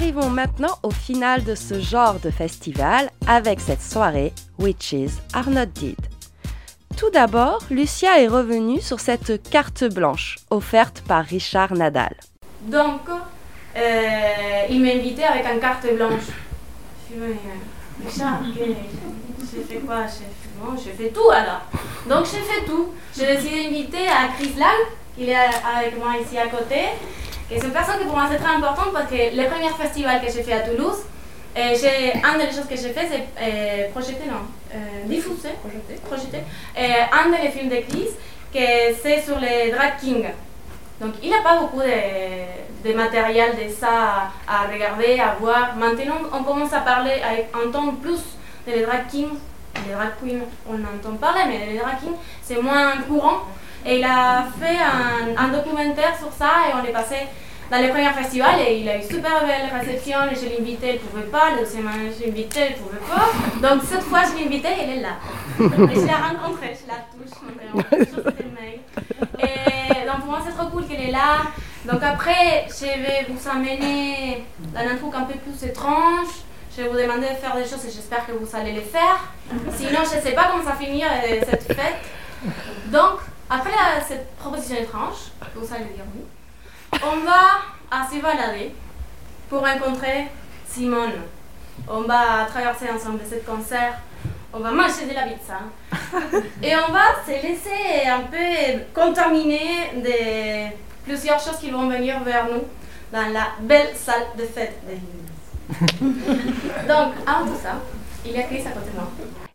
Arrivons 0.01 0.31
maintenant 0.31 0.79
au 0.81 0.89
final 0.89 1.43
de 1.43 1.53
ce 1.53 1.79
genre 1.79 2.19
de 2.19 2.31
festival 2.31 3.11
avec 3.27 3.59
cette 3.59 3.83
soirée 3.83 4.33
Witches 4.57 5.11
Are 5.31 5.47
Not 5.47 5.67
Dead. 5.75 5.95
Tout 6.97 7.11
d'abord, 7.11 7.59
Lucia 7.69 8.19
est 8.19 8.27
revenue 8.27 8.81
sur 8.81 8.99
cette 8.99 9.47
carte 9.51 9.83
blanche 9.83 10.39
offerte 10.49 11.03
par 11.07 11.23
Richard 11.23 11.75
Nadal. 11.75 12.15
Donc, 12.61 13.01
euh, 13.77 14.65
il 14.71 14.81
m'a 14.81 14.89
invité 14.89 15.23
avec 15.23 15.45
une 15.45 15.59
carte 15.59 15.85
blanche. 15.95 16.29
Je 17.11 17.19
mais, 17.19 17.37
Richard, 18.03 18.39
j'ai 18.55 19.61
fait 19.61 19.81
quoi 19.85 20.07
J'ai 20.07 20.25
fait, 20.25 20.49
bon, 20.59 20.75
fait 20.77 21.09
tout 21.09 21.29
alors. 21.29 21.61
Donc 22.09 22.25
j'ai 22.25 22.41
fait 22.41 22.65
tout. 22.65 22.87
Je 23.15 23.21
décidé 23.21 23.65
d'inviter 23.65 24.07
à 24.07 24.33
Chris 24.35 24.55
Lang, 24.57 24.81
qui 25.15 25.29
est 25.29 25.35
avec 25.35 25.95
moi 25.99 26.13
ici 26.19 26.39
à 26.39 26.47
côté. 26.47 26.87
Et 27.51 27.59
c'est 27.59 27.65
une 27.67 27.73
personne 27.73 27.99
qui 27.99 28.05
pour 28.05 28.15
moi 28.15 28.27
c'est 28.31 28.37
très 28.37 28.55
importante 28.55 28.93
parce 28.93 29.09
que 29.09 29.15
le 29.15 29.49
premier 29.49 29.69
festival 29.77 30.21
que 30.25 30.31
j'ai 30.31 30.41
fait 30.41 30.53
à 30.53 30.61
Toulouse, 30.61 30.99
euh, 31.57 31.75
j'ai, 31.75 32.13
une 32.13 32.39
des 32.39 32.45
choses 32.45 32.65
que 32.69 32.77
j'ai 32.77 32.93
fait 32.93 33.09
c'est 33.11 33.27
euh, 33.41 33.91
projeter, 33.91 34.25
non, 34.25 34.47
euh, 34.73 34.77
diffuser, 35.05 35.49
projeter, 35.59 35.95
projeter, 36.05 36.37
euh, 36.77 36.81
un 37.11 37.29
des 37.29 37.49
films 37.49 37.67
de 37.67 37.81
Chris, 37.89 38.07
que 38.53 38.95
c'est 39.03 39.21
sur 39.21 39.37
les 39.37 39.69
drag 39.69 39.97
kings. 39.99 40.29
Donc 41.01 41.15
il 41.21 41.29
n'a 41.29 41.41
pas 41.41 41.57
beaucoup 41.59 41.81
de, 41.81 42.87
de 42.89 42.95
matériel 42.95 43.51
de 43.57 43.69
ça 43.69 44.31
à, 44.47 44.63
à 44.63 44.67
regarder, 44.71 45.19
à 45.19 45.35
voir. 45.37 45.75
Maintenant, 45.75 46.19
on 46.31 46.43
commence 46.43 46.71
à 46.71 46.79
parler, 46.79 47.21
à 47.21 47.57
entendre 47.67 47.97
plus 47.97 48.21
de 48.65 48.71
les 48.71 48.83
drag 48.83 49.07
kings. 49.09 49.37
Les 49.87 49.93
drag 49.93 50.11
queens, 50.21 50.45
on 50.69 50.75
entend 50.75 51.17
parler, 51.17 51.41
mais 51.47 51.73
les 51.73 51.79
drag 51.79 51.99
kings, 51.99 52.15
c'est 52.41 52.61
moins 52.61 52.95
courant. 53.07 53.39
Et 53.85 53.97
il 53.99 54.03
a 54.03 54.45
fait 54.59 54.77
un, 55.37 55.47
documentaire 55.49 56.15
sur 56.17 56.31
ça 56.31 56.69
et 56.69 56.73
on 56.79 56.83
l'est 56.83 56.91
passé 56.91 57.15
dans 57.71 57.81
le 57.81 57.89
premier 57.89 58.09
festival 58.09 58.59
et 58.59 58.79
il 58.79 58.89
a 58.89 58.97
eu 58.97 59.01
super 59.01 59.45
belle 59.45 59.69
réception. 59.73 60.17
Et 60.31 60.35
je 60.35 60.45
l'ai 60.47 60.59
invité, 60.59 60.87
il 60.89 60.93
ne 60.93 60.99
pouvait 60.99 61.31
pas. 61.31 61.51
Le 61.51 61.63
deuxième 61.63 61.89
je 62.17 62.23
l'ai 62.23 62.29
invité, 62.29 62.59
il 62.69 62.75
ne 62.75 62.77
pouvait 62.77 63.05
pas. 63.09 63.67
Donc 63.67 63.83
cette 63.83 64.03
fois, 64.03 64.19
je 64.23 64.37
l'ai 64.37 64.45
invité, 64.45 64.67
elle 64.81 64.97
est 64.97 65.01
là. 65.01 65.15
Et 65.59 65.95
je 65.95 66.05
l'ai 66.05 66.13
rencontrée, 66.13 66.77
je 66.79 66.87
la 66.87 66.99
touche. 67.11 67.35
Et 69.39 70.05
donc 70.05 70.19
pour 70.19 70.29
moi, 70.29 70.39
c'est 70.45 70.55
trop 70.55 70.67
cool 70.69 70.85
qu'elle 70.85 71.09
est 71.09 71.11
là. 71.11 71.43
Donc 71.85 72.03
après, 72.03 72.67
je 72.67 72.85
vais 72.85 73.25
vous 73.29 73.49
amener 73.49 74.45
dans 74.73 74.81
un 74.81 74.95
truc 74.97 75.15
un 75.15 75.23
peu 75.23 75.33
plus 75.39 75.67
étrange. 75.67 76.27
Je 76.75 76.83
vais 76.83 76.87
vous 76.87 76.95
demander 76.95 77.27
de 77.29 77.35
faire 77.35 77.55
des 77.55 77.63
choses 77.63 77.83
et 77.85 77.91
j'espère 77.91 78.25
que 78.25 78.31
vous 78.31 78.55
allez 78.55 78.71
les 78.71 78.81
faire. 78.81 79.19
Sinon, 79.75 79.99
je 80.09 80.17
ne 80.17 80.21
sais 80.21 80.31
pas 80.31 80.49
comment 80.51 80.63
ça 80.63 80.75
finir 80.75 81.07
euh, 81.07 81.41
cette 81.49 81.63
fête. 81.63 81.97
Donc, 82.87 83.19
après 83.51 83.71
la- 83.71 84.01
cette 84.03 84.35
proposition 84.37 84.75
étrange, 84.77 85.31
vous 85.55 85.73
allez 85.73 85.85
dire 85.85 86.05
oui, 86.15 86.23
on 87.03 87.17
va 87.25 87.41
à 87.91 88.07
se 88.09 88.21
balader 88.21 88.73
pour 89.49 89.59
rencontrer 89.61 90.27
Simone. 90.67 91.11
On 91.87 92.01
va 92.01 92.45
traverser 92.49 92.89
ensemble 92.89 93.19
cet 93.27 93.45
concert. 93.45 93.95
On 94.53 94.59
va 94.59 94.71
manger 94.71 95.05
de 95.09 95.13
la 95.13 95.23
pizza. 95.23 95.59
Et 96.63 96.73
on 96.75 96.91
va 96.91 97.23
se 97.25 97.31
laisser 97.31 98.07
un 98.07 98.21
peu 98.21 98.83
contaminer 98.93 99.91
de 99.95 100.75
plusieurs 101.05 101.39
choses 101.39 101.57
qui 101.59 101.69
vont 101.71 101.87
venir 101.89 102.19
vers 102.23 102.45
nous 102.45 102.63
dans 103.11 103.27
la 103.33 103.47
belle 103.61 103.95
salle 103.95 104.27
de 104.37 104.43
fête 104.45 104.77
de. 104.87 104.95
Donc, 106.87 107.13
avant 107.25 107.45
tout 107.45 107.59
ça, 107.61 107.75
il 108.25 108.31
y 108.33 108.37
a 108.39 108.43
Chris 108.43 108.61
à 108.65 108.71
côté 108.71 108.89
de 108.91 108.95
moi. 108.95 109.07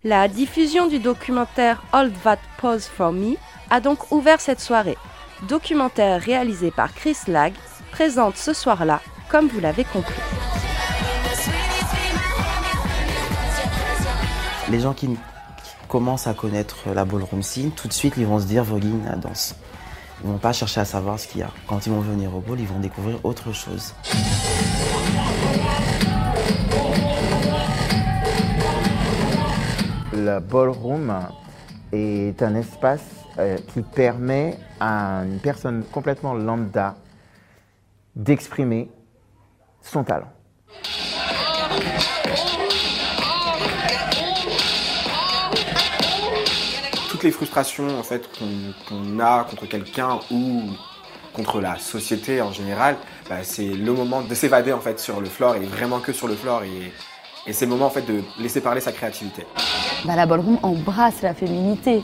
La 0.04 0.28
diffusion 0.28 0.86
du 0.86 0.98
documentaire 0.98 1.82
All 1.92 2.10
That 2.24 2.38
Pause 2.58 2.86
for 2.86 3.12
Me 3.12 3.36
a 3.70 3.80
donc 3.80 4.12
ouvert 4.12 4.40
cette 4.40 4.60
soirée. 4.60 4.96
Documentaire 5.48 6.20
réalisé 6.20 6.70
par 6.70 6.94
Chris 6.94 7.16
Lag, 7.26 7.52
présente 7.90 8.36
ce 8.36 8.52
soir-là, 8.52 9.00
comme 9.28 9.48
vous 9.48 9.60
l'avez 9.60 9.84
compris. 9.84 10.14
Les 14.70 14.80
gens 14.80 14.94
qui, 14.94 15.08
qui 15.08 15.16
commencent 15.88 16.26
à 16.26 16.34
connaître 16.34 16.76
la 16.94 17.04
ballroom 17.04 17.42
scene, 17.42 17.70
tout 17.70 17.88
de 17.88 17.92
suite, 17.92 18.14
ils 18.16 18.26
vont 18.26 18.40
se 18.40 18.46
dire 18.46 18.64
voguing, 18.64 19.04
la 19.04 19.16
danse. 19.16 19.54
Ils 20.22 20.30
vont 20.30 20.38
pas 20.38 20.52
chercher 20.52 20.80
à 20.80 20.84
savoir 20.84 21.20
ce 21.20 21.28
qu'il 21.28 21.40
y 21.40 21.44
a. 21.44 21.50
Quand 21.66 21.86
ils 21.86 21.92
vont 21.92 22.00
venir 22.00 22.34
au 22.34 22.40
ball, 22.40 22.58
ils 22.58 22.66
vont 22.66 22.80
découvrir 22.80 23.18
autre 23.24 23.52
chose. 23.52 23.94
Le 30.12 30.40
ballroom 30.40 31.12
est 31.92 32.42
un 32.42 32.54
espace 32.54 33.25
euh, 33.38 33.56
qui 33.72 33.82
permet 33.82 34.58
à 34.80 35.22
une 35.24 35.40
personne 35.40 35.84
complètement 35.92 36.34
lambda 36.34 36.96
d'exprimer 38.14 38.90
son 39.82 40.04
talent. 40.04 40.30
toutes 47.16 47.24
les 47.24 47.30
frustrations 47.30 47.98
en 47.98 48.02
fait 48.02 48.28
qu'on 48.88 49.18
a 49.20 49.44
contre 49.44 49.64
quelqu'un 49.64 50.18
ou 50.30 50.64
contre 51.32 51.62
la 51.62 51.78
société 51.78 52.42
en 52.42 52.52
général, 52.52 52.98
bah, 53.30 53.36
c'est 53.42 53.68
le 53.68 53.92
moment 53.94 54.20
de 54.20 54.34
s'évader 54.34 54.70
en 54.74 54.80
fait 54.80 55.00
sur 55.00 55.22
le 55.22 55.26
floor 55.26 55.56
et 55.56 55.60
vraiment 55.60 56.00
que 56.00 56.12
sur 56.12 56.28
le 56.28 56.34
floor 56.34 56.64
et, 56.64 56.92
et 57.46 57.54
c'est 57.54 57.64
le 57.64 57.70
moment 57.70 57.86
en 57.86 57.90
fait 57.90 58.02
de 58.02 58.22
laisser 58.38 58.60
parler 58.60 58.82
sa 58.82 58.92
créativité. 58.92 59.46
Bah, 60.04 60.14
la 60.14 60.26
ballroom 60.26 60.58
embrasse 60.62 61.22
la 61.22 61.32
féminité. 61.32 62.02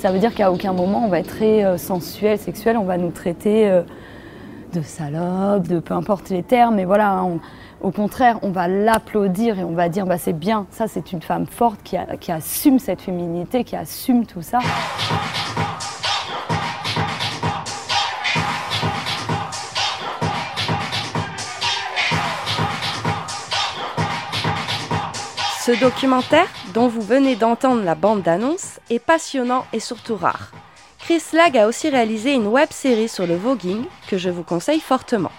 Ça 0.00 0.10
veut 0.10 0.18
dire 0.18 0.34
qu'à 0.34 0.50
aucun 0.50 0.72
moment 0.72 1.04
on 1.04 1.08
va 1.08 1.18
être 1.20 1.26
très 1.28 1.62
euh, 1.62 1.76
sensuel, 1.76 2.38
sexuel, 2.38 2.78
on 2.78 2.84
va 2.84 2.96
nous 2.96 3.10
traiter 3.10 3.68
euh, 3.68 3.82
de 4.72 4.80
salope, 4.80 5.68
de 5.68 5.78
peu 5.78 5.92
importe 5.92 6.30
les 6.30 6.42
termes, 6.42 6.76
mais 6.76 6.86
voilà, 6.86 7.10
hein, 7.10 7.38
au 7.82 7.90
contraire, 7.90 8.38
on 8.40 8.50
va 8.50 8.66
l'applaudir 8.66 9.58
et 9.58 9.62
on 9.62 9.72
va 9.72 9.90
dire 9.90 10.06
bah, 10.06 10.16
c'est 10.16 10.32
bien, 10.32 10.66
ça 10.70 10.88
c'est 10.88 11.12
une 11.12 11.20
femme 11.20 11.44
forte 11.44 11.82
qui, 11.82 11.98
qui 12.18 12.32
assume 12.32 12.78
cette 12.78 13.02
féminité, 13.02 13.62
qui 13.62 13.76
assume 13.76 14.24
tout 14.24 14.40
ça. 14.40 14.60
Ce 25.60 25.78
documentaire, 25.78 26.48
dont 26.72 26.88
vous 26.88 27.00
venez 27.00 27.36
d'entendre 27.36 27.82
la 27.82 27.94
bande-annonce, 27.94 28.80
est 28.90 28.98
passionnant 28.98 29.66
et 29.72 29.80
surtout 29.80 30.16
rare. 30.16 30.52
Chris 30.98 31.22
Lag 31.32 31.56
a 31.56 31.66
aussi 31.66 31.88
réalisé 31.88 32.34
une 32.34 32.46
web-série 32.46 33.08
sur 33.08 33.26
le 33.26 33.36
voguing 33.36 33.84
que 34.08 34.18
je 34.18 34.30
vous 34.30 34.42
conseille 34.42 34.80
fortement. 34.80 35.32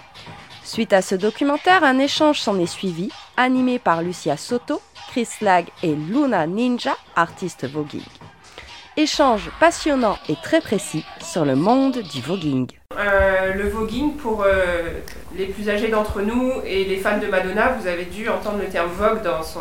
Suite 0.64 0.92
à 0.92 1.02
ce 1.02 1.14
documentaire, 1.14 1.84
un 1.84 1.98
échange 1.98 2.40
s'en 2.40 2.58
est 2.58 2.66
suivi, 2.66 3.10
animé 3.36 3.78
par 3.78 4.02
Lucia 4.02 4.36
Soto, 4.36 4.80
Chris 5.10 5.28
Lag 5.40 5.66
et 5.82 5.94
Luna 5.94 6.46
Ninja, 6.46 6.96
artiste 7.16 7.68
voguing. 7.68 8.04
Échange 8.96 9.50
passionnant 9.58 10.18
et 10.28 10.36
très 10.42 10.60
précis 10.60 11.04
sur 11.22 11.44
le 11.44 11.56
monde 11.56 11.98
du 11.98 12.20
voguing. 12.20 12.66
Euh, 12.98 13.54
le 13.54 13.68
voguing, 13.70 14.14
pour 14.16 14.42
euh, 14.42 15.00
les 15.34 15.46
plus 15.46 15.70
âgés 15.70 15.88
d'entre 15.88 16.20
nous 16.20 16.52
et 16.66 16.84
les 16.84 16.96
fans 16.96 17.18
de 17.18 17.26
Madonna, 17.26 17.72
vous 17.78 17.86
avez 17.86 18.04
dû 18.04 18.28
entendre 18.28 18.58
le 18.58 18.68
terme 18.68 18.90
vogue 18.90 19.22
dans 19.22 19.42
son, 19.42 19.60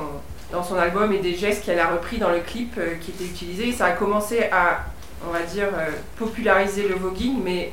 dans 0.51 0.63
son 0.63 0.75
album 0.77 1.11
et 1.13 1.19
des 1.19 1.35
gestes 1.35 1.65
qu'elle 1.65 1.79
a 1.79 1.87
repris 1.89 2.17
dans 2.17 2.29
le 2.29 2.39
clip 2.39 2.73
euh, 2.77 2.95
qui 2.99 3.11
étaient 3.11 3.25
utilisés. 3.25 3.71
Ça 3.71 3.85
a 3.87 3.91
commencé 3.91 4.43
à, 4.51 4.85
on 5.27 5.31
va 5.31 5.41
dire, 5.43 5.67
euh, 5.73 5.89
populariser 6.17 6.87
le 6.87 6.95
voguing, 6.95 7.41
mais 7.43 7.71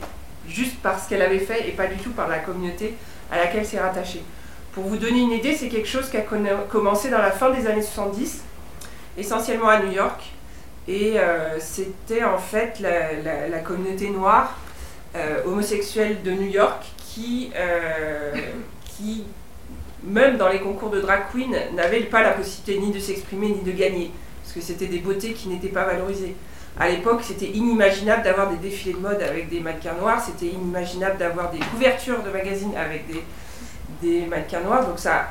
juste 0.49 0.77
parce 0.83 1.07
qu'elle 1.07 1.23
avait 1.23 1.39
fait 1.41 1.69
et 1.69 1.73
pas 1.73 1.87
du 1.87 1.97
tout 1.97 2.11
par 2.11 2.29
la 2.29 2.39
communauté 2.39 2.95
à 3.31 3.37
laquelle 3.39 3.67
c'est 3.67 3.81
rattaché. 3.81 4.23
Pour 4.73 4.85
vous 4.85 4.97
donner 4.97 5.21
une 5.21 5.33
idée, 5.33 5.55
c'est 5.57 5.69
quelque 5.69 5.89
chose 5.89 6.09
qui 6.09 6.17
a 6.17 6.23
commencé 6.69 7.11
dans 7.11 7.19
la 7.19 7.31
fin 7.33 7.51
des 7.51 7.67
années 7.67 7.83
70, 7.83 8.43
essentiellement 9.17 9.69
à 9.69 9.81
New 9.81 9.93
York. 9.93 10.23
Et 10.87 11.19
euh, 11.19 11.59
c'était 11.59 12.25
en 12.25 12.39
fait 12.39 12.79
la, 12.81 13.13
la- 13.51 13.59
communauté 13.59 14.09
noire 14.11 14.57
homosexuelle 15.47 16.23
de 16.23 16.31
New 16.31 16.47
York 16.49 16.85
qui, 16.99 17.51
qui, 18.97 19.25
même 20.05 20.37
dans 20.37 20.49
les 20.49 20.61
concours 20.61 20.91
de 20.91 21.01
drag 21.01 21.23
queen, 21.33 21.57
n'avait 21.75 22.01
pas 22.01 22.23
la 22.23 22.33
possibilité 22.33 22.79
ni 22.79 22.93
de 22.93 22.99
s'exprimer 22.99 23.49
ni 23.49 23.63
de 23.63 23.73
gagner. 23.73 24.11
Parce 24.43 24.55
que 24.55 24.61
c'était 24.61 24.87
des 24.87 24.99
beautés 24.99 25.33
qui 25.33 25.49
n'étaient 25.49 25.69
pas 25.69 25.85
valorisées. 25.85 26.35
À 26.79 26.89
l'époque, 26.89 27.21
c'était 27.23 27.47
inimaginable 27.47 28.23
d'avoir 28.23 28.51
des 28.51 28.57
défilés 28.57 28.95
de 28.95 29.01
mode 29.01 29.21
avec 29.21 29.49
des 29.49 29.61
mannequins 29.61 29.95
noirs, 29.95 30.23
c'était 30.25 30.53
inimaginable 30.53 31.19
d'avoir 31.19 31.51
des 31.51 31.59
couvertures 31.59 32.23
de 32.23 32.31
magazines 32.31 32.77
avec 32.77 33.05
des, 33.09 33.25
des 34.01 34.27
mannequins 34.27 34.61
noirs. 34.61 34.87
Donc 34.87 34.99
ça 34.99 35.29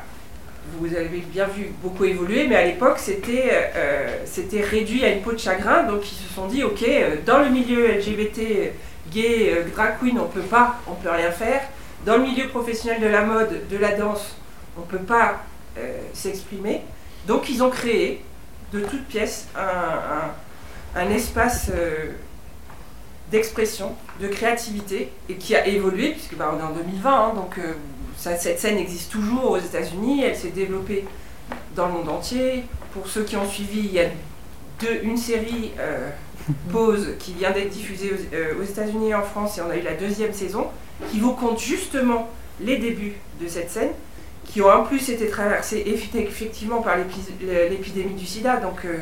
vous 0.80 0.94
avez 0.94 1.24
bien 1.32 1.46
vu 1.46 1.72
beaucoup 1.82 2.06
évoluer, 2.06 2.46
mais 2.48 2.56
à 2.56 2.66
l'époque 2.66 2.98
c'était 2.98 3.50
euh, 3.76 4.18
c'était 4.26 4.62
réduit 4.62 5.04
à 5.06 5.10
une 5.10 5.22
peau 5.22 5.32
de 5.32 5.38
chagrin, 5.38 5.84
donc 5.84 6.02
ils 6.12 6.16
se 6.16 6.34
sont 6.34 6.48
dit 6.48 6.64
ok, 6.64 6.84
euh, 6.84 7.16
dans 7.26 7.40
le 7.40 7.50
milieu 7.50 7.88
LGBT, 7.88 8.40
euh, 8.40 8.68
gay, 9.12 9.54
euh, 9.54 9.64
drag 9.74 9.96
queen, 10.02 10.20
on 10.20 10.26
peut 10.26 10.42
pas, 10.42 10.76
on 10.88 10.96
peut 10.96 11.10
rien 11.10 11.32
faire. 11.32 11.62
Dans 12.06 12.18
le 12.18 12.24
milieu 12.24 12.48
professionnel 12.48 13.02
de 13.02 13.08
la 13.08 13.22
mode, 13.22 13.68
de 13.70 13.78
la 13.78 13.94
danse, 13.94 14.36
on 14.78 14.82
peut 14.84 14.98
pas 15.00 15.44
euh, 15.78 15.98
s'exprimer. 16.14 16.82
Donc 17.28 17.50
ils 17.50 17.62
ont 17.64 17.70
créé 17.70 18.24
de 18.74 18.82
toutes 18.82 19.06
pièces 19.06 19.48
un, 19.56 19.62
un- 19.62 21.02
un 21.02 21.10
espace 21.12 21.70
euh, 21.74 22.12
d'expression, 23.32 23.94
de 24.22 24.28
créativité, 24.28 25.12
et 25.30 25.36
qui 25.36 25.56
a 25.56 25.68
évolué, 25.68 26.12
puisque 26.12 26.36
bah, 26.36 26.54
on 26.56 26.60
est 26.60 26.64
en 26.64 26.72
2020, 26.74 27.12
hein, 27.14 27.34
donc 27.36 27.58
euh, 27.58 27.74
ça- 28.18 28.38
cette 28.38 28.60
scène 28.60 28.78
existe 28.78 29.12
toujours 29.12 29.52
aux 29.52 29.58
États-Unis, 29.60 30.24
elle 30.24 30.36
s'est 30.36 30.50
développée 30.50 31.06
dans 31.76 31.88
le 31.88 31.94
monde 31.94 32.10
entier. 32.10 32.64
Pour 32.94 33.08
ceux 33.08 33.24
qui 33.24 33.36
ont 33.36 33.48
suivi, 33.48 33.80
il 33.80 33.92
y 33.94 34.00
a 34.00 34.06
deux- 34.80 35.02
une 35.04 35.18
série 35.18 35.72
Pause 36.72 37.10
qui 37.20 37.34
vient 37.34 37.52
d'être 37.52 37.70
diffusée 37.70 38.12
aux, 38.14 38.62
aux 38.62 38.64
États-Unis 38.64 39.10
et 39.10 39.16
en 39.16 39.22
France, 39.24 39.58
et 39.58 39.62
on 39.62 39.70
a 39.70 39.76
eu 39.76 39.82
la 39.82 39.94
deuxième 39.96 40.32
saison, 40.34 40.68
qui 41.12 41.20
vous 41.20 41.34
compte 41.34 41.60
justement 41.60 42.30
les 42.62 42.78
débuts 42.78 43.16
de 43.42 43.48
cette 43.50 43.70
scène, 43.70 43.90
qui 44.48 44.62
ont 44.62 44.70
en 44.72 44.84
plus 44.84 45.10
été 45.10 45.28
traversés 45.30 45.84
effi- 45.86 46.18
effectivement 46.18 46.82
par 46.82 46.98
l'épi- 46.98 47.34
l'épidémie 47.70 48.16
du 48.16 48.26
sida, 48.26 48.58
donc 48.58 48.86
euh, 48.86 48.98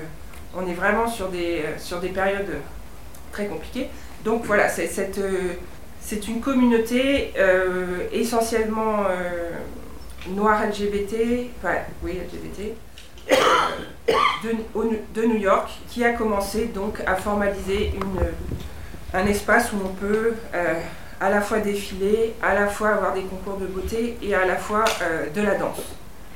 on 0.55 0.67
est 0.67 0.73
vraiment 0.73 1.07
sur 1.07 1.29
des, 1.29 1.59
euh, 1.65 1.77
sur 1.79 1.99
des 1.99 2.09
périodes 2.09 2.55
très 3.31 3.45
compliquées. 3.45 3.87
Donc 4.23 4.43
voilà, 4.45 4.67
c'est 4.69 4.89
euh, 5.19 5.53
une 6.27 6.41
communauté 6.41 7.31
essentiellement 8.11 9.03
noire 10.29 10.63
LGBT, 10.65 11.49
enfin 11.59 11.75
oui 12.03 12.13
LGBT, 12.13 12.73
de, 14.43 14.51
de 15.21 15.27
New 15.27 15.37
York, 15.37 15.69
qui 15.89 16.03
a 16.03 16.13
commencé 16.13 16.65
donc 16.65 16.99
à 17.05 17.15
formaliser 17.15 17.91
une, 17.95 19.19
un 19.19 19.25
espace 19.27 19.71
où 19.73 19.77
on 19.83 19.89
peut 19.89 20.33
à 21.19 21.29
la 21.29 21.41
fois 21.41 21.59
défiler, 21.59 22.33
à 22.41 22.53
la 22.53 22.67
fois 22.67 22.89
avoir 22.89 23.13
des 23.13 23.23
concours 23.23 23.57
de 23.57 23.65
beauté 23.67 24.17
et 24.21 24.35
à 24.35 24.45
la 24.45 24.57
fois 24.57 24.83
euh, 25.01 25.29
de 25.33 25.41
la 25.41 25.55
danse. 25.55 25.81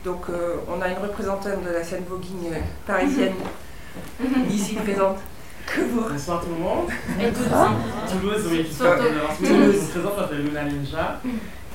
Donc 0.06 0.30
euh, 0.30 0.56
on 0.68 0.82
a 0.82 0.88
une 0.88 0.98
représentante 0.98 1.64
de 1.66 1.72
la 1.72 1.84
scène 1.84 2.04
voguing 2.10 2.54
euh, 2.54 2.60
parisienne 2.88 3.34
ici 4.50 4.76
présente. 4.76 5.18
Que 5.66 5.82
vous... 5.82 6.10
Bonsoir 6.10 6.42
tout 6.42 6.50
le 6.50 6.64
monde. 6.64 6.90
Et 7.20 7.32
Toulouse. 7.32 8.42
Toulouse, 8.42 8.48
oui, 8.50 8.64
qui 8.64 8.76
Toulouse. 8.76 8.96
Je 9.40 9.54
me 9.54 9.90
présente, 9.92 10.14
je 10.16 10.22
m'appelle 10.22 10.44
Luna 10.44 10.64
Ninja. 10.64 11.22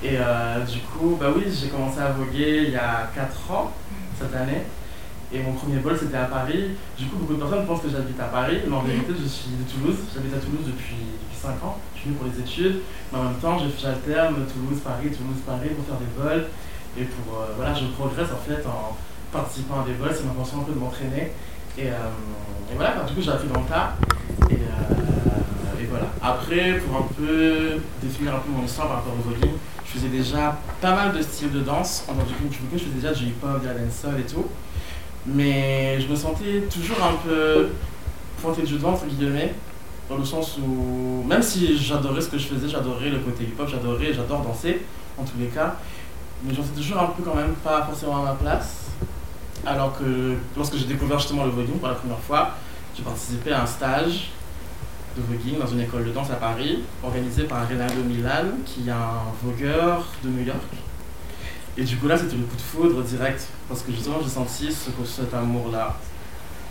Et 0.03 0.17
euh, 0.19 0.65
du 0.65 0.81
coup, 0.81 1.17
bah 1.21 1.29
oui, 1.35 1.45
j'ai 1.49 1.69
commencé 1.69 2.01
à 2.01 2.11
voguer 2.11 2.65
il 2.67 2.71
y 2.71 2.77
a 2.77 3.09
4 3.15 3.51
ans, 3.53 3.73
cette 4.19 4.35
année. 4.35 4.63
Et 5.33 5.41
mon 5.43 5.53
premier 5.53 5.79
vol, 5.79 5.97
c'était 5.99 6.17
à 6.17 6.25
Paris. 6.25 6.71
Du 6.99 7.07
coup, 7.07 7.17
beaucoup 7.17 7.35
de 7.35 7.39
personnes 7.39 7.67
pensent 7.67 7.83
que 7.83 7.89
j'habite 7.89 8.19
à 8.19 8.25
Paris, 8.25 8.61
mais 8.67 8.77
en 8.77 8.83
vérité, 8.83 9.13
je 9.19 9.27
suis 9.27 9.51
de 9.51 9.71
Toulouse. 9.71 9.99
J'habite 10.13 10.35
à 10.35 10.39
Toulouse 10.39 10.67
depuis, 10.67 10.97
depuis 11.23 11.39
5 11.41 11.51
ans. 11.65 11.79
Pour 12.13 12.27
les 12.27 12.39
études. 12.39 12.81
Mais 13.13 13.19
en 13.19 13.25
même 13.25 13.41
temps, 13.41 13.57
j'alterne 13.59 14.35
Toulouse-Paris, 14.35 15.09
Toulouse-Paris 15.09 15.71
pour 15.71 15.87
faire 15.87 15.97
des 15.97 16.13
vols. 16.21 16.47
Et 16.99 17.05
pour, 17.05 17.41
euh, 17.41 17.47
voilà, 17.57 17.73
je 17.73 17.87
progresse 17.87 18.29
en 18.31 18.49
fait 18.49 18.63
en 18.67 18.97
participant 19.33 19.81
à 19.81 19.87
des 19.87 19.95
vols. 19.95 20.13
C'est 20.13 20.27
ma 20.27 20.45
façon 20.45 20.61
un 20.61 20.65
peu 20.65 20.73
de 20.73 20.79
m'entraîner. 20.79 21.33
Et, 21.79 21.89
euh, 21.89 22.71
et 22.71 22.75
voilà, 22.77 23.03
du 23.09 23.15
coup, 23.15 23.23
j'ai 23.23 23.31
appris 23.31 23.49
dans 23.49 23.61
le 23.61 23.67
tas. 23.67 23.97
Et, 24.51 24.55
euh, 24.55 25.81
et 25.81 25.87
voilà. 25.87 26.07
Après, 26.23 26.79
pour 26.79 26.99
un 26.99 27.07
peu 27.17 27.81
définir 28.03 28.35
un 28.35 28.41
peu 28.41 28.51
mon 28.51 28.65
histoire 28.65 28.89
par 28.89 28.97
rapport 28.99 29.15
au 29.15 29.31
voguing, 29.31 29.55
je 29.87 29.93
faisais 29.93 30.09
déjà 30.09 30.59
pas 30.83 30.95
mal 30.95 31.17
de 31.17 31.23
styles 31.23 31.53
de 31.53 31.61
danse. 31.61 32.05
En 32.09 32.13
du 32.13 32.35
coup, 32.35 32.49
je 32.75 32.79
faisais 32.79 32.95
déjà 32.95 33.13
du 33.13 33.25
hip-hop, 33.25 33.63
de 33.63 33.67
la 33.69 33.75
dancehall 33.75 34.21
et 34.21 34.31
tout. 34.31 34.47
Mais 35.27 35.99
je 36.01 36.09
me 36.09 36.17
sentais 36.17 36.69
toujours 36.71 37.03
un 37.03 37.17
peu 37.27 37.71
pointé 38.43 38.63
du 38.63 38.77
doigt, 38.77 38.91
entre 38.91 39.07
guillemets, 39.07 39.55
dans 40.09 40.17
le 40.17 40.25
sens 40.25 40.59
où, 40.59 41.25
même 41.27 41.43
si 41.43 41.79
j'adorais 41.79 42.21
ce 42.21 42.29
que 42.29 42.39
je 42.39 42.47
faisais, 42.47 42.69
j'adorais 42.69 43.11
le 43.11 43.19
côté 43.21 43.45
hip-hop, 43.45 43.69
j'adorais, 43.69 44.13
j'adore 44.13 44.43
danser, 44.43 44.83
en 45.19 45.25
tous 45.25 45.39
les 45.39 45.47
cas, 45.47 45.77
mais 46.43 46.55
j'en 46.55 46.63
sentais 46.63 46.81
toujours 46.81 47.01
un 47.01 47.07
peu 47.07 47.23
quand 47.23 47.35
même 47.35 47.55
pas 47.55 47.83
forcément 47.85 48.23
à 48.23 48.25
ma 48.25 48.35
place. 48.35 48.85
Alors 49.67 49.97
que 49.99 50.37
lorsque 50.57 50.77
j'ai 50.77 50.85
découvert 50.85 51.19
justement 51.19 51.45
le 51.45 51.51
voguing 51.51 51.79
pour 51.79 51.89
la 51.89 51.95
première 51.95 52.19
fois, 52.19 52.51
j'ai 52.95 53.03
participé 53.03 53.53
à 53.53 53.63
un 53.63 53.67
stage 53.67 54.31
de 55.17 55.23
voguing 55.23 55.59
dans 55.59 55.67
une 55.67 55.81
école 55.81 56.05
de 56.05 56.11
danse 56.11 56.31
à 56.31 56.35
Paris, 56.35 56.81
organisé 57.03 57.45
par 57.45 57.69
Renato 57.69 58.03
Milan, 58.07 58.45
qui 58.67 58.89
est 58.89 58.93
un 58.93 59.23
vogueur 59.43 60.05
de 60.23 60.29
New 60.29 60.45
York. 60.45 60.59
Et 61.77 61.85
du 61.85 61.97
coup 61.97 62.09
là, 62.09 62.17
c'était 62.19 62.37
le 62.37 62.45
coup 62.45 62.57
de 62.57 62.61
foudre 62.61 63.03
direct, 63.03 63.47
parce 63.69 63.83
que 63.83 63.93
justement, 63.93 64.19
j'ai 64.23 64.29
senti 64.29 64.71
ce, 64.71 64.91
cet 65.07 65.33
amour-là, 65.33 65.97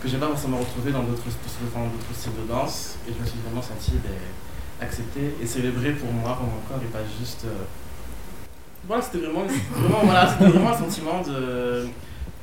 que 0.04 0.10
j'ai 0.10 0.18
pas 0.18 0.28
forcément 0.28 0.58
retrouvé 0.58 0.92
dans 0.92 1.02
d'autres 1.02 1.30
styles 1.30 2.32
de 2.42 2.46
danse, 2.46 2.96
et 3.08 3.12
je 3.12 3.18
me 3.18 3.26
suis 3.26 3.38
vraiment 3.38 3.62
senti 3.62 3.92
ben, 3.92 4.12
accepté 4.80 5.34
et 5.40 5.46
célébré 5.46 5.92
pour 5.92 6.12
moi, 6.12 6.36
pour 6.36 6.46
mon 6.46 6.60
corps, 6.68 6.82
et 6.82 6.92
pas 6.92 7.00
juste... 7.18 7.46
euh, 7.46 7.64
Voilà, 8.86 9.02
c'était 9.02 9.18
vraiment, 9.18 9.46
vraiment, 9.70 10.00
voilà, 10.04 10.26
vraiment 10.26 10.70
un 10.70 10.78
sentiment 10.78 11.22
de... 11.22 11.88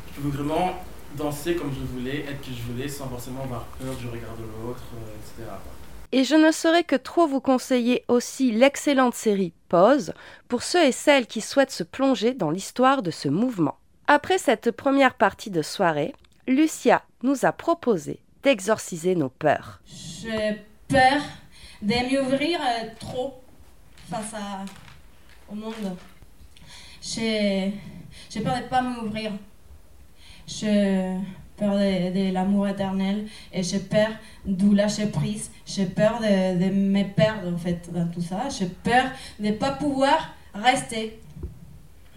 Je 0.07 0.22
pouvais 0.22 0.38
vraiment 0.38 0.74
danser 1.16 1.55
comme 1.55 1.72
je 1.72 1.86
voulais, 1.93 2.26
être 2.28 2.41
qui 2.41 2.55
je 2.55 2.64
voulais, 2.64 2.88
sans 2.88 3.07
forcément 3.07 3.43
avoir 3.43 3.66
peur 3.80 3.93
du 3.93 4.07
regard 4.07 4.36
de 4.38 4.43
l'autre, 4.66 4.84
euh, 4.95 5.16
etc. 5.20 5.51
Et 6.14 6.24
je 6.24 6.36
ne 6.36 6.51
saurais 6.51 6.84
que 6.84 6.95
trop 6.95 7.28
vous 7.28 7.41
conseiller 7.41 8.03
aussi 8.07 8.51
l'excellente 8.51 9.14
série 9.14 9.53
Pause 9.70 10.14
pour 10.49 10.64
ceux 10.64 10.84
et 10.84 10.91
celles 10.91 11.28
qui 11.28 11.41
souhaitent 11.41 11.72
se 11.72 11.84
plonger 11.84 12.34
dans 12.34 12.49
l'histoire 12.49 13.03
de 13.03 13.12
ce 13.12 13.30
mouvement. 13.30 13.78
Après 14.07 14.38
cette 14.38 14.72
première 14.72 15.14
partie 15.14 15.51
de 15.51 15.62
soirée, 15.62 16.14
Lucia 16.48 17.04
nous 17.24 17.46
a 17.46 17.52
proposé 17.52 18.20
d'exorciser 18.44 19.16
nos 19.16 19.30
peurs. 19.30 19.82
J'ai 19.86 20.62
peur 20.88 21.22
de 21.82 21.94
m'ouvrir 22.24 22.60
euh, 22.60 22.88
trop 23.00 23.42
face 24.10 24.34
à, 24.34 24.66
au 25.52 25.56
monde. 25.56 25.74
J'ai 27.02 27.74
peur 28.44 28.56
de 28.58 28.64
ne 28.64 28.68
pas 28.68 28.82
m'ouvrir. 28.82 29.32
J'ai 30.48 31.16
peur 31.58 31.74
de, 31.76 32.12
de 32.30 32.34
l'amour 32.34 32.68
éternel 32.68 33.28
et 33.54 33.62
j'ai 33.62 33.80
peur 33.80 34.10
du 34.46 34.74
lâcher 34.74 35.08
prise. 35.08 35.52
J'ai 35.66 35.86
peur 35.86 36.20
de, 36.20 36.58
de 36.58 36.74
me 36.74 37.04
perdre 37.04 37.54
en 37.54 37.58
fait 37.58 37.92
dans 37.94 38.08
tout 38.08 38.22
ça. 38.22 38.50
J'ai 38.50 38.66
peur 38.68 39.06
de 39.39 39.48
ne 39.48 39.52
pas 39.52 39.72
pouvoir 39.72 40.34
rester. 40.54 41.20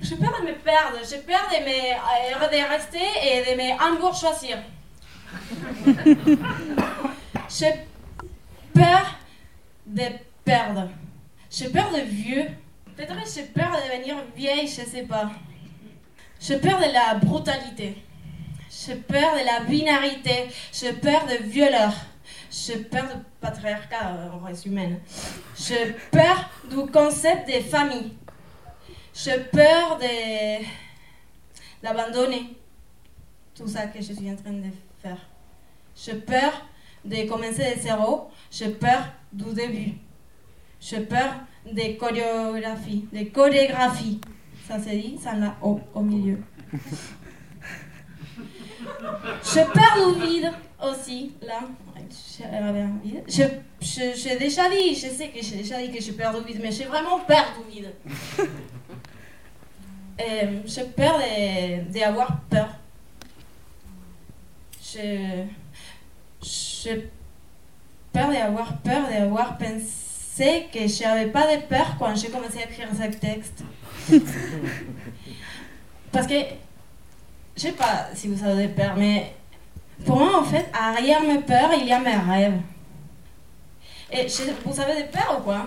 J'ai 0.04 0.16
peur 0.16 0.38
de 0.38 0.46
me 0.46 0.52
perdre. 0.52 0.98
J'ai 1.08 1.16
peur 1.18 1.48
de, 1.50 1.64
me, 1.64 1.94
euh, 1.94 2.48
de 2.48 2.68
rester 2.68 2.98
et 3.22 3.40
de 3.50 3.56
me 3.56 3.68
embourgeoisir. 3.82 4.58
J'ai 7.48 7.72
peur 8.74 9.18
de 9.86 10.02
perdre. 10.44 10.90
J'ai 11.50 11.70
peur 11.70 11.90
de 11.90 12.00
vieux. 12.00 12.44
Peut-être 12.94 13.14
que 13.14 13.28
j'ai 13.34 13.44
peur 13.44 13.70
de 13.70 13.88
devenir 13.88 14.16
vieille, 14.36 14.68
je 14.68 14.82
sais 14.88 15.04
pas. 15.04 15.30
J'ai 16.38 16.58
peur 16.58 16.78
de 16.78 16.92
la 16.92 17.14
brutalité. 17.14 17.96
J'ai 18.70 18.96
peur 18.96 19.32
de 19.32 19.44
la 19.46 19.60
binarité. 19.64 20.48
J'ai 20.72 20.92
peur 20.92 21.24
de 21.26 21.42
violeurs. 21.44 21.94
J'ai 22.50 22.76
peur 22.76 23.04
du 23.04 23.22
patriarcat 23.40 24.16
euh, 24.16 24.30
en 24.32 24.38
race 24.44 24.66
humaine. 24.66 25.00
J'ai 25.58 25.96
peur 26.10 26.50
du 26.70 26.90
concept 26.90 27.48
de 27.48 27.60
famille. 27.62 28.12
J'ai 29.14 29.38
peur 29.38 29.98
de 30.00 30.64
d'abandonner 31.82 32.56
tout 33.54 33.68
ça 33.68 33.86
que 33.86 33.98
je 34.02 34.12
suis 34.12 34.30
en 34.30 34.34
train 34.34 34.52
de 34.52 34.64
faire. 35.00 35.18
J'ai 35.94 36.14
peur 36.14 36.66
de 37.04 37.28
commencer 37.28 37.76
de 37.76 37.80
zéro. 37.80 38.30
J'ai 38.50 38.70
peur 38.70 39.04
du 39.32 39.54
début. 39.54 39.92
J'ai 40.80 41.00
peur 41.00 41.32
des 41.70 41.96
chorégraphies. 41.96 43.06
Des 43.12 43.28
chorégraphies. 43.28 44.20
Ça 44.66 44.78
se 44.80 44.88
dit, 44.88 45.16
ça 45.22 45.36
là 45.36 45.54
au, 45.62 45.78
au 45.94 46.00
milieu. 46.00 46.38
J'ai 49.54 49.64
peur 49.64 50.12
du 50.12 50.26
vide 50.26 50.50
aussi, 50.82 51.32
là. 51.40 51.60
J'ai 53.80 54.36
déjà 54.38 54.68
dit, 54.68 54.94
je 54.94 55.06
sais 55.08 55.28
que 55.28 55.40
j'ai 55.40 55.56
déjà 55.58 55.78
dit 55.80 55.92
que 55.92 56.02
j'ai 56.02 56.12
peur 56.12 56.36
du 56.40 56.52
vide, 56.52 56.60
mais 56.62 56.72
j'ai 56.72 56.84
vraiment 56.84 57.20
peur 57.20 57.44
du 57.68 57.74
vide. 57.76 57.92
Euh, 60.26 60.60
j'ai 60.64 60.84
peur 60.84 61.18
de- 61.18 61.92
d'avoir 61.92 62.40
peur. 62.48 62.68
J'ai 66.42 67.10
peur 68.12 68.30
d'avoir 68.30 68.76
peur 68.78 69.08
d'avoir 69.08 69.58
pensé 69.58 70.66
que 70.72 70.86
j'avais 70.86 71.26
pas 71.26 71.56
de 71.56 71.62
peur 71.62 71.96
quand 71.98 72.14
j'ai 72.14 72.28
commencé 72.28 72.58
à 72.60 72.64
écrire 72.64 72.88
ce 72.92 73.16
texte. 73.18 73.62
Parce 76.12 76.26
que, 76.26 76.34
je 77.56 77.60
sais 77.62 77.72
pas 77.72 78.08
si 78.14 78.28
vous 78.28 78.44
avez 78.44 78.68
peur, 78.68 78.94
mais 78.96 79.34
pour 80.06 80.16
moi, 80.18 80.40
en 80.40 80.44
fait, 80.44 80.66
arrière 80.72 81.22
mes 81.22 81.38
peurs, 81.40 81.72
il 81.74 81.86
y 81.86 81.92
a 81.92 81.98
mes 81.98 82.16
rêves. 82.16 82.60
Et 84.12 84.28
je- 84.28 84.52
vous 84.64 84.80
avez 84.80 85.02
des 85.02 85.08
peurs 85.08 85.38
ou 85.40 85.42
quoi? 85.42 85.66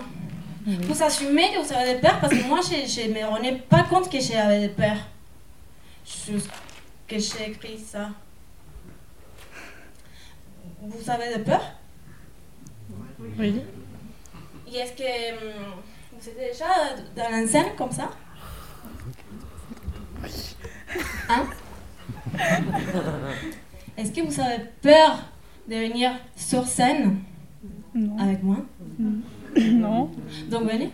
Vous 0.68 1.02
assumez 1.02 1.50
que 1.52 1.64
vous 1.64 1.72
avez 1.72 1.94
des 1.94 2.00
peurs 2.00 2.20
parce 2.20 2.34
que 2.34 2.46
moi, 2.46 2.60
je 2.60 3.08
ne 3.08 3.14
me 3.14 3.24
rendais 3.24 3.52
pas 3.52 3.84
compte 3.84 4.10
que 4.10 4.20
j'avais 4.20 4.60
des 4.60 4.68
peurs. 4.68 4.98
juste 6.04 6.50
que 7.06 7.18
j'ai 7.18 7.50
écrit 7.50 7.78
ça. 7.78 8.10
Vous 10.82 11.10
avez 11.10 11.38
de 11.38 11.42
peur 11.42 11.62
Oui. 13.38 13.62
Et 14.70 14.76
est-ce 14.76 14.92
que 14.92 15.32
hum, 15.32 15.80
vous 16.12 16.28
êtes 16.28 16.38
déjà 16.38 16.66
dans 17.16 17.30
la 17.30 17.46
scène 17.46 17.74
comme 17.76 17.90
ça? 17.90 18.10
Hein? 21.30 21.46
Est-ce 23.96 24.12
que 24.12 24.20
vous 24.20 24.38
avez 24.38 24.64
peur 24.82 25.18
de 25.66 25.76
venir 25.76 26.12
sur 26.36 26.66
scène 26.66 27.22
avec 28.18 28.42
moi? 28.42 28.58
Non. 28.98 29.22
Donc 30.50 30.64
venez. 30.64 30.90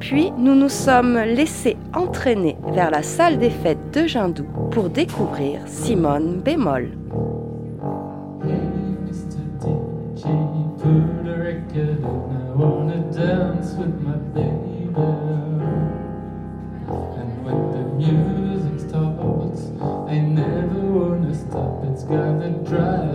Puis 0.00 0.32
nous 0.36 0.56
nous 0.56 0.68
sommes 0.68 1.14
laissés 1.18 1.76
entraîner 1.94 2.56
vers 2.72 2.90
la 2.90 3.02
salle 3.02 3.38
des 3.38 3.50
fêtes 3.50 3.92
de 3.92 4.06
Jindou 4.06 4.44
pour 4.72 4.90
découvrir 4.90 5.60
Simone 5.66 6.40
Bémol. 6.40 6.90
Drive. 22.70 23.09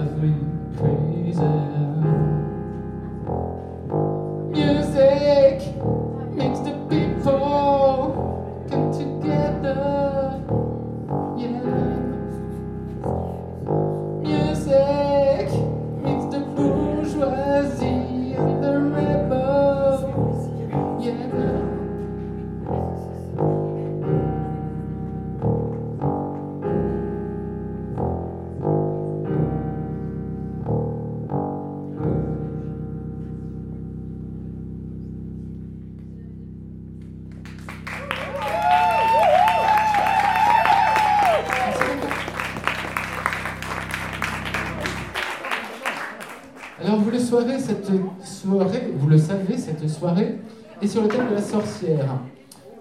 Soirée 49.95 50.37
est 50.81 50.87
sur 50.87 51.01
le 51.01 51.07
thème 51.07 51.29
de 51.29 51.35
la 51.35 51.41
sorcière. 51.41 52.19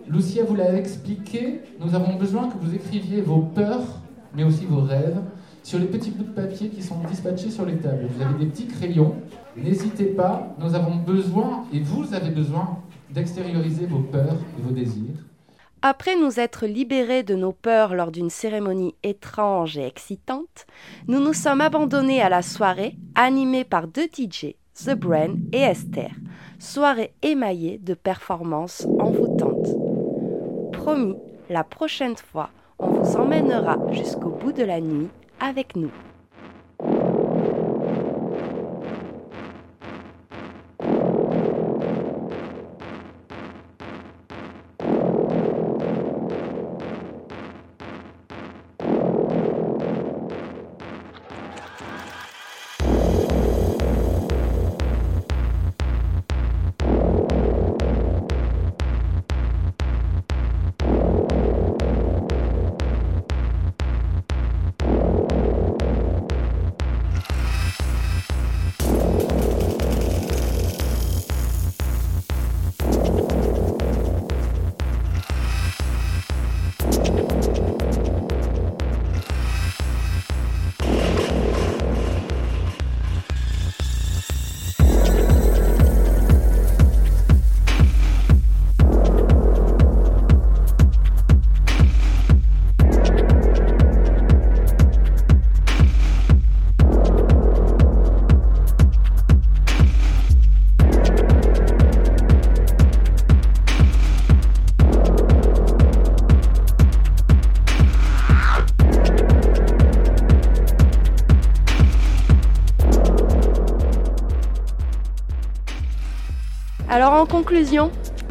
Lucia 0.09 0.45
vous 0.45 0.55
l'a 0.55 0.75
expliqué, 0.75 1.61
nous 1.81 1.95
avons 1.95 2.17
besoin 2.17 2.49
que 2.49 2.59
vous 2.59 2.75
écriviez 2.75 3.23
vos 3.23 3.41
peurs, 3.41 4.01
mais 4.35 4.45
aussi 4.45 4.67
vos 4.67 4.83
rêves, 4.83 5.21
sur 5.62 5.79
les 5.79 5.87
petits 5.87 6.11
bouts 6.11 6.25
de 6.25 6.31
papier 6.31 6.69
qui 6.69 6.83
sont 6.83 6.99
dispatchés 7.09 7.51
sur 7.51 7.65
les 7.65 7.77
tables. 7.79 8.07
Vous 8.11 8.23
avez 8.23 8.45
des 8.45 8.51
petits 8.51 8.67
crayons, 8.67 9.15
n'hésitez 9.57 10.07
pas, 10.07 10.55
nous 10.59 10.75
avons 10.75 10.97
besoin, 10.97 11.65
et 11.73 11.81
vous 11.81 12.12
avez 12.12 12.31
besoin, 12.31 12.79
d'extérioriser 13.11 13.87
vos 13.87 14.01
peurs 14.01 14.37
et 14.59 14.62
vos 14.62 14.73
désirs. 14.73 15.25
Après 15.83 16.17
nous 16.17 16.41
être 16.41 16.67
libérés 16.67 17.23
de 17.23 17.35
nos 17.35 17.53
peurs 17.53 17.95
lors 17.95 18.11
d'une 18.11 18.31
cérémonie 18.31 18.95
étrange 19.03 19.79
et 19.79 19.87
excitante, 19.87 20.67
nous 21.09 21.21
nous 21.21 21.35
sommes 21.35 21.61
abandonnés 21.61 22.23
à 22.23 22.29
la 22.29 22.43
soirée 22.43 22.97
animée 23.15 23.65
par 23.65 23.87
deux 23.87 24.07
DJ, 24.07 24.55
The 24.75 24.95
Brain 24.95 25.37
et 25.53 25.61
Esther. 25.61 26.11
Soirée 26.59 27.12
émaillée 27.22 27.78
de 27.78 27.94
performances 27.94 28.86
envoûtantes. 28.98 29.68
Promis, 30.72 31.16
la 31.50 31.64
prochaine 31.64 32.16
fois, 32.16 32.50
on 32.78 32.88
vous 32.88 33.16
emmènera 33.16 33.78
jusqu'au 33.92 34.30
bout 34.30 34.52
de 34.52 34.64
la 34.64 34.80
nuit 34.80 35.09
avec 35.40 35.76
nous. 35.76 35.90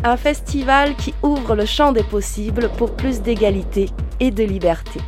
Un 0.04 0.18
festival 0.18 0.96
qui 0.96 1.14
ouvre 1.24 1.56
le 1.56 1.66
champ 1.66 1.94
des 1.94 2.04
possibles 2.04 2.70
pour 2.78 2.94
plus 2.94 3.22
d'égalité 3.22 3.90
et 4.20 4.32
de 4.32 4.44
liberté. 4.44 5.00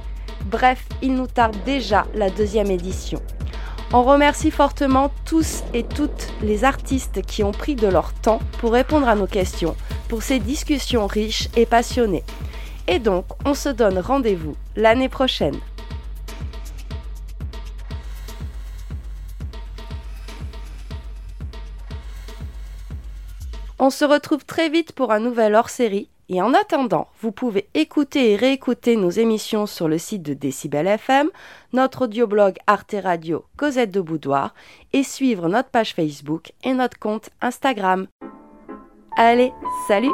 Bref, 0.46 0.86
il 1.02 1.16
nous 1.16 1.28
tarde 1.28 1.58
déjà 1.66 2.06
la 2.16 2.30
deuxième 2.30 2.72
édition. 2.72 3.22
On 3.92 4.04
remercie 4.04 4.52
fortement 4.52 5.12
tous 5.26 5.64
et 5.74 5.84
toutes 5.84 6.30
les 6.42 6.64
artistes 6.64 7.22
qui 7.24 7.44
ont 7.44 7.52
pris 7.52 7.76
de 7.76 7.88
leur 7.88 8.14
temps 8.14 8.40
pour 8.60 8.72
répondre 8.72 9.10
à 9.10 9.16
nos 9.16 9.28
questions, 9.28 9.76
pour 10.08 10.24
ces 10.24 10.40
discussions 10.40 11.08
riches 11.08 11.50
et 11.58 11.66
passionnées. 11.66 12.24
Et 12.88 13.00
donc, 13.00 13.26
on 13.44 13.54
se 13.54 13.70
donne 13.70 14.00
rendez-vous 14.00 14.56
l'année 14.78 15.10
prochaine. 15.10 15.56
On 23.78 23.90
se 23.90 24.06
retrouve 24.06 24.46
très 24.46 24.70
vite 24.70 24.94
pour 24.94 25.12
un 25.12 25.20
nouvel 25.20 25.56
hors-série. 25.56 26.10
Et 26.28 26.42
en 26.42 26.54
attendant, 26.56 27.08
vous 27.22 27.32
pouvez 27.32 27.68
écouter 27.76 28.32
et 28.32 28.36
réécouter 28.36 28.96
nos 28.96 29.12
émissions 29.12 29.68
sur 29.68 29.88
le 29.88 30.00
site 30.00 30.24
de 30.24 30.34
Décibel 30.34 30.88
FM, 30.88 31.30
notre 31.72 32.06
audioblog 32.06 32.56
Arte 32.66 32.96
Radio 33.04 33.46
Cosette 33.58 33.92
de 33.92 34.02
Boudoir 34.02 34.56
et 34.92 35.04
suivre 35.04 35.50
notre 35.50 35.70
page 35.70 35.94
Facebook 35.94 36.52
et 36.64 36.74
notre 36.74 36.98
compte 36.98 37.30
Instagram. 37.42 38.08
Allez, 39.18 39.54
salut 39.88 40.12